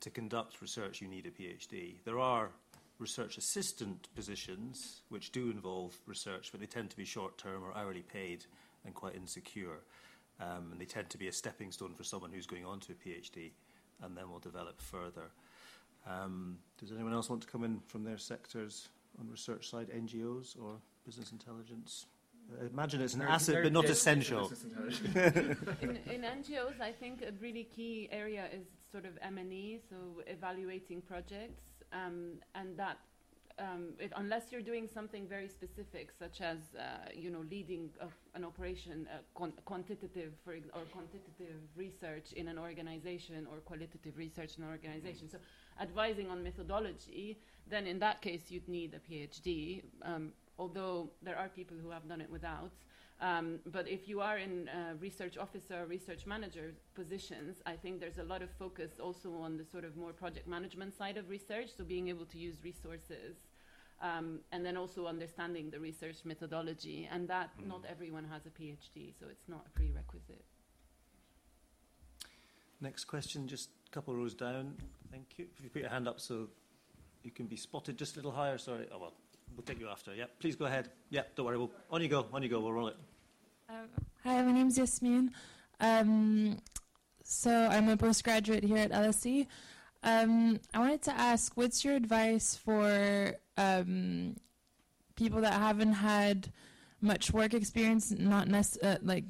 to 0.00 0.10
conduct 0.10 0.62
research, 0.62 1.02
you 1.02 1.08
need 1.08 1.26
a 1.26 1.30
PhD. 1.30 1.96
There 2.06 2.18
are 2.18 2.50
research 2.98 3.36
assistant 3.38 4.08
positions 4.14 5.02
which 5.08 5.32
do 5.32 5.50
involve 5.50 5.94
research, 6.06 6.50
but 6.52 6.60
they 6.60 6.66
tend 6.66 6.90
to 6.90 6.96
be 6.96 7.04
short 7.04 7.36
term 7.38 7.62
or 7.64 7.76
hourly 7.76 8.02
paid 8.02 8.44
and 8.84 8.94
quite 8.94 9.14
insecure. 9.14 9.80
Um, 10.40 10.68
and 10.72 10.80
they 10.80 10.84
tend 10.84 11.10
to 11.10 11.18
be 11.18 11.28
a 11.28 11.32
stepping 11.32 11.70
stone 11.72 11.94
for 11.94 12.04
someone 12.04 12.30
who's 12.32 12.46
going 12.46 12.64
on 12.64 12.80
to 12.80 12.92
a 12.92 12.94
PhD 12.94 13.52
and 14.02 14.16
then 14.16 14.30
will 14.30 14.40
develop 14.40 14.80
further. 14.80 15.30
Um, 16.06 16.58
does 16.78 16.92
anyone 16.92 17.12
else 17.12 17.30
want 17.30 17.42
to 17.42 17.48
come 17.48 17.64
in 17.64 17.80
from 17.86 18.04
their 18.04 18.18
sectors 18.18 18.88
on 19.18 19.30
research 19.30 19.70
side, 19.70 19.88
NGOs 19.90 20.60
or 20.60 20.76
business 21.06 21.32
intelligence? 21.32 22.06
I 22.60 22.66
imagine 22.66 23.00
it's 23.00 23.14
an 23.14 23.20
No- 23.20 23.26
asset, 23.26 23.54
no 23.56 23.62
but 23.62 23.72
not 23.72 23.84
essential. 23.86 24.52
in, 25.14 25.98
in 26.10 26.20
NGOs, 26.22 26.80
I 26.80 26.92
think 26.92 27.22
a 27.22 27.32
really 27.40 27.64
key 27.64 28.08
area 28.12 28.46
is 28.52 28.66
sort 28.92 29.06
of 29.06 29.12
M&E, 29.22 29.80
so 29.88 29.96
evaluating 30.26 31.00
projects, 31.00 31.62
um, 31.94 32.40
and 32.54 32.76
that 32.76 32.98
um, 33.58 33.90
it, 34.00 34.12
unless 34.16 34.50
you're 34.50 34.62
doing 34.62 34.88
something 34.92 35.28
very 35.28 35.48
specific, 35.48 36.10
such 36.18 36.40
as 36.40 36.58
uh, 36.76 37.08
you 37.14 37.30
know 37.30 37.44
leading 37.50 37.90
an 38.34 38.44
operation, 38.44 39.06
uh, 39.12 39.18
quan- 39.34 39.52
quantitative 39.64 40.32
for 40.44 40.54
ex- 40.54 40.66
or 40.74 40.82
quantitative 40.92 41.60
research 41.76 42.32
in 42.32 42.48
an 42.48 42.58
organization 42.58 43.46
or 43.50 43.58
qualitative 43.58 44.16
research 44.16 44.58
in 44.58 44.64
an 44.64 44.70
organization, 44.70 45.30
so 45.30 45.38
advising 45.80 46.28
on 46.30 46.42
methodology, 46.42 47.38
then 47.68 47.86
in 47.86 47.98
that 48.00 48.20
case 48.20 48.50
you'd 48.50 48.68
need 48.68 48.92
a 48.94 49.12
PhD. 49.12 49.84
Um, 50.02 50.32
although 50.58 51.10
there 51.22 51.36
are 51.36 51.48
people 51.48 51.76
who 51.80 51.90
have 51.90 52.08
done 52.08 52.20
it 52.20 52.30
without. 52.30 52.72
Um, 53.20 53.60
but 53.66 53.88
if 53.88 54.08
you 54.08 54.20
are 54.20 54.38
in 54.38 54.68
uh, 54.68 54.94
research 55.00 55.38
officer, 55.38 55.86
research 55.86 56.26
manager 56.26 56.74
positions, 56.94 57.62
I 57.64 57.76
think 57.76 58.00
there's 58.00 58.18
a 58.18 58.24
lot 58.24 58.42
of 58.42 58.50
focus 58.58 58.98
also 59.00 59.32
on 59.34 59.56
the 59.56 59.64
sort 59.64 59.84
of 59.84 59.96
more 59.96 60.12
project 60.12 60.46
management 60.48 60.96
side 60.96 61.16
of 61.16 61.28
research, 61.28 61.68
so 61.76 61.84
being 61.84 62.08
able 62.08 62.26
to 62.26 62.38
use 62.38 62.56
resources. 62.62 63.36
Um, 64.02 64.40
and 64.50 64.66
then 64.66 64.76
also 64.76 65.06
understanding 65.06 65.70
the 65.70 65.78
research 65.78 66.16
methodology, 66.24 67.08
and 67.10 67.28
that 67.28 67.56
Mm. 67.58 67.68
not 67.68 67.84
everyone 67.86 68.24
has 68.24 68.44
a 68.44 68.50
PhD, 68.50 69.14
so 69.18 69.28
it's 69.28 69.48
not 69.48 69.64
a 69.66 69.70
prerequisite. 69.70 70.44
Next 72.80 73.04
question, 73.04 73.46
just 73.46 73.70
a 73.86 73.90
couple 73.90 74.14
rows 74.14 74.34
down. 74.34 74.76
Thank 75.10 75.38
you. 75.38 75.48
If 75.56 75.64
you 75.64 75.70
put 75.70 75.82
your 75.82 75.90
hand 75.90 76.08
up 76.08 76.20
so 76.20 76.50
you 77.22 77.30
can 77.30 77.46
be 77.46 77.56
spotted 77.56 77.96
just 77.96 78.14
a 78.14 78.18
little 78.18 78.32
higher. 78.32 78.58
Sorry. 78.58 78.88
Oh, 78.92 78.98
well, 78.98 79.14
we'll 79.52 79.62
take 79.64 79.80
you 79.80 79.88
after. 79.88 80.14
Yeah, 80.14 80.24
please 80.38 80.56
go 80.56 80.64
ahead. 80.66 80.90
Yeah, 81.10 81.22
don't 81.36 81.46
worry. 81.46 81.58
We'll, 81.58 81.70
on 81.90 82.02
you 82.02 82.08
go. 82.08 82.26
On 82.32 82.42
you 82.42 82.48
go. 82.48 82.60
We'll 82.60 82.72
roll 82.72 82.88
it. 82.88 82.96
Um, 83.68 83.88
hi, 84.22 84.42
my 84.42 84.52
name's 84.52 84.78
Yasmin. 84.78 85.32
Um, 85.80 86.58
so 87.22 87.50
I'm 87.50 87.88
a 87.88 87.96
postgraduate 87.96 88.64
here 88.64 88.78
at 88.78 88.90
LSE. 88.90 89.46
Um, 90.02 90.60
I 90.74 90.78
wanted 90.78 91.02
to 91.02 91.12
ask, 91.12 91.56
what's 91.56 91.84
your 91.84 91.94
advice 91.94 92.54
for 92.62 93.32
um, 93.56 94.36
people 95.16 95.40
that 95.40 95.54
haven't 95.54 95.94
had 95.94 96.52
much 97.00 97.32
work 97.32 97.54
experience, 97.54 98.10
not 98.10 98.48
nec- 98.48 98.82
uh, 98.82 98.96
like 99.02 99.24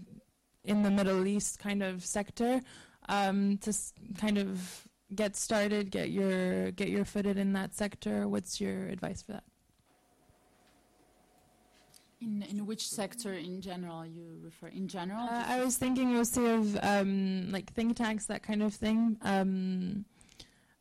in 0.65 0.83
the 0.83 0.91
Middle 0.91 1.27
East 1.27 1.59
kind 1.61 1.83
of 1.83 2.05
sector, 2.05 2.61
um, 3.09 3.59
to 3.59 3.71
s- 3.71 3.93
kind 4.19 4.37
of 4.39 4.89
get 5.15 5.37
started, 5.37 5.91
get 5.93 6.11
your 6.11 6.73
get 6.73 6.89
your 6.89 7.05
footed 7.05 7.39
in 7.39 7.53
that 7.53 7.75
sector? 7.75 8.27
What's 8.27 8.61
your 8.61 8.89
advice 8.89 9.23
for 9.23 9.33
that? 9.33 9.45
In, 12.25 12.43
in 12.49 12.65
which 12.65 12.89
sector 12.89 13.35
in 13.35 13.61
general 13.61 14.07
you 14.07 14.39
refer? 14.43 14.69
In 14.69 14.89
general? 14.89 15.21
Uh, 15.21 15.45
I 15.47 15.63
was 15.63 15.77
thinking 15.77 16.15
mostly 16.15 16.47
of 16.51 16.79
um, 16.83 17.51
like 17.51 17.71
think 17.73 17.97
tanks, 17.97 18.25
that 18.27 18.43
kind 18.43 18.63
of 18.63 18.73
thing. 18.73 19.19
Um, 19.23 20.07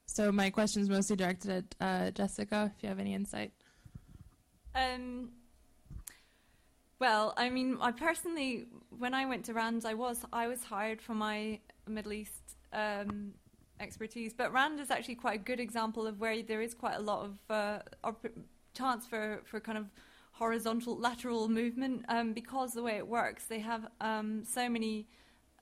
so 0.05 0.31
my 0.31 0.49
question 0.49 0.81
is 0.81 0.89
mostly 0.89 1.17
directed 1.17 1.51
at 1.51 1.75
uh, 1.81 2.11
Jessica. 2.11 2.71
If 2.75 2.81
you 2.81 2.87
have 2.89 2.99
any 2.99 3.13
insight. 3.13 3.51
Um, 4.73 5.31
well, 6.99 7.33
I 7.35 7.49
mean, 7.49 7.77
I 7.81 7.91
personally, 7.91 8.67
when 8.97 9.13
I 9.13 9.25
went 9.25 9.43
to 9.45 9.53
RAND, 9.53 9.85
I 9.85 9.95
was 9.95 10.25
I 10.31 10.47
was 10.47 10.63
hired 10.63 11.01
for 11.01 11.13
my 11.13 11.59
Middle 11.87 12.13
East 12.13 12.55
um, 12.71 13.33
expertise. 13.81 14.33
But 14.33 14.53
RAND 14.53 14.79
is 14.79 14.89
actually 14.89 15.15
quite 15.15 15.35
a 15.41 15.43
good 15.43 15.59
example 15.59 16.07
of 16.07 16.19
where 16.21 16.41
there 16.41 16.61
is 16.61 16.73
quite 16.73 16.95
a 16.95 17.01
lot 17.01 17.25
of 17.25 17.33
uh, 17.49 17.79
opp- 18.03 18.27
chance 18.73 19.05
for, 19.05 19.41
for 19.43 19.59
kind 19.59 19.77
of 19.77 19.85
horizontal 20.33 20.97
lateral 20.97 21.47
movement 21.47 22.03
um, 22.09 22.33
because 22.33 22.73
the 22.73 22.83
way 22.83 22.97
it 22.97 23.07
works, 23.07 23.45
they 23.45 23.59
have 23.59 23.87
um, 24.01 24.43
so 24.43 24.67
many 24.67 25.07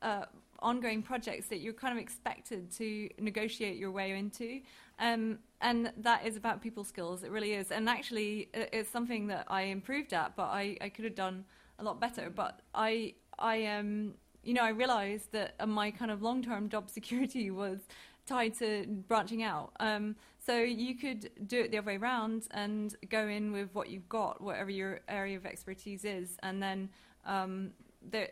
uh, 0.02 0.26
ongoing 0.60 1.02
projects 1.02 1.48
that 1.48 1.60
you're 1.60 1.74
kind 1.74 1.98
of 1.98 2.02
expected 2.02 2.72
to 2.72 3.10
negotiate 3.20 3.78
your 3.78 3.92
way 3.92 4.12
into. 4.18 4.62
Um, 5.00 5.40
and 5.62 5.92
that 5.98 6.26
is 6.26 6.38
about 6.38 6.62
people 6.62 6.84
skills. 6.84 7.24
It 7.24 7.32
really 7.32 7.54
is. 7.54 7.72
And 7.72 7.90
actually, 7.90 8.50
it's 8.54 8.90
something 8.90 9.28
that 9.28 9.46
I 9.48 9.64
improved 9.64 10.14
at, 10.14 10.36
but 10.36 10.46
I, 10.46 10.78
I 10.80 10.90
could 10.90 11.06
have 11.06 11.16
done 11.16 11.46
a 11.80 11.84
lot 11.84 12.00
better. 12.00 12.30
But 12.30 12.62
I, 12.74 13.16
I, 13.38 13.66
um, 13.66 14.14
you 14.44 14.54
know, 14.54 14.64
I 14.64 14.70
realized 14.70 15.32
that 15.32 15.68
my 15.68 15.92
kind 15.92 16.12
of 16.12 16.22
long-term 16.22 16.70
job 16.70 16.90
security 16.90 17.52
was 17.64 17.80
tied 18.26 18.54
to 18.60 18.86
branching 19.08 19.44
out. 19.44 19.72
Um, 19.80 20.16
so 20.44 20.58
you 20.58 20.96
could 20.96 21.30
do 21.48 21.62
it 21.62 21.72
the 21.72 21.78
other 21.78 21.88
way 21.88 21.98
around 21.98 22.48
and 22.52 22.96
go 23.10 23.28
in 23.28 23.52
with 23.52 23.70
what 23.74 23.90
you've 23.90 24.10
got, 24.10 24.42
whatever 24.42 24.72
your 24.72 25.02
area 25.08 25.38
of 25.38 25.46
expertise 25.46 26.04
is, 26.04 26.38
and 26.42 26.62
then 26.62 26.90
um, 27.26 27.72
there. 28.02 28.30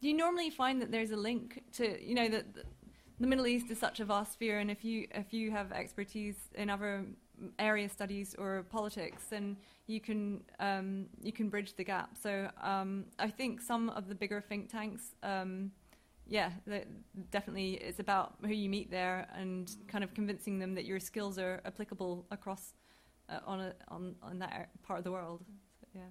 You 0.00 0.14
normally 0.14 0.50
find 0.50 0.80
that 0.82 0.90
there's 0.90 1.10
a 1.10 1.16
link 1.16 1.62
to 1.74 2.02
you 2.02 2.14
know 2.14 2.28
that 2.28 2.46
the 3.18 3.26
Middle 3.26 3.46
East 3.46 3.70
is 3.70 3.78
such 3.78 4.00
a 4.00 4.04
vast 4.04 4.34
sphere, 4.34 4.60
and 4.60 4.70
if 4.70 4.84
you 4.84 5.06
if 5.10 5.32
you 5.32 5.50
have 5.50 5.72
expertise 5.72 6.36
in 6.54 6.70
other 6.70 7.04
area 7.58 7.88
studies 7.88 8.34
or 8.38 8.64
politics, 8.70 9.24
then 9.28 9.56
you 9.86 10.00
can 10.00 10.42
um, 10.58 11.06
you 11.22 11.32
can 11.32 11.48
bridge 11.48 11.74
the 11.76 11.84
gap. 11.84 12.16
So 12.20 12.50
um, 12.62 13.04
I 13.18 13.28
think 13.28 13.60
some 13.60 13.90
of 13.90 14.08
the 14.08 14.14
bigger 14.14 14.40
think 14.40 14.70
tanks, 14.70 15.14
um, 15.22 15.70
yeah, 16.28 16.50
definitely 17.30 17.74
it's 17.74 18.00
about 18.00 18.34
who 18.42 18.52
you 18.52 18.68
meet 18.68 18.90
there 18.90 19.28
and 19.34 19.70
kind 19.88 20.02
of 20.04 20.12
convincing 20.14 20.58
them 20.58 20.74
that 20.74 20.84
your 20.84 20.98
skills 21.00 21.38
are 21.38 21.60
applicable 21.64 22.26
across 22.30 22.74
uh, 23.28 23.38
on 23.46 23.60
a, 23.60 23.74
on 23.88 24.14
on 24.22 24.38
that 24.38 24.70
part 24.82 24.98
of 24.98 25.04
the 25.04 25.12
world. 25.12 25.44
So, 25.80 25.86
yeah. 25.94 26.02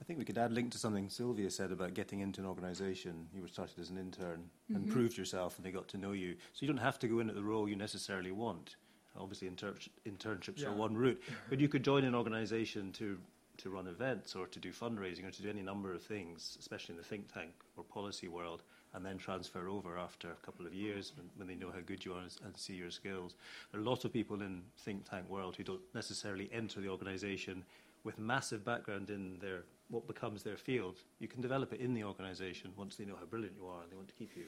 I 0.00 0.04
think 0.04 0.18
we 0.18 0.24
could 0.26 0.36
add 0.38 0.52
link 0.52 0.72
to 0.72 0.78
something 0.78 1.08
Sylvia 1.08 1.50
said 1.50 1.72
about 1.72 1.94
getting 1.94 2.20
into 2.20 2.40
an 2.40 2.46
organisation. 2.46 3.28
You 3.34 3.40
were 3.42 3.48
started 3.48 3.78
as 3.78 3.88
an 3.90 3.96
intern 3.96 4.50
and 4.74 4.86
Mhm. 4.86 4.90
proved 4.90 5.16
yourself, 5.16 5.56
and 5.56 5.64
they 5.64 5.70
got 5.70 5.88
to 5.88 5.98
know 5.98 6.12
you. 6.12 6.36
So 6.52 6.64
you 6.64 6.68
don't 6.68 6.76
have 6.82 6.98
to 6.98 7.08
go 7.08 7.20
in 7.20 7.30
at 7.30 7.34
the 7.34 7.42
role 7.42 7.66
you 7.68 7.76
necessarily 7.76 8.30
want. 8.30 8.76
Obviously, 9.18 9.48
inter- 9.48 9.74
internships 10.04 10.62
are 10.66 10.72
one 10.74 10.94
route, 10.94 11.22
but 11.48 11.60
you 11.60 11.68
could 11.68 11.82
join 11.82 12.04
an 12.04 12.14
organisation 12.14 12.92
to 12.92 13.18
to 13.58 13.70
run 13.70 13.86
events 13.86 14.36
or 14.36 14.46
to 14.46 14.60
do 14.60 14.70
fundraising 14.70 15.24
or 15.24 15.30
to 15.30 15.40
do 15.40 15.48
any 15.48 15.62
number 15.62 15.90
of 15.94 16.02
things, 16.02 16.58
especially 16.60 16.92
in 16.92 16.98
the 16.98 17.02
think 17.02 17.32
tank 17.32 17.54
or 17.78 17.82
policy 17.84 18.28
world, 18.28 18.62
and 18.96 19.04
then 19.04 19.18
transfer 19.18 19.68
over 19.68 19.98
after 19.98 20.30
a 20.30 20.46
couple 20.46 20.66
of 20.66 20.74
years 20.74 21.12
when, 21.16 21.28
when 21.36 21.46
they 21.46 21.54
know 21.54 21.70
how 21.70 21.80
good 21.84 22.04
you 22.04 22.14
are 22.14 22.20
and, 22.20 22.34
and 22.44 22.56
see 22.56 22.72
your 22.72 22.90
skills. 22.90 23.34
There 23.70 23.80
are 23.80 23.84
a 23.84 23.86
lot 23.86 24.04
of 24.06 24.12
people 24.12 24.40
in 24.40 24.62
think 24.78 25.08
tank 25.08 25.28
world 25.28 25.54
who 25.54 25.62
don't 25.62 25.82
necessarily 25.94 26.48
enter 26.52 26.80
the 26.80 26.88
organisation 26.88 27.62
with 28.04 28.18
massive 28.18 28.64
background 28.64 29.10
in 29.10 29.38
their 29.40 29.64
what 29.88 30.06
becomes 30.08 30.42
their 30.42 30.56
field. 30.56 30.96
You 31.20 31.28
can 31.28 31.40
develop 31.40 31.72
it 31.72 31.80
in 31.80 31.94
the 31.94 32.02
organisation 32.02 32.72
once 32.76 32.96
they 32.96 33.04
know 33.04 33.14
how 33.16 33.26
brilliant 33.26 33.54
you 33.56 33.68
are 33.68 33.82
and 33.82 33.92
they 33.92 33.94
want 33.94 34.08
to 34.08 34.14
keep 34.14 34.36
you. 34.36 34.46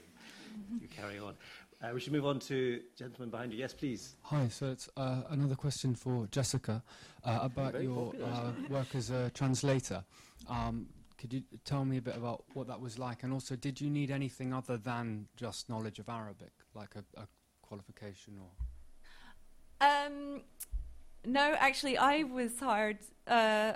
You 0.81 0.89
carry 0.89 1.19
on. 1.19 1.35
Uh, 1.81 1.91
we 1.95 2.01
should 2.01 2.13
move 2.13 2.27
on 2.27 2.41
to 2.41 2.81
gentleman 2.97 3.31
behind 3.31 3.53
you. 3.53 3.59
Yes, 3.59 3.73
please. 3.73 4.17
Hi, 4.23 4.49
so 4.49 4.67
it's 4.67 4.89
uh, 4.97 5.23
another 5.31 5.55
question 5.55 5.95
for 5.95 6.27
Jessica 6.33 6.83
uh, 7.25 7.39
about 7.43 7.81
your 7.81 8.07
popular, 8.07 8.27
uh, 8.27 8.53
work 8.69 8.95
as 8.97 9.11
a 9.11 9.31
translator. 9.31 10.03
Um, 10.49 10.89
could 11.19 11.33
you 11.33 11.43
tell 11.65 11.85
me 11.85 11.99
a 11.99 12.03
bit 12.03 12.17
about 12.17 12.45
what 12.55 12.69
that 12.69 12.81
was 12.81 12.99
like? 12.99 13.25
And 13.25 13.33
also, 13.33 13.57
did 13.57 13.81
you 13.81 13.91
need 13.91 14.11
anything 14.11 14.55
other 14.55 14.77
than 14.77 15.27
just 15.37 15.69
knowledge 15.69 15.99
of 15.99 16.09
Arabic, 16.09 16.53
like 16.75 16.95
a, 16.95 17.21
a 17.21 17.27
qualification 17.61 18.39
or? 18.41 19.87
Um, 19.87 20.43
no, 21.27 21.55
actually, 21.59 21.99
I 21.99 22.23
was 22.23 22.59
hired. 22.59 22.99
Uh, 23.27 23.75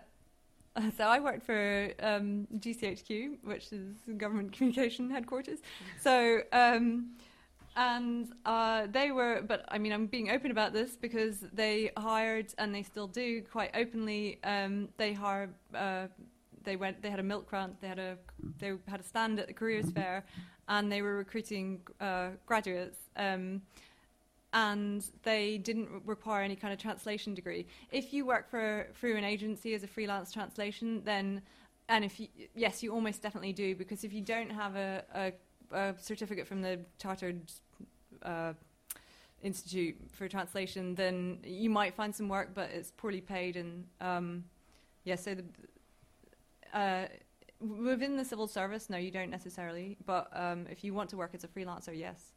so 0.97 1.05
I 1.05 1.19
worked 1.19 1.45
for 1.45 1.91
um, 2.01 2.47
GCHQ, 2.59 3.39
which 3.43 3.73
is 3.73 3.97
Government 4.17 4.53
Communication 4.57 5.11
Headquarters. 5.11 5.59
So, 6.01 6.43
um, 6.53 7.11
and 7.75 8.29
uh, 8.45 8.87
they 8.91 9.11
were, 9.11 9.43
but 9.43 9.65
I 9.69 9.79
mean, 9.79 9.93
I'm 9.93 10.07
being 10.07 10.31
open 10.31 10.51
about 10.51 10.73
this 10.73 10.95
because 10.95 11.41
they 11.53 11.91
hired, 11.97 12.55
and 12.59 12.75
they 12.75 12.83
still 12.83 13.09
do 13.09 13.43
quite 13.43 13.71
openly. 13.75 14.39
Um, 14.45 14.91
they 14.97 15.13
hire. 15.13 15.51
Uh, 15.75 16.07
they 16.65 16.77
went. 16.77 17.03
They 17.03 17.11
had 17.11 17.21
a 17.21 17.25
milk 17.25 17.49
grant. 17.49 17.81
They 17.81 17.89
had 17.89 17.99
a. 17.99 18.17
They 18.59 18.73
had 18.87 19.01
a 19.01 19.05
stand 19.05 19.39
at 19.39 19.47
the 19.47 19.53
careers 19.53 19.91
fair, 19.91 20.25
and 20.69 20.91
they 20.91 21.03
were 21.03 21.17
recruiting 21.17 21.81
uh, 22.01 22.31
graduates. 22.47 22.99
Um, 23.17 23.63
and 24.55 25.05
they 25.23 25.57
didn't 25.59 25.89
require 26.05 26.43
any 26.43 26.57
kind 26.57 26.75
of 26.75 26.79
translation 26.79 27.35
degree. 27.35 27.67
If 27.91 28.13
you 28.13 28.27
work 28.27 28.51
for 28.51 28.87
through 29.01 29.17
an 29.17 29.25
agency 29.25 29.75
as 29.75 29.83
a 29.83 29.87
freelance 29.87 30.31
translation, 30.31 31.03
then 31.05 31.43
and 31.89 32.05
if 32.05 32.21
you, 32.21 32.29
yes, 32.55 32.83
you 32.83 32.93
almost 32.93 33.23
definitely 33.23 33.53
do 33.53 33.75
because 33.75 34.05
if 34.05 34.13
you 34.13 34.21
don't 34.21 34.51
have 34.51 34.77
a, 34.77 35.05
a, 35.15 35.33
a 35.77 35.95
certificate 35.99 36.47
from 36.47 36.63
the 36.63 36.81
chartered 36.99 37.41
uh, 38.23 38.53
institute 39.43 39.97
for 40.13 40.29
translation, 40.29 40.95
then 40.95 41.39
you 41.45 41.69
might 41.69 41.95
find 41.95 42.15
some 42.15 42.29
work, 42.29 42.51
but 42.55 42.71
it's 42.71 42.91
poorly 42.93 43.21
paid 43.21 43.57
and 43.57 43.85
um, 44.01 44.45
yeah. 45.05 45.17
So 45.17 45.35
the 45.35 45.45
uh, 46.73 47.07
within 47.61 48.17
the 48.17 48.25
civil 48.25 48.47
service, 48.49 48.91
no, 48.91 48.97
you 48.97 49.11
don't 49.11 49.31
necessarily. 49.31 49.97
But 50.05 50.29
um, 50.33 50.67
if 50.71 50.83
you 50.85 50.95
want 50.95 51.11
to 51.11 51.17
work 51.17 51.31
as 51.35 51.45
a 51.45 51.49
freelancer, 51.49 51.97
yes. 51.97 52.33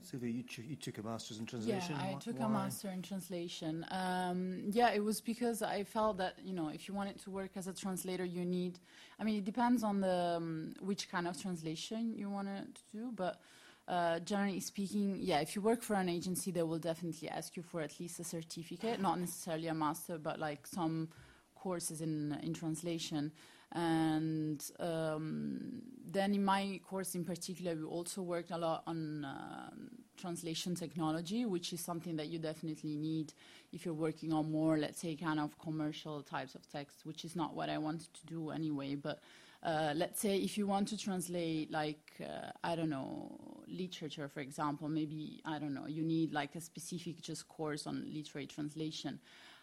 Sylvia, 0.00 0.30
you, 0.30 0.42
ch- 0.44 0.60
you 0.60 0.76
took 0.76 0.98
a 0.98 1.02
master's 1.02 1.38
in 1.38 1.46
translation. 1.46 1.96
Yeah, 1.96 2.02
I 2.02 2.12
Wh- 2.14 2.20
took 2.20 2.38
why? 2.38 2.46
a 2.46 2.48
master 2.48 2.88
in 2.88 3.02
translation. 3.02 3.84
Um, 3.90 4.62
yeah, 4.70 4.90
it 4.90 5.02
was 5.02 5.20
because 5.20 5.60
I 5.60 5.82
felt 5.84 6.18
that 6.18 6.34
you 6.42 6.54
know 6.54 6.68
if 6.68 6.88
you 6.88 6.94
wanted 6.94 7.18
to 7.24 7.30
work 7.30 7.50
as 7.56 7.66
a 7.66 7.72
translator, 7.72 8.24
you 8.24 8.44
need. 8.44 8.78
I 9.18 9.24
mean, 9.24 9.36
it 9.36 9.44
depends 9.44 9.82
on 9.82 10.00
the 10.00 10.36
um, 10.36 10.74
which 10.80 11.10
kind 11.10 11.26
of 11.26 11.40
translation 11.40 12.14
you 12.16 12.30
wanted 12.30 12.74
to 12.74 12.82
do, 12.92 13.12
but. 13.14 13.40
Uh, 13.88 14.18
generally 14.20 14.60
speaking, 14.60 15.16
yeah, 15.18 15.40
if 15.40 15.56
you 15.56 15.62
work 15.62 15.80
for 15.80 15.94
an 15.94 16.10
agency, 16.10 16.50
they 16.50 16.62
will 16.62 16.78
definitely 16.78 17.26
ask 17.26 17.56
you 17.56 17.62
for 17.62 17.80
at 17.80 17.98
least 17.98 18.20
a 18.20 18.24
certificate, 18.24 19.00
not 19.00 19.18
necessarily 19.18 19.66
a 19.68 19.72
master, 19.72 20.18
but 20.18 20.38
like 20.38 20.66
some 20.66 21.08
courses 21.54 22.02
in 22.02 22.38
in 22.42 22.52
translation. 22.52 23.32
And 23.72 24.64
um, 24.80 25.82
then 26.10 26.34
in 26.34 26.44
my 26.44 26.80
course 26.88 27.14
in 27.14 27.24
particular, 27.24 27.74
we 27.76 27.84
also 27.84 28.22
worked 28.22 28.50
a 28.50 28.58
lot 28.58 28.82
on 28.86 29.24
um 29.24 29.90
translation 30.18 30.74
technology, 30.74 31.44
which 31.46 31.72
is 31.72 31.80
something 31.80 32.16
that 32.16 32.26
you 32.26 32.38
definitely 32.38 32.96
need 32.96 33.32
if 33.72 33.84
you're 33.84 33.94
working 33.94 34.32
on 34.32 34.50
more, 34.50 34.76
let's 34.76 35.00
say, 35.00 35.14
kind 35.14 35.38
of 35.38 35.56
commercial 35.58 36.22
types 36.22 36.54
of 36.56 36.68
text, 36.70 37.06
which 37.06 37.24
is 37.24 37.36
not 37.36 37.54
what 37.54 37.70
I 37.70 37.78
wanted 37.78 38.12
to 38.14 38.26
do 38.26 38.50
anyway. 38.50 38.96
But 38.96 39.20
uh, 39.62 39.92
let's 39.96 40.20
say 40.20 40.36
if 40.36 40.56
you 40.56 40.66
want 40.66 40.86
to 40.88 40.96
translate 40.96 41.70
like 41.72 42.12
uh, 42.22 42.50
i 42.62 42.76
don't 42.76 42.90
know 42.90 43.36
literature 43.66 44.28
for 44.28 44.40
example 44.40 44.88
maybe 44.88 45.40
i 45.44 45.58
don't 45.58 45.74
know 45.74 45.86
you 45.86 46.02
need 46.02 46.32
like 46.32 46.54
a 46.54 46.60
specific 46.60 47.20
just 47.20 47.48
course 47.48 47.86
on 47.86 48.06
literary 48.12 48.46
translation 48.46 49.18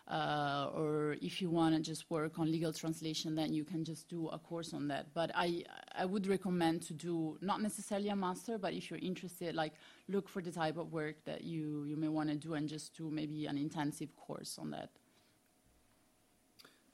uh, 0.08 0.70
or 0.76 1.16
if 1.22 1.42
you 1.42 1.50
want 1.50 1.76
to 1.76 1.82
just 1.82 2.10
work 2.12 2.38
on 2.38 2.52
legal 2.52 2.72
translation, 2.72 3.34
then 3.36 3.54
you 3.54 3.64
can 3.64 3.84
just 3.84 4.08
do 4.08 4.28
a 4.30 4.38
course 4.38 4.74
on 4.74 4.88
that. 4.88 5.08
But 5.14 5.32
I, 5.34 5.64
I 5.98 6.06
would 6.06 6.28
recommend 6.28 6.84
to 6.84 6.94
do 6.94 7.38
not 7.42 7.62
necessarily 7.62 8.10
a 8.10 8.16
master, 8.16 8.58
but 8.58 8.74
if 8.74 8.90
you're 8.90 9.00
interested, 9.00 9.56
like 9.56 9.74
look 10.08 10.30
for 10.30 10.42
the 10.42 10.52
type 10.52 10.78
of 10.78 10.92
work 10.94 11.16
that 11.26 11.44
you, 11.44 11.86
you 11.86 11.98
may 11.98 12.08
want 12.08 12.30
to 12.30 12.36
do 12.36 12.54
and 12.54 12.70
just 12.70 12.96
do 12.96 13.10
maybe 13.10 13.48
an 13.48 13.58
intensive 13.58 14.16
course 14.16 14.60
on 14.60 14.72
that. 14.72 14.90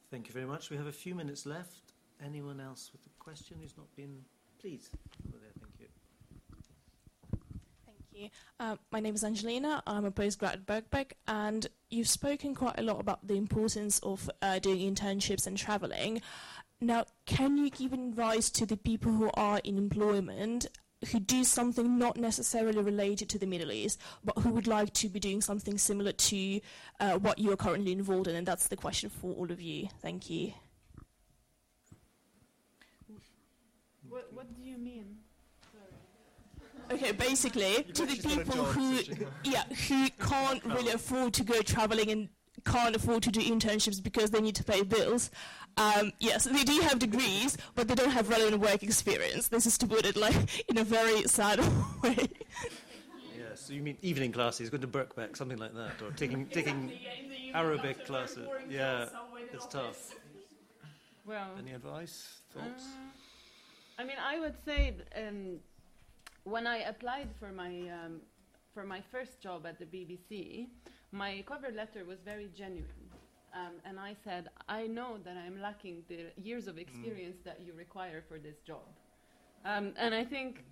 Thank 0.10 0.28
you 0.28 0.34
very 0.34 0.46
much. 0.46 0.70
We 0.70 0.78
have 0.78 0.88
a 0.88 0.92
few 0.92 1.16
minutes 1.16 1.46
left. 1.46 1.94
Anyone 2.24 2.60
else 2.60 2.92
with 2.92 3.06
a 3.06 3.24
question 3.24 3.58
who's 3.62 3.76
not 3.78 3.94
been? 3.96 4.24
Please, 4.60 4.90
over 5.28 5.38
there. 5.38 5.52
Thank 5.60 5.74
you. 5.80 5.88
Thank 7.86 8.00
you. 8.12 8.30
Uh, 8.60 8.76
my 8.92 9.00
name 9.00 9.16
is 9.16 9.24
Angelina. 9.24 9.82
I'm 9.88 10.06
a 10.06 10.12
postgrad 10.12 10.54
at 10.54 10.66
Birkbeck, 10.66 11.14
and 11.28 11.68
you've 11.92 12.10
spoken 12.10 12.56
quite 12.56 12.80
a 12.80 12.84
lot 12.84 13.00
about 13.00 13.28
the 13.28 13.36
importance 13.36 14.00
of 14.00 14.30
uh, 14.42 14.60
doing 14.60 14.94
internships 14.94 15.46
and 15.46 15.58
traveling. 15.58 16.22
Now, 16.80 17.06
can 17.26 17.58
you 17.58 17.70
give 17.70 17.94
advice 17.94 18.50
to 18.52 18.66
the 18.66 18.78
people 18.78 19.12
who 19.12 19.30
are 19.36 19.60
in 19.64 19.78
employment 19.78 20.68
who 21.12 21.20
do 21.20 21.44
something 21.44 21.98
not 21.98 22.18
necessarily 22.18 22.82
related 22.82 23.28
to 23.30 23.40
the 23.40 23.48
Middle 23.48 23.72
East, 23.72 24.00
but 24.24 24.38
who 24.40 24.50
would 24.52 24.68
like 24.68 24.94
to 24.94 25.10
be 25.10 25.20
doing 25.20 25.42
something 25.42 25.78
similar 25.78 26.12
to 26.12 26.62
uh, 27.00 27.18
what 27.18 27.40
you 27.40 27.52
are 27.52 27.58
currently 27.58 27.92
involved 27.92 28.28
in? 28.28 28.36
And 28.36 28.48
that's 28.48 28.68
the 28.68 28.76
question 28.78 29.10
for 29.10 29.34
all 29.34 29.52
of 29.52 29.60
you. 29.60 29.90
Thank 30.02 30.30
you. 30.30 30.54
What, 34.08 34.32
what 34.32 34.56
do 34.56 34.62
you 34.62 34.78
mean? 34.78 35.11
Okay, 36.92 37.12
basically, 37.12 37.84
to 37.94 38.06
the 38.06 38.12
actually 38.14 38.36
got 38.36 38.42
a 38.42 38.46
people 38.52 38.66
who, 38.66 39.04
can- 39.04 39.28
yeah, 39.44 39.64
who 39.88 40.10
can't 40.20 40.64
really 40.76 40.92
afford 40.92 41.34
to 41.36 41.44
go 41.44 41.62
traveling 41.62 42.10
and 42.12 42.30
can't 42.66 42.96
afford 42.96 43.24
to 43.24 43.32
do 43.32 43.40
internships 43.42 44.02
because 44.04 44.30
they 44.32 44.42
need 44.42 44.56
to 44.56 44.64
pay 44.64 44.84
bills. 44.84 45.32
Um, 45.78 46.12
yes, 46.20 46.44
they 46.44 46.64
do 46.64 46.80
have 46.82 47.00
degrees, 47.00 47.58
but 47.76 47.88
they 47.88 47.96
don't 47.96 48.12
have 48.12 48.30
relevant 48.30 48.62
work 48.62 48.84
experience. 48.84 49.48
This 49.48 49.66
is 49.66 49.78
to 49.80 49.88
put 49.88 50.06
it 50.06 50.16
like 50.16 50.36
in 50.70 50.78
a 50.78 50.84
very 50.84 51.24
sad 51.24 51.60
way. 52.04 52.28
Yeah, 53.38 53.56
so 53.56 53.74
you 53.74 53.82
mean 53.82 53.98
evening 54.02 54.32
classes, 54.32 54.70
going 54.70 54.82
to 54.82 54.88
Birkbeck, 54.88 55.36
something 55.38 55.58
like 55.58 55.74
that, 55.74 56.02
or 56.04 56.12
taking 56.12 56.46
taking 56.48 56.92
Arabic 57.54 58.06
classes? 58.06 58.48
Yeah, 58.70 59.08
it's 59.54 59.66
tough. 59.68 60.16
Well, 61.26 61.52
Any 61.58 61.72
advice, 61.72 62.42
thoughts? 62.54 62.84
Uh, 62.84 64.02
I 64.02 64.04
mean, 64.04 64.18
I 64.24 64.40
would 64.40 64.56
say 64.66 64.96
um, 65.16 65.58
when 66.44 66.68
I 66.68 66.78
applied 66.78 67.30
for 67.40 67.52
my 67.52 67.74
um, 67.90 68.22
for 68.74 68.84
my 68.84 69.02
first 69.12 69.42
job 69.42 69.66
at 69.66 69.80
the 69.80 69.86
BBC, 69.86 70.68
my 71.12 71.44
cover 71.46 71.72
letter 71.72 72.06
was 72.06 72.20
very 72.24 72.50
genuine, 72.56 73.10
um, 73.54 73.74
and 73.86 74.00
I 74.00 74.16
said, 74.24 74.50
I 74.70 74.88
know 74.88 75.18
that 75.26 75.36
I'm 75.38 75.60
lacking 75.62 76.04
the 76.08 76.32
years 76.42 76.68
of 76.68 76.78
experience 76.78 77.38
that 77.44 77.60
you 77.66 77.74
require 77.74 78.24
for 78.28 78.40
this 78.40 78.60
job. 78.66 78.86
Um, 79.64 79.94
and 79.98 80.16
I 80.16 80.24
think 80.24 80.64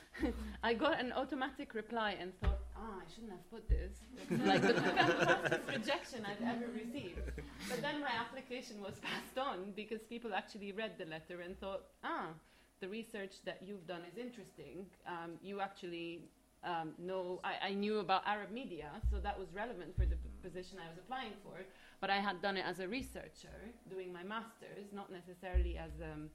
I 0.62 0.72
got 0.72 0.98
an 1.00 1.12
automatic 1.12 1.74
reply 1.74 2.16
and 2.18 2.32
thought, 2.40 2.60
ah, 2.76 3.00
I 3.04 3.12
shouldn't 3.12 3.32
have 3.32 3.50
put 3.50 3.68
this. 3.68 3.92
like 4.46 4.62
the 4.62 4.74
fastest 4.74 5.60
rejection 5.68 6.24
I've 6.24 6.40
ever 6.46 6.66
received. 6.72 7.20
But 7.68 7.82
then 7.82 8.00
my 8.00 8.12
application 8.18 8.80
was 8.80 8.94
passed 9.02 9.36
on 9.36 9.72
because 9.76 10.00
people 10.02 10.32
actually 10.32 10.72
read 10.72 10.92
the 10.96 11.04
letter 11.04 11.40
and 11.42 11.58
thought, 11.60 11.82
ah, 12.04 12.28
the 12.82 12.88
research 12.88 13.34
that 13.44 13.58
you've 13.64 13.86
done 13.86 14.02
is 14.10 14.18
interesting. 14.18 14.84
Um, 15.06 15.30
you 15.40 15.60
actually 15.60 16.24
um, 16.64 16.88
know, 16.98 17.40
I, 17.44 17.68
I 17.68 17.72
knew 17.74 18.00
about 18.00 18.22
Arab 18.26 18.50
media, 18.50 18.90
so 19.08 19.18
that 19.20 19.38
was 19.38 19.48
relevant 19.54 19.94
for 19.96 20.04
the 20.04 20.16
p- 20.16 20.28
position 20.42 20.78
I 20.84 20.88
was 20.90 20.98
applying 20.98 21.34
for. 21.44 21.56
But 22.00 22.10
I 22.10 22.18
had 22.18 22.42
done 22.42 22.56
it 22.56 22.64
as 22.66 22.80
a 22.80 22.88
researcher, 22.88 23.58
doing 23.88 24.12
my 24.12 24.24
master's, 24.24 24.92
not 24.92 25.12
necessarily 25.12 25.78
as 25.78 25.92
um, 26.02 26.28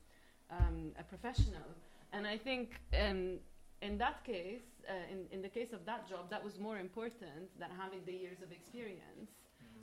um, 0.49 0.91
a 0.97 1.03
professional. 1.03 1.67
And 2.13 2.25
I 2.25 2.37
think 2.37 2.79
um, 2.97 3.39
in 3.81 3.97
that 3.97 4.23
case, 4.23 4.67
uh, 4.89 4.93
in, 5.11 5.19
in 5.33 5.41
the 5.41 5.49
case 5.49 5.73
of 5.73 5.85
that 5.85 6.07
job, 6.07 6.29
that 6.29 6.41
was 6.41 6.57
more 6.57 6.79
important 6.79 7.59
than 7.59 7.69
having 7.77 7.99
the 8.05 8.13
years 8.13 8.41
of 8.41 8.53
experience. 8.53 9.31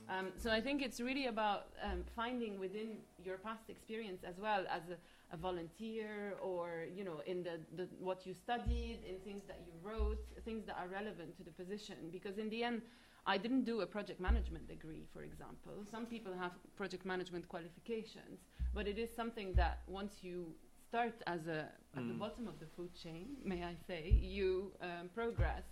Um, 0.09 0.27
so 0.37 0.51
I 0.51 0.61
think 0.61 0.81
it's 0.81 0.99
really 0.99 1.27
about 1.27 1.67
um, 1.83 2.03
finding 2.15 2.59
within 2.59 2.97
your 3.23 3.37
past 3.37 3.69
experience 3.69 4.23
as 4.23 4.39
well 4.39 4.65
as 4.69 4.83
a, 4.89 4.97
a 5.31 5.37
volunteer 5.37 6.35
or 6.41 6.85
you 6.95 7.03
know 7.03 7.21
in 7.25 7.43
the, 7.43 7.59
the 7.75 7.87
what 7.99 8.25
you 8.25 8.33
studied, 8.33 8.99
in 9.07 9.17
things 9.23 9.43
that 9.47 9.59
you 9.65 9.73
wrote, 9.83 10.23
things 10.43 10.65
that 10.65 10.77
are 10.77 10.87
relevant 10.87 11.35
to 11.37 11.43
the 11.43 11.51
position. 11.51 11.95
Because 12.11 12.37
in 12.37 12.49
the 12.49 12.63
end, 12.63 12.81
I 13.25 13.37
didn't 13.37 13.63
do 13.63 13.81
a 13.81 13.85
project 13.87 14.19
management 14.19 14.67
degree, 14.67 15.05
for 15.13 15.23
example. 15.23 15.73
Some 15.89 16.05
people 16.05 16.33
have 16.37 16.51
project 16.75 17.05
management 17.05 17.47
qualifications, 17.47 18.39
but 18.73 18.87
it 18.87 18.97
is 18.99 19.09
something 19.15 19.53
that 19.55 19.79
once 19.87 20.13
you 20.21 20.53
start 20.87 21.15
as 21.27 21.47
a 21.47 21.59
at 21.97 22.07
the 22.07 22.13
Mm. 22.13 22.19
bottom 22.19 22.47
of 22.47 22.59
the 22.59 22.67
food 22.75 22.93
chain, 22.93 23.37
may 23.43 23.63
I 23.63 23.75
say, 23.87 24.09
you 24.11 24.71
um, 24.81 25.09
progress. 25.13 25.63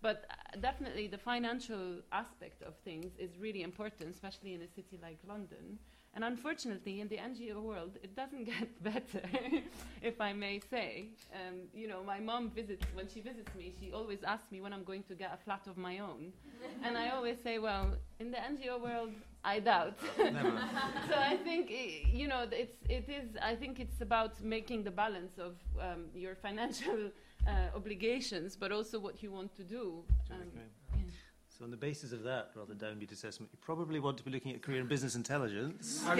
But 0.00 0.24
uh, 0.30 0.34
definitely, 0.60 1.06
the 1.06 1.18
financial 1.18 2.00
aspect 2.10 2.62
of 2.62 2.74
things 2.88 3.10
is 3.18 3.38
really 3.38 3.62
important, 3.62 4.10
especially 4.10 4.54
in 4.54 4.62
a 4.62 4.68
city 4.68 4.98
like 5.00 5.18
London. 5.26 5.78
And 6.14 6.24
unfortunately, 6.24 7.00
in 7.00 7.08
the 7.08 7.16
NGO 7.16 7.62
world, 7.62 7.96
it 8.02 8.14
doesn't 8.14 8.44
get 8.54 8.82
better, 8.82 9.22
if 10.02 10.20
I 10.20 10.32
may 10.34 10.60
say. 10.70 11.08
Um, 11.32 11.60
you 11.72 11.88
know, 11.88 12.02
my 12.04 12.20
mom 12.20 12.50
visits, 12.50 12.84
when 12.94 13.08
she 13.08 13.20
visits 13.20 13.54
me, 13.54 13.72
she 13.80 13.92
always 13.92 14.22
asks 14.22 14.50
me 14.52 14.60
when 14.60 14.72
I'm 14.74 14.84
going 14.84 15.04
to 15.04 15.14
get 15.14 15.32
a 15.32 15.38
flat 15.42 15.66
of 15.66 15.76
my 15.78 16.00
own. 16.00 16.32
and 16.84 16.98
I 16.98 17.10
always 17.10 17.38
say, 17.42 17.58
well, 17.58 17.94
in 18.20 18.30
the 18.30 18.36
NGO 18.36 18.80
world, 18.80 19.12
I 19.44 19.58
doubt. 19.60 19.98
So 21.08 21.14
I 21.16 21.36
think, 21.38 21.70
you 22.12 22.28
know, 22.28 22.46
it's, 22.50 22.76
it 22.88 23.08
is, 23.08 23.36
I 23.42 23.54
think 23.54 23.80
it's 23.80 24.00
about 24.00 24.40
making 24.42 24.84
the 24.84 24.90
balance 24.90 25.38
of 25.38 25.56
um, 25.80 26.06
your 26.14 26.34
financial 26.34 27.10
uh, 27.46 27.50
obligations, 27.74 28.54
but 28.54 28.70
also 28.70 28.98
what 29.00 29.22
you 29.22 29.30
want 29.32 29.54
to 29.56 29.64
do. 29.64 30.04
Um, 30.30 30.36
Okay. 30.42 30.66
On 31.62 31.70
the 31.70 31.76
basis 31.76 32.12
of 32.12 32.24
that 32.24 32.50
rather 32.56 32.74
downbeat 32.74 33.12
assessment, 33.12 33.50
you 33.52 33.58
probably 33.60 34.00
want 34.00 34.18
to 34.18 34.24
be 34.24 34.30
looking 34.30 34.52
at 34.52 34.62
career 34.62 34.80
in 34.80 34.88
business 34.88 35.14
intelligence. 35.14 36.04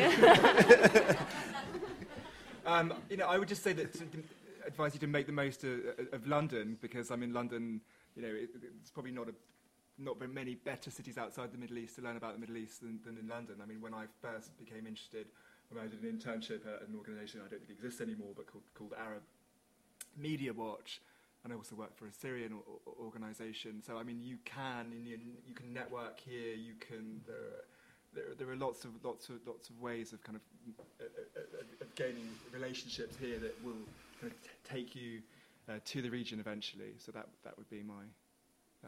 Um, 2.65 2.95
you 3.11 3.17
know, 3.17 3.27
I 3.27 3.39
would 3.39 3.49
just 3.49 3.65
say 3.65 3.73
that 3.73 3.93
to, 3.95 3.99
to 3.99 4.23
advise 4.65 4.95
you 4.95 5.01
to 5.01 5.09
make 5.09 5.27
the 5.27 5.33
most 5.33 5.65
of, 5.65 5.81
of 6.13 6.27
London 6.27 6.79
because 6.81 7.11
I 7.11 7.17
mean, 7.17 7.33
London, 7.33 7.81
you 8.15 8.23
know, 8.23 8.29
it, 8.29 8.51
it's 8.81 8.91
probably 8.91 9.11
not 9.11 9.29
a 9.29 9.33
not 9.99 10.19
very 10.19 10.31
many 10.31 10.55
better 10.55 10.91
cities 10.91 11.19
outside 11.19 11.53
the 11.53 11.59
Middle 11.59 11.79
East 11.79 11.97
to 11.97 12.03
learn 12.03 12.17
about 12.17 12.35
the 12.35 12.41
Middle 12.41 12.57
East 12.57 12.81
than, 12.81 13.01
than 13.05 13.19
in 13.19 13.29
London. 13.29 13.57
I 13.63 13.67
mean, 13.67 13.81
when 13.81 13.95
I 13.95 14.05
first 14.21 14.57
became 14.59 14.87
interested, 14.87 15.27
when 15.71 15.85
I 15.85 15.89
did 15.89 16.03
an 16.03 16.17
internship 16.17 16.67
at 16.67 16.89
an 16.89 16.95
organisation 16.97 17.41
I 17.45 17.49
don't 17.49 17.59
think 17.67 17.71
exists 17.71 18.01
anymore, 18.01 18.31
but 18.37 18.47
called, 18.47 18.65
called 18.75 18.93
Arab 18.99 19.23
Media 20.17 20.53
Watch, 20.53 21.01
and 21.45 21.53
I 21.53 21.57
also 21.57 21.75
work 21.77 21.97
for 21.97 22.07
a 22.07 22.13
Syrian 22.13 22.53
o- 22.53 22.81
o- 22.87 23.05
organisation. 23.05 23.83
So 23.83 23.97
I 23.97 24.03
mean, 24.03 24.21
you 24.23 24.39
can 24.45 24.93
you, 25.05 25.19
you 25.47 25.55
can 25.55 25.73
network 25.73 26.21
here. 26.21 26.55
You 26.55 26.75
can 26.81 27.21
there. 27.27 27.37
Are, 27.37 27.65
there, 28.15 28.25
there 28.39 28.51
are 28.51 28.57
lots 28.57 28.85
of 28.85 28.91
lots 29.05 29.29
of 29.29 29.37
lots 29.47 29.71
of 29.71 29.81
ways 29.81 30.13
of 30.13 30.23
kind 30.23 30.37
of, 30.37 30.43
uh, 31.01 31.05
uh, 31.05 31.41
uh, 31.41 31.63
of 31.85 31.95
gaining 31.95 32.29
relationships 32.53 33.17
here 33.17 33.39
that 33.39 33.55
will 33.65 33.89
kind 34.21 34.33
of 34.33 34.43
t- 34.43 34.49
take 34.65 34.95
you 34.95 35.21
uh, 35.69 35.79
to 35.87 36.03
the 36.03 36.11
region 36.11 36.39
eventually. 36.39 36.93
So 36.99 37.11
that 37.13 37.27
that 37.45 37.57
would 37.57 37.71
be 37.71 37.83
my 37.83 38.05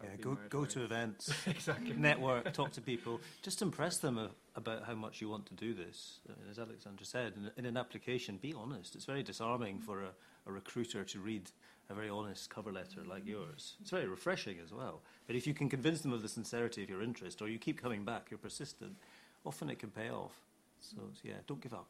Yeah, 0.02 0.10
go, 0.20 0.36
go 0.50 0.64
to 0.66 0.84
events, 0.84 1.32
exactly. 1.46 1.94
network, 1.96 2.52
talk 2.52 2.72
to 2.72 2.80
people, 2.92 3.20
just 3.42 3.62
impress 3.62 3.98
them 3.98 4.18
uh, 4.18 4.28
about 4.56 4.84
how 4.84 4.94
much 4.94 5.20
you 5.22 5.28
want 5.30 5.46
to 5.46 5.54
do 5.54 5.72
this. 5.72 6.18
Uh, 6.28 6.32
as 6.50 6.58
Alexandra 6.58 7.06
said, 7.06 7.32
in, 7.36 7.50
in 7.56 7.64
an 7.66 7.76
application, 7.76 8.36
be 8.36 8.52
honest. 8.52 8.94
It's 8.94 9.04
very 9.06 9.22
disarming 9.22 9.78
for 9.80 10.02
a, 10.02 10.10
a 10.46 10.52
recruiter 10.52 11.04
to 11.04 11.20
read 11.20 11.50
a 11.90 11.94
very 11.94 12.08
honest 12.08 12.50
cover 12.50 12.72
letter 12.72 13.02
like 13.06 13.26
yours. 13.26 13.76
It's 13.80 13.90
very 13.90 14.06
refreshing 14.06 14.56
as 14.62 14.72
well. 14.72 15.02
But 15.26 15.36
if 15.36 15.46
you 15.46 15.54
can 15.54 15.68
convince 15.68 16.00
them 16.00 16.12
of 16.12 16.22
the 16.22 16.28
sincerity 16.28 16.82
of 16.82 16.88
your 16.88 17.02
interest, 17.02 17.42
or 17.42 17.48
you 17.48 17.58
keep 17.58 17.80
coming 17.80 18.04
back, 18.04 18.28
you're 18.30 18.38
persistent, 18.38 18.96
often 19.44 19.68
it 19.68 19.78
can 19.78 19.90
pay 19.90 20.10
off. 20.10 20.40
So, 20.80 20.96
yeah, 21.22 21.34
don't 21.46 21.60
give 21.60 21.74
up. 21.74 21.86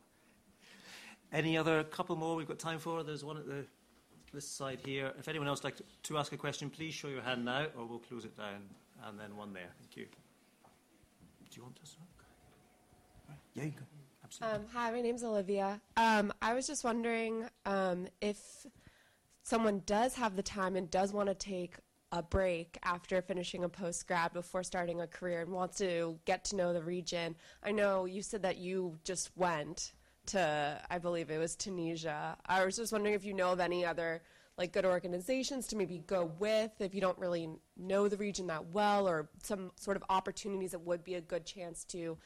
Any 1.32 1.56
other 1.56 1.84
couple 1.84 2.16
more 2.16 2.36
we've 2.36 2.46
got 2.46 2.58
time 2.58 2.78
for? 2.78 3.02
There's 3.02 3.24
one 3.24 3.36
at 3.36 3.46
the 3.46 3.64
this 4.34 4.48
side 4.48 4.80
here. 4.84 5.12
If 5.18 5.28
anyone 5.28 5.48
else 5.48 5.62
would 5.62 5.68
like 5.68 5.76
to, 5.76 5.84
to 6.04 6.18
ask 6.18 6.32
a 6.32 6.36
question, 6.36 6.68
please 6.68 6.92
show 6.92 7.08
your 7.08 7.22
hand 7.22 7.44
now, 7.44 7.66
or 7.78 7.86
we'll 7.86 8.00
close 8.00 8.24
it 8.24 8.36
down. 8.36 8.62
And 9.06 9.18
then 9.18 9.36
one 9.36 9.52
there. 9.52 9.70
Thank 9.78 9.96
you. 9.96 10.06
Do 11.50 11.56
you 11.56 11.62
want 11.62 11.76
to? 11.76 11.82
Yeah, 13.54 13.64
you 13.64 13.70
can. 13.70 13.93
Um, 14.42 14.62
hi, 14.72 14.90
my 14.90 15.00
name's 15.00 15.22
Olivia. 15.22 15.80
Um, 15.96 16.32
I 16.42 16.54
was 16.54 16.66
just 16.66 16.82
wondering 16.82 17.44
um, 17.66 18.08
if 18.20 18.66
someone 19.42 19.82
does 19.86 20.14
have 20.14 20.34
the 20.34 20.42
time 20.42 20.76
and 20.76 20.90
does 20.90 21.12
want 21.12 21.28
to 21.28 21.34
take 21.34 21.76
a 22.10 22.22
break 22.22 22.78
after 22.82 23.20
finishing 23.22 23.64
a 23.64 23.68
post 23.68 24.06
grad 24.06 24.32
before 24.32 24.62
starting 24.62 25.00
a 25.00 25.06
career 25.06 25.42
and 25.42 25.50
wants 25.50 25.78
to 25.78 26.18
get 26.24 26.44
to 26.46 26.56
know 26.56 26.72
the 26.72 26.82
region. 26.82 27.36
I 27.62 27.72
know 27.72 28.06
you 28.06 28.22
said 28.22 28.42
that 28.42 28.56
you 28.56 28.98
just 29.04 29.30
went, 29.36 29.92
to, 30.26 30.80
I 30.90 30.98
believe 30.98 31.30
it 31.30 31.38
was 31.38 31.54
Tunisia. 31.54 32.36
I 32.46 32.64
was 32.64 32.76
just 32.76 32.92
wondering 32.92 33.14
if 33.14 33.24
you 33.24 33.34
know 33.34 33.52
of 33.52 33.60
any 33.60 33.84
other 33.84 34.22
like 34.56 34.72
good 34.72 34.84
organizations 34.84 35.66
to 35.66 35.76
maybe 35.76 35.98
go 36.06 36.30
with 36.38 36.70
if 36.78 36.94
you 36.94 37.00
don't 37.00 37.18
really 37.18 37.48
know 37.76 38.08
the 38.08 38.16
region 38.16 38.46
that 38.46 38.66
well, 38.66 39.08
or 39.08 39.28
some 39.42 39.72
sort 39.76 39.96
of 39.96 40.04
opportunities 40.08 40.70
that 40.70 40.80
would 40.80 41.04
be 41.04 41.16
a 41.16 41.20
good 41.20 41.44
chance 41.44 41.84
to 41.84 42.16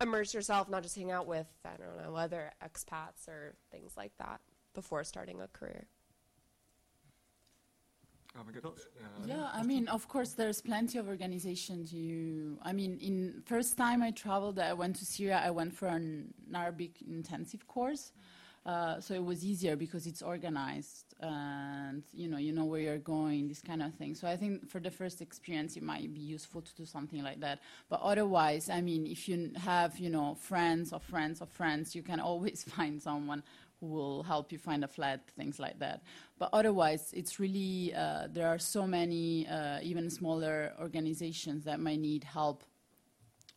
immerse 0.00 0.34
yourself, 0.34 0.68
not 0.68 0.82
just 0.82 0.96
hang 0.96 1.10
out 1.10 1.26
with 1.26 1.46
I 1.64 1.76
don't 1.76 1.96
know 2.02 2.16
other 2.16 2.52
expats 2.64 3.28
or 3.28 3.54
things 3.70 3.92
like 3.96 4.12
that 4.18 4.40
before 4.74 5.04
starting 5.04 5.40
a 5.40 5.48
career. 5.48 5.86
Oh 8.38 8.42
my 8.46 8.52
God. 8.52 8.64
Uh, 8.64 9.26
Yeah, 9.26 9.48
I 9.52 9.64
mean, 9.64 9.88
of 9.88 10.06
course, 10.06 10.34
there's 10.34 10.60
plenty 10.62 10.98
of 10.98 11.08
organizations. 11.08 11.92
You, 11.92 12.58
I 12.62 12.72
mean, 12.72 12.96
in 13.00 13.42
first 13.44 13.76
time 13.76 14.02
I 14.02 14.12
traveled, 14.12 14.58
I 14.60 14.72
went 14.72 14.96
to 14.96 15.04
Syria. 15.04 15.42
I 15.44 15.50
went 15.50 15.74
for 15.74 15.88
an 15.88 16.32
Arabic 16.54 17.02
intensive 17.02 17.66
course, 17.66 18.12
uh, 18.64 19.00
so 19.00 19.14
it 19.14 19.24
was 19.24 19.44
easier 19.44 19.74
because 19.74 20.06
it's 20.06 20.22
organized 20.22 21.09
and 21.20 22.02
you 22.12 22.28
know 22.28 22.38
you 22.38 22.52
know 22.52 22.64
where 22.64 22.80
you're 22.80 22.98
going, 22.98 23.48
this 23.48 23.60
kind 23.60 23.82
of 23.82 23.94
thing. 23.94 24.14
So 24.14 24.26
I 24.26 24.36
think 24.36 24.68
for 24.68 24.80
the 24.80 24.90
first 24.90 25.20
experience, 25.20 25.76
it 25.76 25.82
might 25.82 26.12
be 26.12 26.20
useful 26.20 26.62
to 26.62 26.74
do 26.74 26.84
something 26.84 27.22
like 27.22 27.40
that. 27.40 27.60
But 27.88 28.00
otherwise, 28.02 28.70
I 28.70 28.80
mean, 28.80 29.06
if 29.06 29.28
you 29.28 29.52
have 29.56 29.98
you 29.98 30.10
know 30.10 30.34
friends 30.34 30.92
or 30.92 31.00
friends 31.00 31.40
or 31.40 31.46
friends, 31.46 31.94
you 31.94 32.02
can 32.02 32.20
always 32.30 32.64
find 32.64 33.00
someone 33.00 33.42
who 33.80 33.86
will 33.86 34.22
help 34.22 34.52
you 34.52 34.58
find 34.58 34.84
a 34.84 34.88
flat, 34.88 35.20
things 35.36 35.58
like 35.58 35.78
that. 35.78 36.02
But 36.38 36.50
otherwise, 36.52 37.12
it's 37.14 37.40
really, 37.40 37.94
uh, 37.94 38.28
there 38.30 38.46
are 38.46 38.58
so 38.58 38.86
many, 38.86 39.48
uh, 39.48 39.78
even 39.82 40.10
smaller 40.10 40.74
organizations 40.78 41.64
that 41.64 41.80
might 41.80 41.98
need 41.98 42.24
help 42.24 42.62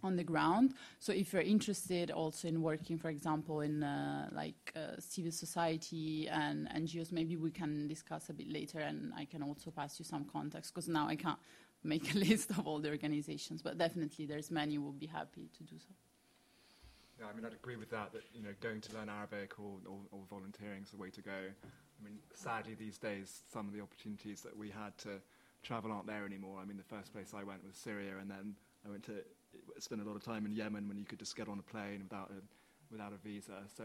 on 0.04 0.16
the 0.16 0.24
ground. 0.24 0.74
So 0.99 1.14
if 1.14 1.34
you're 1.34 1.41
interested 1.41 2.12
also 2.12 2.47
in 2.47 2.62
working, 2.62 2.97
for 2.97 3.10
example, 3.10 3.62
in 3.62 3.84
uh, 3.84 4.30
like 4.32 4.74
uh, 4.76 4.99
civil 4.99 5.32
society 5.32 6.28
and 6.30 6.70
NGOs, 6.70 7.12
maybe 7.12 7.38
we 7.38 7.51
can 7.51 7.88
discuss 7.88 8.30
a 8.30 8.34
bit 8.34 8.51
later 8.51 8.80
and 8.80 9.14
I 9.16 9.26
can 9.26 9.43
also 9.43 9.72
pass 9.72 9.99
you 9.99 10.06
some 10.06 10.26
contacts 10.26 10.72
because 10.72 10.88
now 10.88 11.08
I 11.08 11.16
can't 11.16 11.39
make 11.84 12.14
a 12.14 12.18
list 12.18 12.49
of 12.51 12.66
all 12.68 12.80
the 12.80 12.89
organizations, 12.89 13.62
but 13.62 13.78
definitely 13.78 14.26
there's 14.26 14.51
many 14.51 14.76
who 14.76 14.82
will 14.82 14.91
be 14.91 15.08
happy 15.08 15.49
to 15.58 15.64
do 15.64 15.78
so. 15.78 15.93
Yeah, 17.20 17.26
I 17.32 17.36
mean, 17.36 17.45
I'd 17.45 17.54
agree 17.54 17.76
with 17.76 17.91
that, 17.91 18.12
that, 18.14 18.24
you 18.34 18.41
know, 18.41 18.49
going 18.60 18.82
to 18.82 18.93
learn 18.93 19.08
Arabic 19.10 19.60
or, 19.60 19.78
or, 19.86 19.99
or 20.12 20.20
volunteering 20.30 20.84
is 20.84 20.89
the 20.89 20.97
way 20.97 21.10
to 21.12 21.22
go. 21.22 21.32
I 21.32 22.04
mean, 22.04 22.18
sadly, 22.34 22.74
these 22.74 22.97
days, 22.97 23.43
some 23.51 23.68
of 23.68 23.74
the 23.74 23.82
opportunities 23.82 24.41
that 24.41 24.58
we 24.58 24.70
had 24.70 24.97
to 24.99 25.22
travel 25.62 25.91
aren't 25.91 26.08
there 26.08 26.26
anymore. 26.26 26.60
I 26.62 26.66
mean, 26.66 26.78
the 26.78 26.95
first 26.95 27.14
place 27.14 27.34
I 27.36 27.43
went 27.43 27.66
was 27.66 27.76
Syria, 27.76 28.18
and 28.20 28.30
then 28.30 28.56
I 28.86 28.89
went 28.89 29.03
to 29.05 29.23
spend 29.79 30.01
a 30.01 30.05
lot 30.05 30.15
of 30.15 30.23
time 30.23 30.45
in 30.45 30.51
Yemen 30.53 30.88
when 30.88 30.97
you 30.97 31.05
could 31.05 31.19
just 31.19 31.36
get 31.36 31.47
on 31.47 31.59
a 31.59 31.61
plane 31.63 32.01
without 32.03 32.31
a, 32.31 32.41
without 32.91 33.13
a 33.13 33.17
visa. 33.17 33.63
So, 33.75 33.84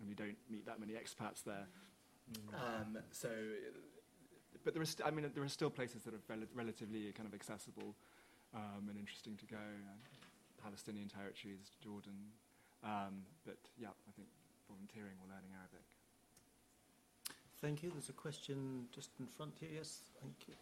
and 0.00 0.08
you 0.08 0.14
don't 0.14 0.36
meet 0.50 0.66
that 0.66 0.80
many 0.80 0.94
expats 0.94 1.42
there. 1.44 1.66
Um, 2.54 2.98
so, 3.12 3.28
but 4.64 4.72
there 4.72 4.82
is, 4.82 4.90
st- 4.90 5.06
I 5.06 5.10
mean, 5.10 5.30
there 5.34 5.44
are 5.44 5.48
still 5.48 5.70
places 5.70 6.02
that 6.04 6.14
are 6.14 6.22
rel- 6.28 6.48
relatively 6.54 7.12
kind 7.12 7.28
of 7.28 7.34
accessible 7.34 7.94
um, 8.54 8.88
and 8.88 8.98
interesting 8.98 9.36
to 9.36 9.46
go. 9.46 9.56
Uh, 9.56 9.96
Palestinian 10.62 11.08
territories, 11.08 11.76
Jordan. 11.82 12.16
Um, 12.82 13.20
but 13.44 13.58
yeah, 13.76 13.88
I 14.08 14.12
think 14.16 14.28
volunteering 14.68 15.16
or 15.20 15.28
learning 15.28 15.50
Arabic. 15.52 15.84
Thank 17.60 17.82
you. 17.82 17.90
There's 17.90 18.08
a 18.08 18.12
question 18.12 18.86
just 18.90 19.10
in 19.20 19.26
front 19.26 19.52
here. 19.60 19.68
Yes, 19.74 20.00
thank 20.22 20.34
you. 20.48 20.54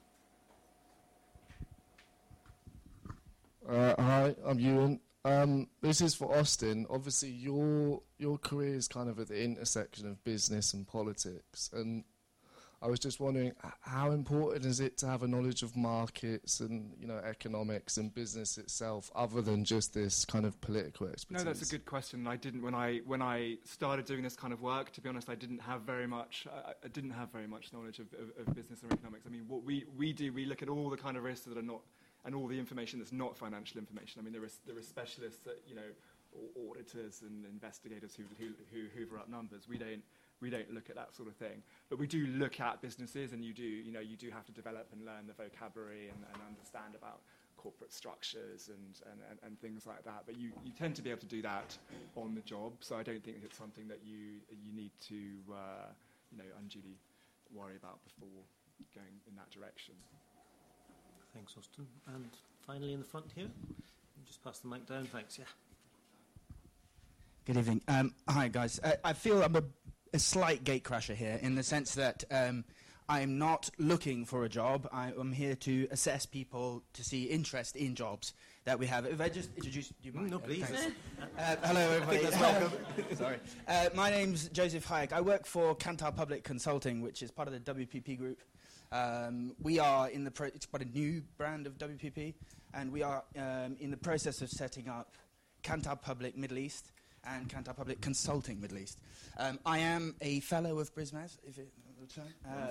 Uh, 3.69 3.95
hi, 3.97 4.35
I'm 4.45 4.59
Ewan. 4.59 5.01
Um, 5.25 5.69
this 5.83 6.01
is 6.01 6.15
for 6.15 6.37
Austin. 6.37 6.85
Obviously, 6.91 7.31
your 7.31 8.03
your 8.19 8.39
career 8.39 8.75
is 8.75 8.89
kind 8.89 9.09
of 9.09 9.21
at 9.21 9.29
the 9.29 9.41
intersection 9.41 10.09
of 10.09 10.23
business 10.25 10.75
and 10.75 10.87
politics, 10.87 11.71
and 11.73 12.03
I 12.83 12.89
was 12.89 12.99
just 12.99 13.21
wondering 13.21 13.53
how 13.83 14.11
important 14.11 14.65
is 14.65 14.81
it 14.81 14.99
to 14.99 15.07
have 15.07 15.23
a 15.23 15.29
knowledge 15.29 15.63
of 15.63 15.77
markets 15.77 16.59
and 16.59 16.93
you 16.99 17.07
know 17.07 17.19
economics 17.19 17.99
and 17.99 18.13
business 18.13 18.59
itself, 18.59 19.13
other 19.15 19.41
than 19.41 19.65
just 19.65 19.95
this 19.95 20.25
kind 20.25 20.45
of 20.45 20.61
political 20.61 21.07
expertise? 21.07 21.45
No, 21.45 21.53
that's 21.53 21.63
a 21.63 21.71
good 21.71 21.87
question. 21.87 22.27
I 22.27 22.35
didn't 22.35 22.63
when 22.63 22.75
I 22.75 22.99
when 23.07 23.23
I 23.23 23.59
started 23.65 24.07
doing 24.07 24.25
this 24.25 24.35
kind 24.35 24.53
of 24.53 24.61
work. 24.61 24.91
To 24.95 25.01
be 25.01 25.09
honest, 25.09 25.31
I 25.31 25.37
didn't 25.37 25.61
have 25.61 25.83
very 25.83 26.09
much. 26.09 26.49
I, 26.53 26.73
I 26.85 26.89
didn't 26.89 27.13
have 27.13 27.31
very 27.31 27.47
much 27.47 27.73
knowledge 27.73 28.01
of, 28.01 28.07
of, 28.15 28.49
of 28.49 28.55
business 28.57 28.81
or 28.83 28.93
economics. 28.93 29.25
I 29.25 29.31
mean, 29.31 29.45
what 29.47 29.63
we 29.63 29.85
we 29.97 30.13
do, 30.13 30.33
we 30.33 30.47
look 30.47 30.63
at 30.63 30.69
all 30.69 30.91
the 30.91 30.97
kind 30.97 31.17
of 31.17 31.23
risks 31.23 31.47
that 31.47 31.57
are 31.57 31.63
not 31.63 31.83
and 32.25 32.35
all 32.35 32.47
the 32.47 32.59
information 32.59 32.99
that's 32.99 33.13
not 33.13 33.37
financial 33.37 33.79
information. 33.79 34.21
I 34.21 34.25
mean, 34.25 34.33
there 34.33 34.43
are 34.43 34.57
there 34.67 34.77
are 34.77 34.83
specialists 34.83 35.43
that 35.45 35.63
you 35.67 35.75
know, 35.75 35.91
au- 36.37 36.71
auditors 36.71 37.23
and 37.23 37.45
investigators 37.47 38.15
who 38.15 38.25
who, 38.39 38.53
who 38.73 38.87
hoover 38.97 39.19
up 39.19 39.29
numbers. 39.29 39.69
We 39.69 39.79
don't 39.79 40.03
we 40.41 40.51
don't 40.51 40.73
look 40.75 40.91
at 40.91 40.97
that 40.97 41.15
sort 41.15 41.29
of 41.29 41.37
thing. 41.37 41.63
But 41.89 41.99
we 41.99 42.07
do 42.07 42.27
look 42.27 42.61
at 42.61 42.83
businesses, 42.83 43.33
and 43.33 43.45
you 43.45 43.53
do 43.53 43.63
you 43.63 43.93
know 43.93 44.01
you 44.01 44.17
do 44.17 44.31
have 44.31 44.45
to 44.47 44.53
develop 44.53 44.89
and 44.93 45.05
learn 45.05 45.27
the 45.27 45.35
vocabulary 45.35 46.09
and, 46.09 46.19
and 46.33 46.43
understand 46.49 46.95
about 46.97 47.21
corporate 47.57 47.93
structures 47.93 48.69
and, 48.69 48.99
and, 49.07 49.21
and, 49.31 49.39
and 49.45 49.61
things 49.61 49.87
like 49.87 50.03
that. 50.05 50.25
But 50.27 50.37
you, 50.37 50.51
you 50.65 50.73
tend 50.77 50.97
to 50.97 51.03
be 51.03 51.11
able 51.11 51.21
to 51.21 51.27
do 51.27 51.43
that 51.43 51.79
on 52.17 52.35
the 52.35 52.41
job. 52.41 52.73
So 52.81 52.97
I 52.97 53.05
don't 53.05 53.23
think 53.23 53.37
it's 53.45 53.57
something 53.57 53.87
that 53.87 54.01
you 54.05 54.43
you 54.51 54.73
need 54.75 54.91
to 55.09 55.21
uh, 55.53 55.91
you 56.31 56.39
know 56.39 56.49
unduly 56.59 56.99
worry 57.55 57.77
about 57.77 58.03
before 58.05 58.43
going 58.95 59.21
in 59.29 59.35
that 59.37 59.51
direction. 59.51 59.95
Thanks, 61.35 61.55
Austin. 61.57 61.87
And 62.15 62.31
finally, 62.67 62.93
in 62.93 63.01
the 63.01 63.05
front 63.05 63.27
here, 63.35 63.49
just 64.27 64.43
pass 64.45 64.59
the 64.59 64.69
mic 64.69 64.87
down. 64.87 65.07
Thanks. 65.07 65.39
Yeah. 65.39 65.45
Good 67.47 67.57
evening. 67.57 67.81
Um, 67.89 68.15
hi, 68.29 68.49
guys. 68.49 68.79
Uh, 68.83 68.93
I 69.03 69.15
feel 69.15 69.43
I'm 69.43 69.57
a, 69.57 69.63
a 70.13 70.19
slight 70.19 70.63
gatecrasher 70.63 71.15
here 71.15 71.39
in 71.43 71.55
the 71.55 71.63
sense 71.63 71.95
that 71.95 72.23
um, 72.31 72.65
I'm 73.09 73.39
not 73.39 73.71
looking 73.79 74.25
for 74.25 74.45
a 74.45 74.49
job. 74.49 74.89
I, 74.93 75.13
am 75.19 75.33
here 75.33 75.55
to 75.57 75.89
assess 75.91 76.27
people 76.27 76.83
to 76.93 77.03
see 77.03 77.25
interest 77.25 77.77
in 77.77 77.95
jobs 77.95 78.35
that 78.65 78.79
we 78.79 78.87
have. 78.87 79.07
If 79.07 79.21
I 79.21 79.29
just 79.29 79.51
introduce 79.57 79.93
you, 80.03 80.13
mind? 80.13 80.31
no, 80.31 80.39
please. 80.39 80.71
Uh, 81.39 81.57
hello, 81.65 81.81
everybody. 82.03 82.25
welcome. 82.37 82.73
Sorry. 83.17 83.39
Uh, 83.67 83.89
my 83.95 84.11
name's 84.11 84.49
Joseph 84.51 84.87
Hayek. 84.87 85.13
I 85.13 85.21
work 85.21 85.47
for 85.47 85.75
Kantar 85.75 86.15
Public 86.15 86.45
Consulting, 86.45 87.01
which 87.01 87.23
is 87.23 87.31
part 87.31 87.49
of 87.49 87.55
the 87.55 87.75
WPP 87.75 88.19
group. 88.19 88.41
Um, 88.93 89.55
we 89.63 89.79
are 89.79 90.11
in 90.11 90.25
the 90.25 90.31
pro- 90.31 90.49
it's 90.49 90.67
quite 90.67 90.83
a 90.83 90.99
new 90.99 91.23
brand 91.39 91.67
of 91.67 91.79
WPP, 91.79 92.35
and 92.75 92.93
we 92.93 93.03
are 93.03 93.25
um, 93.39 93.77
in 93.81 93.91
the 93.91 93.97
process 93.97 94.43
of 94.43 94.51
setting 94.51 94.89
up 94.89 95.15
Kantar 95.63 96.01
Public 96.01 96.37
Middle 96.37 96.59
East 96.59 96.93
and 97.25 97.49
Kantar 97.49 97.75
Public 97.75 98.01
Consulting 98.01 98.61
Middle 98.61 98.79
East. 98.79 98.99
Um, 99.39 99.59
I 99.65 99.79
am 99.79 100.15
a 100.21 100.41
fellow 100.41 100.79
of 100.79 100.95
BRISMES, 100.95 101.39
if 101.47 101.59
it. 101.59 101.69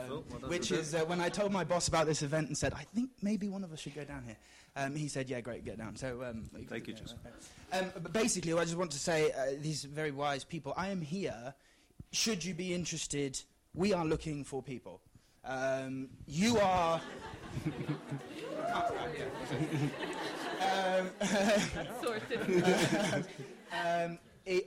Well 0.09 0.24
which 0.47 0.72
is 0.72 0.93
uh, 0.93 1.05
when 1.05 1.22
I 1.22 1.30
told 1.30 1.53
my 1.53 1.63
boss 1.63 1.88
about 1.88 2.05
this 2.05 2.22
event 2.22 2.47
and 2.47 2.57
said, 2.57 2.74
I 2.74 2.84
think 2.93 3.11
maybe 3.22 3.47
one 3.47 3.63
of 3.63 3.72
us 3.72 3.80
should 3.80 3.95
go 3.95 4.03
down 4.03 4.24
here. 4.26 4.36
Um, 4.76 4.93
he 4.93 5.07
said, 5.07 5.30
Yeah, 5.30 5.39
great, 5.39 5.63
get 5.63 5.78
down. 5.78 5.95
So, 5.95 6.22
um, 6.24 6.49
Thank 6.67 6.88
you, 6.88 6.93
Joseph. 6.93 7.17
um, 7.72 7.91
but 7.93 8.11
basically, 8.11 8.51
I 8.53 8.63
just 8.63 8.76
want 8.76 8.91
to 8.91 8.99
say, 8.99 9.32
uh, 9.32 9.57
these 9.61 9.86
very 9.86 10.11
wise 10.11 10.43
people, 10.43 10.74
I 10.76 10.89
am 10.89 11.01
here. 11.01 11.53
Should 12.11 12.43
you 12.43 12.53
be 12.53 12.74
interested, 12.74 13.41
we 13.74 13.93
are 13.93 14.05
looking 14.05 14.43
for 14.43 14.61
people. 14.61 14.99
Um, 15.43 16.09
you 16.27 16.57
are. 16.59 17.01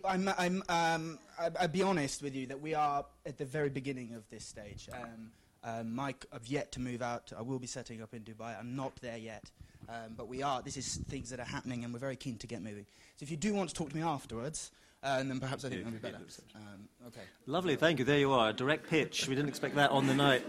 um, 0.05 0.29
um, 0.39 0.62
um, 0.68 1.18
I'll 1.39 1.68
be 1.68 1.83
honest 1.83 2.22
with 2.22 2.35
you 2.35 2.47
that 2.47 2.61
we 2.61 2.75
are 2.75 3.05
at 3.25 3.39
the 3.39 3.45
very 3.45 3.70
beginning 3.70 4.14
of 4.14 4.29
this 4.31 4.45
stage. 4.45 4.89
Um, 4.93 5.31
um, 5.62 5.95
Mike, 5.95 6.27
I've 6.33 6.47
yet 6.47 6.72
to 6.72 6.81
move 6.81 7.03
out. 7.03 7.33
I 7.37 7.43
will 7.43 7.59
be 7.59 7.66
setting 7.66 8.03
up 8.03 8.12
in 8.12 8.22
Dubai. 8.22 8.59
I'm 8.59 8.77
not 8.77 8.97
there 8.97 9.16
yet. 9.16 9.45
Um, 9.89 10.14
but 10.16 10.29
we 10.29 10.43
are. 10.43 10.62
This 10.62 10.77
is 10.77 10.97
things 11.09 11.31
that 11.31 11.39
are 11.41 11.45
happening, 11.45 11.85
and 11.85 11.93
we're 11.93 11.99
very 12.01 12.16
keen 12.16 12.37
to 12.39 12.47
get 12.47 12.62
moving. 12.62 12.87
So 13.16 13.22
if 13.22 13.31
you 13.31 13.37
do 13.37 13.55
want 13.55 13.68
to 13.68 13.75
talk 13.75 13.91
to 13.91 13.97
me 13.97 14.03
afterwards, 14.03 14.70
uh, 15.05 15.17
and 15.21 15.31
then 15.31 15.39
perhaps 15.41 15.65
I 15.65 15.69
think 15.69 15.81
Yeah, 15.81 15.91
that'll 15.91 15.99
be 16.01 16.03
better. 16.13 16.25
that's 16.25 16.41
Um, 16.55 16.89
okay. 17.09 17.21
Lovely, 17.47 17.77
thank 17.77 17.99
you. 17.99 18.05
There 18.05 18.19
you 18.19 18.33
are, 18.33 18.53
direct 18.53 18.89
pitch. 18.89 19.29
We 19.29 19.35
didn't 19.35 19.49
expect 19.51 19.75
that 19.77 19.91
on 19.91 20.07
the 20.07 20.15
night. 20.15 20.43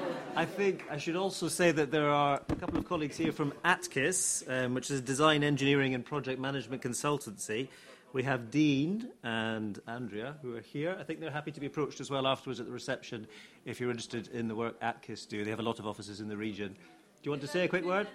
I 0.36 0.44
think 0.44 0.84
I 0.90 0.96
should 0.96 1.16
also 1.16 1.48
say 1.48 1.72
that 1.72 1.90
there 1.90 2.08
are 2.08 2.40
a 2.48 2.54
couple 2.56 2.78
of 2.78 2.86
colleagues 2.88 3.16
here 3.16 3.32
from 3.32 3.52
ATKIS, 3.64 4.44
um, 4.48 4.74
which 4.74 4.90
is 4.90 5.00
a 5.00 5.02
design, 5.02 5.42
engineering, 5.42 5.94
and 5.94 6.04
project 6.04 6.40
management 6.40 6.82
consultancy. 6.82 7.68
We 8.12 8.22
have 8.24 8.50
Dean 8.50 9.08
and 9.22 9.78
Andrea 9.86 10.36
who 10.42 10.56
are 10.56 10.60
here. 10.60 10.96
I 10.98 11.04
think 11.04 11.20
they're 11.20 11.30
happy 11.30 11.52
to 11.52 11.60
be 11.60 11.66
approached 11.66 12.00
as 12.00 12.10
well 12.10 12.26
afterwards 12.26 12.58
at 12.58 12.66
the 12.66 12.72
reception 12.72 13.26
if 13.64 13.78
you're 13.80 13.90
interested 13.90 14.28
in 14.28 14.48
the 14.48 14.54
work 14.56 14.80
ATKIS 14.80 15.28
do. 15.28 15.44
They 15.44 15.50
have 15.50 15.60
a 15.60 15.64
lot 15.64 15.78
of 15.78 15.86
offices 15.86 16.20
in 16.20 16.26
the 16.28 16.36
region. 16.36 16.72
Do 16.72 16.78
you 17.22 17.30
want 17.30 17.42
to 17.42 17.48
say 17.48 17.64
a 17.64 17.68
quick 17.68 17.84
word? 17.84 18.08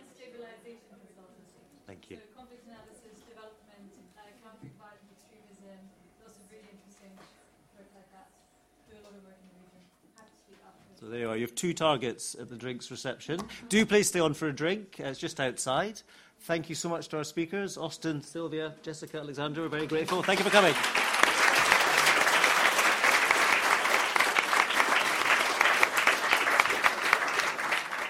Thank 1.88 2.10
you. 2.10 2.18
So 2.18 2.24
conflict 2.42 2.66
analysis, 2.68 3.22
development, 3.30 3.94
uh, 4.18 4.26
counter-violent 4.44 5.06
extremism, 5.16 5.78
lots 6.26 6.34
of 6.42 6.50
really 6.50 6.66
interesting 6.74 7.14
work 7.78 7.88
like 7.94 8.10
that. 8.12 8.28
Do 8.90 8.98
a 8.98 9.04
lot 9.06 9.14
of 9.14 9.22
work 9.24 9.38
in 9.38 9.48
the 9.54 9.62
region. 9.64 9.86
Happy 10.18 10.34
to 10.34 10.40
speak 10.44 10.60
afterwards. 10.66 10.95
So 11.06 11.12
there 11.12 11.20
you 11.20 11.30
are. 11.30 11.36
You 11.36 11.44
have 11.44 11.54
two 11.54 11.72
targets 11.76 12.34
at 12.34 12.50
the 12.50 12.56
drinks 12.56 12.90
reception. 12.90 13.40
Do 13.70 13.86
please 13.86 14.08
stay 14.08 14.20
on 14.20 14.34
for 14.34 14.48
a 14.48 14.52
drink. 14.52 15.00
Uh, 15.00 15.10
it's 15.10 15.20
just 15.20 15.40
outside. 15.40 16.02
Thank 16.42 16.68
you 16.68 16.74
so 16.74 16.90
much 16.90 17.10
to 17.10 17.18
our 17.18 17.24
speakers, 17.24 17.78
Austin, 17.78 18.24
Sylvia, 18.24 18.74
Jessica, 18.82 19.20
Alexander. 19.20 19.62
We're 19.62 19.68
very 19.68 19.86
grateful. 19.86 20.24
Thank 20.24 20.40
you 20.40 20.46
for 20.46 20.52
coming. 20.52 20.74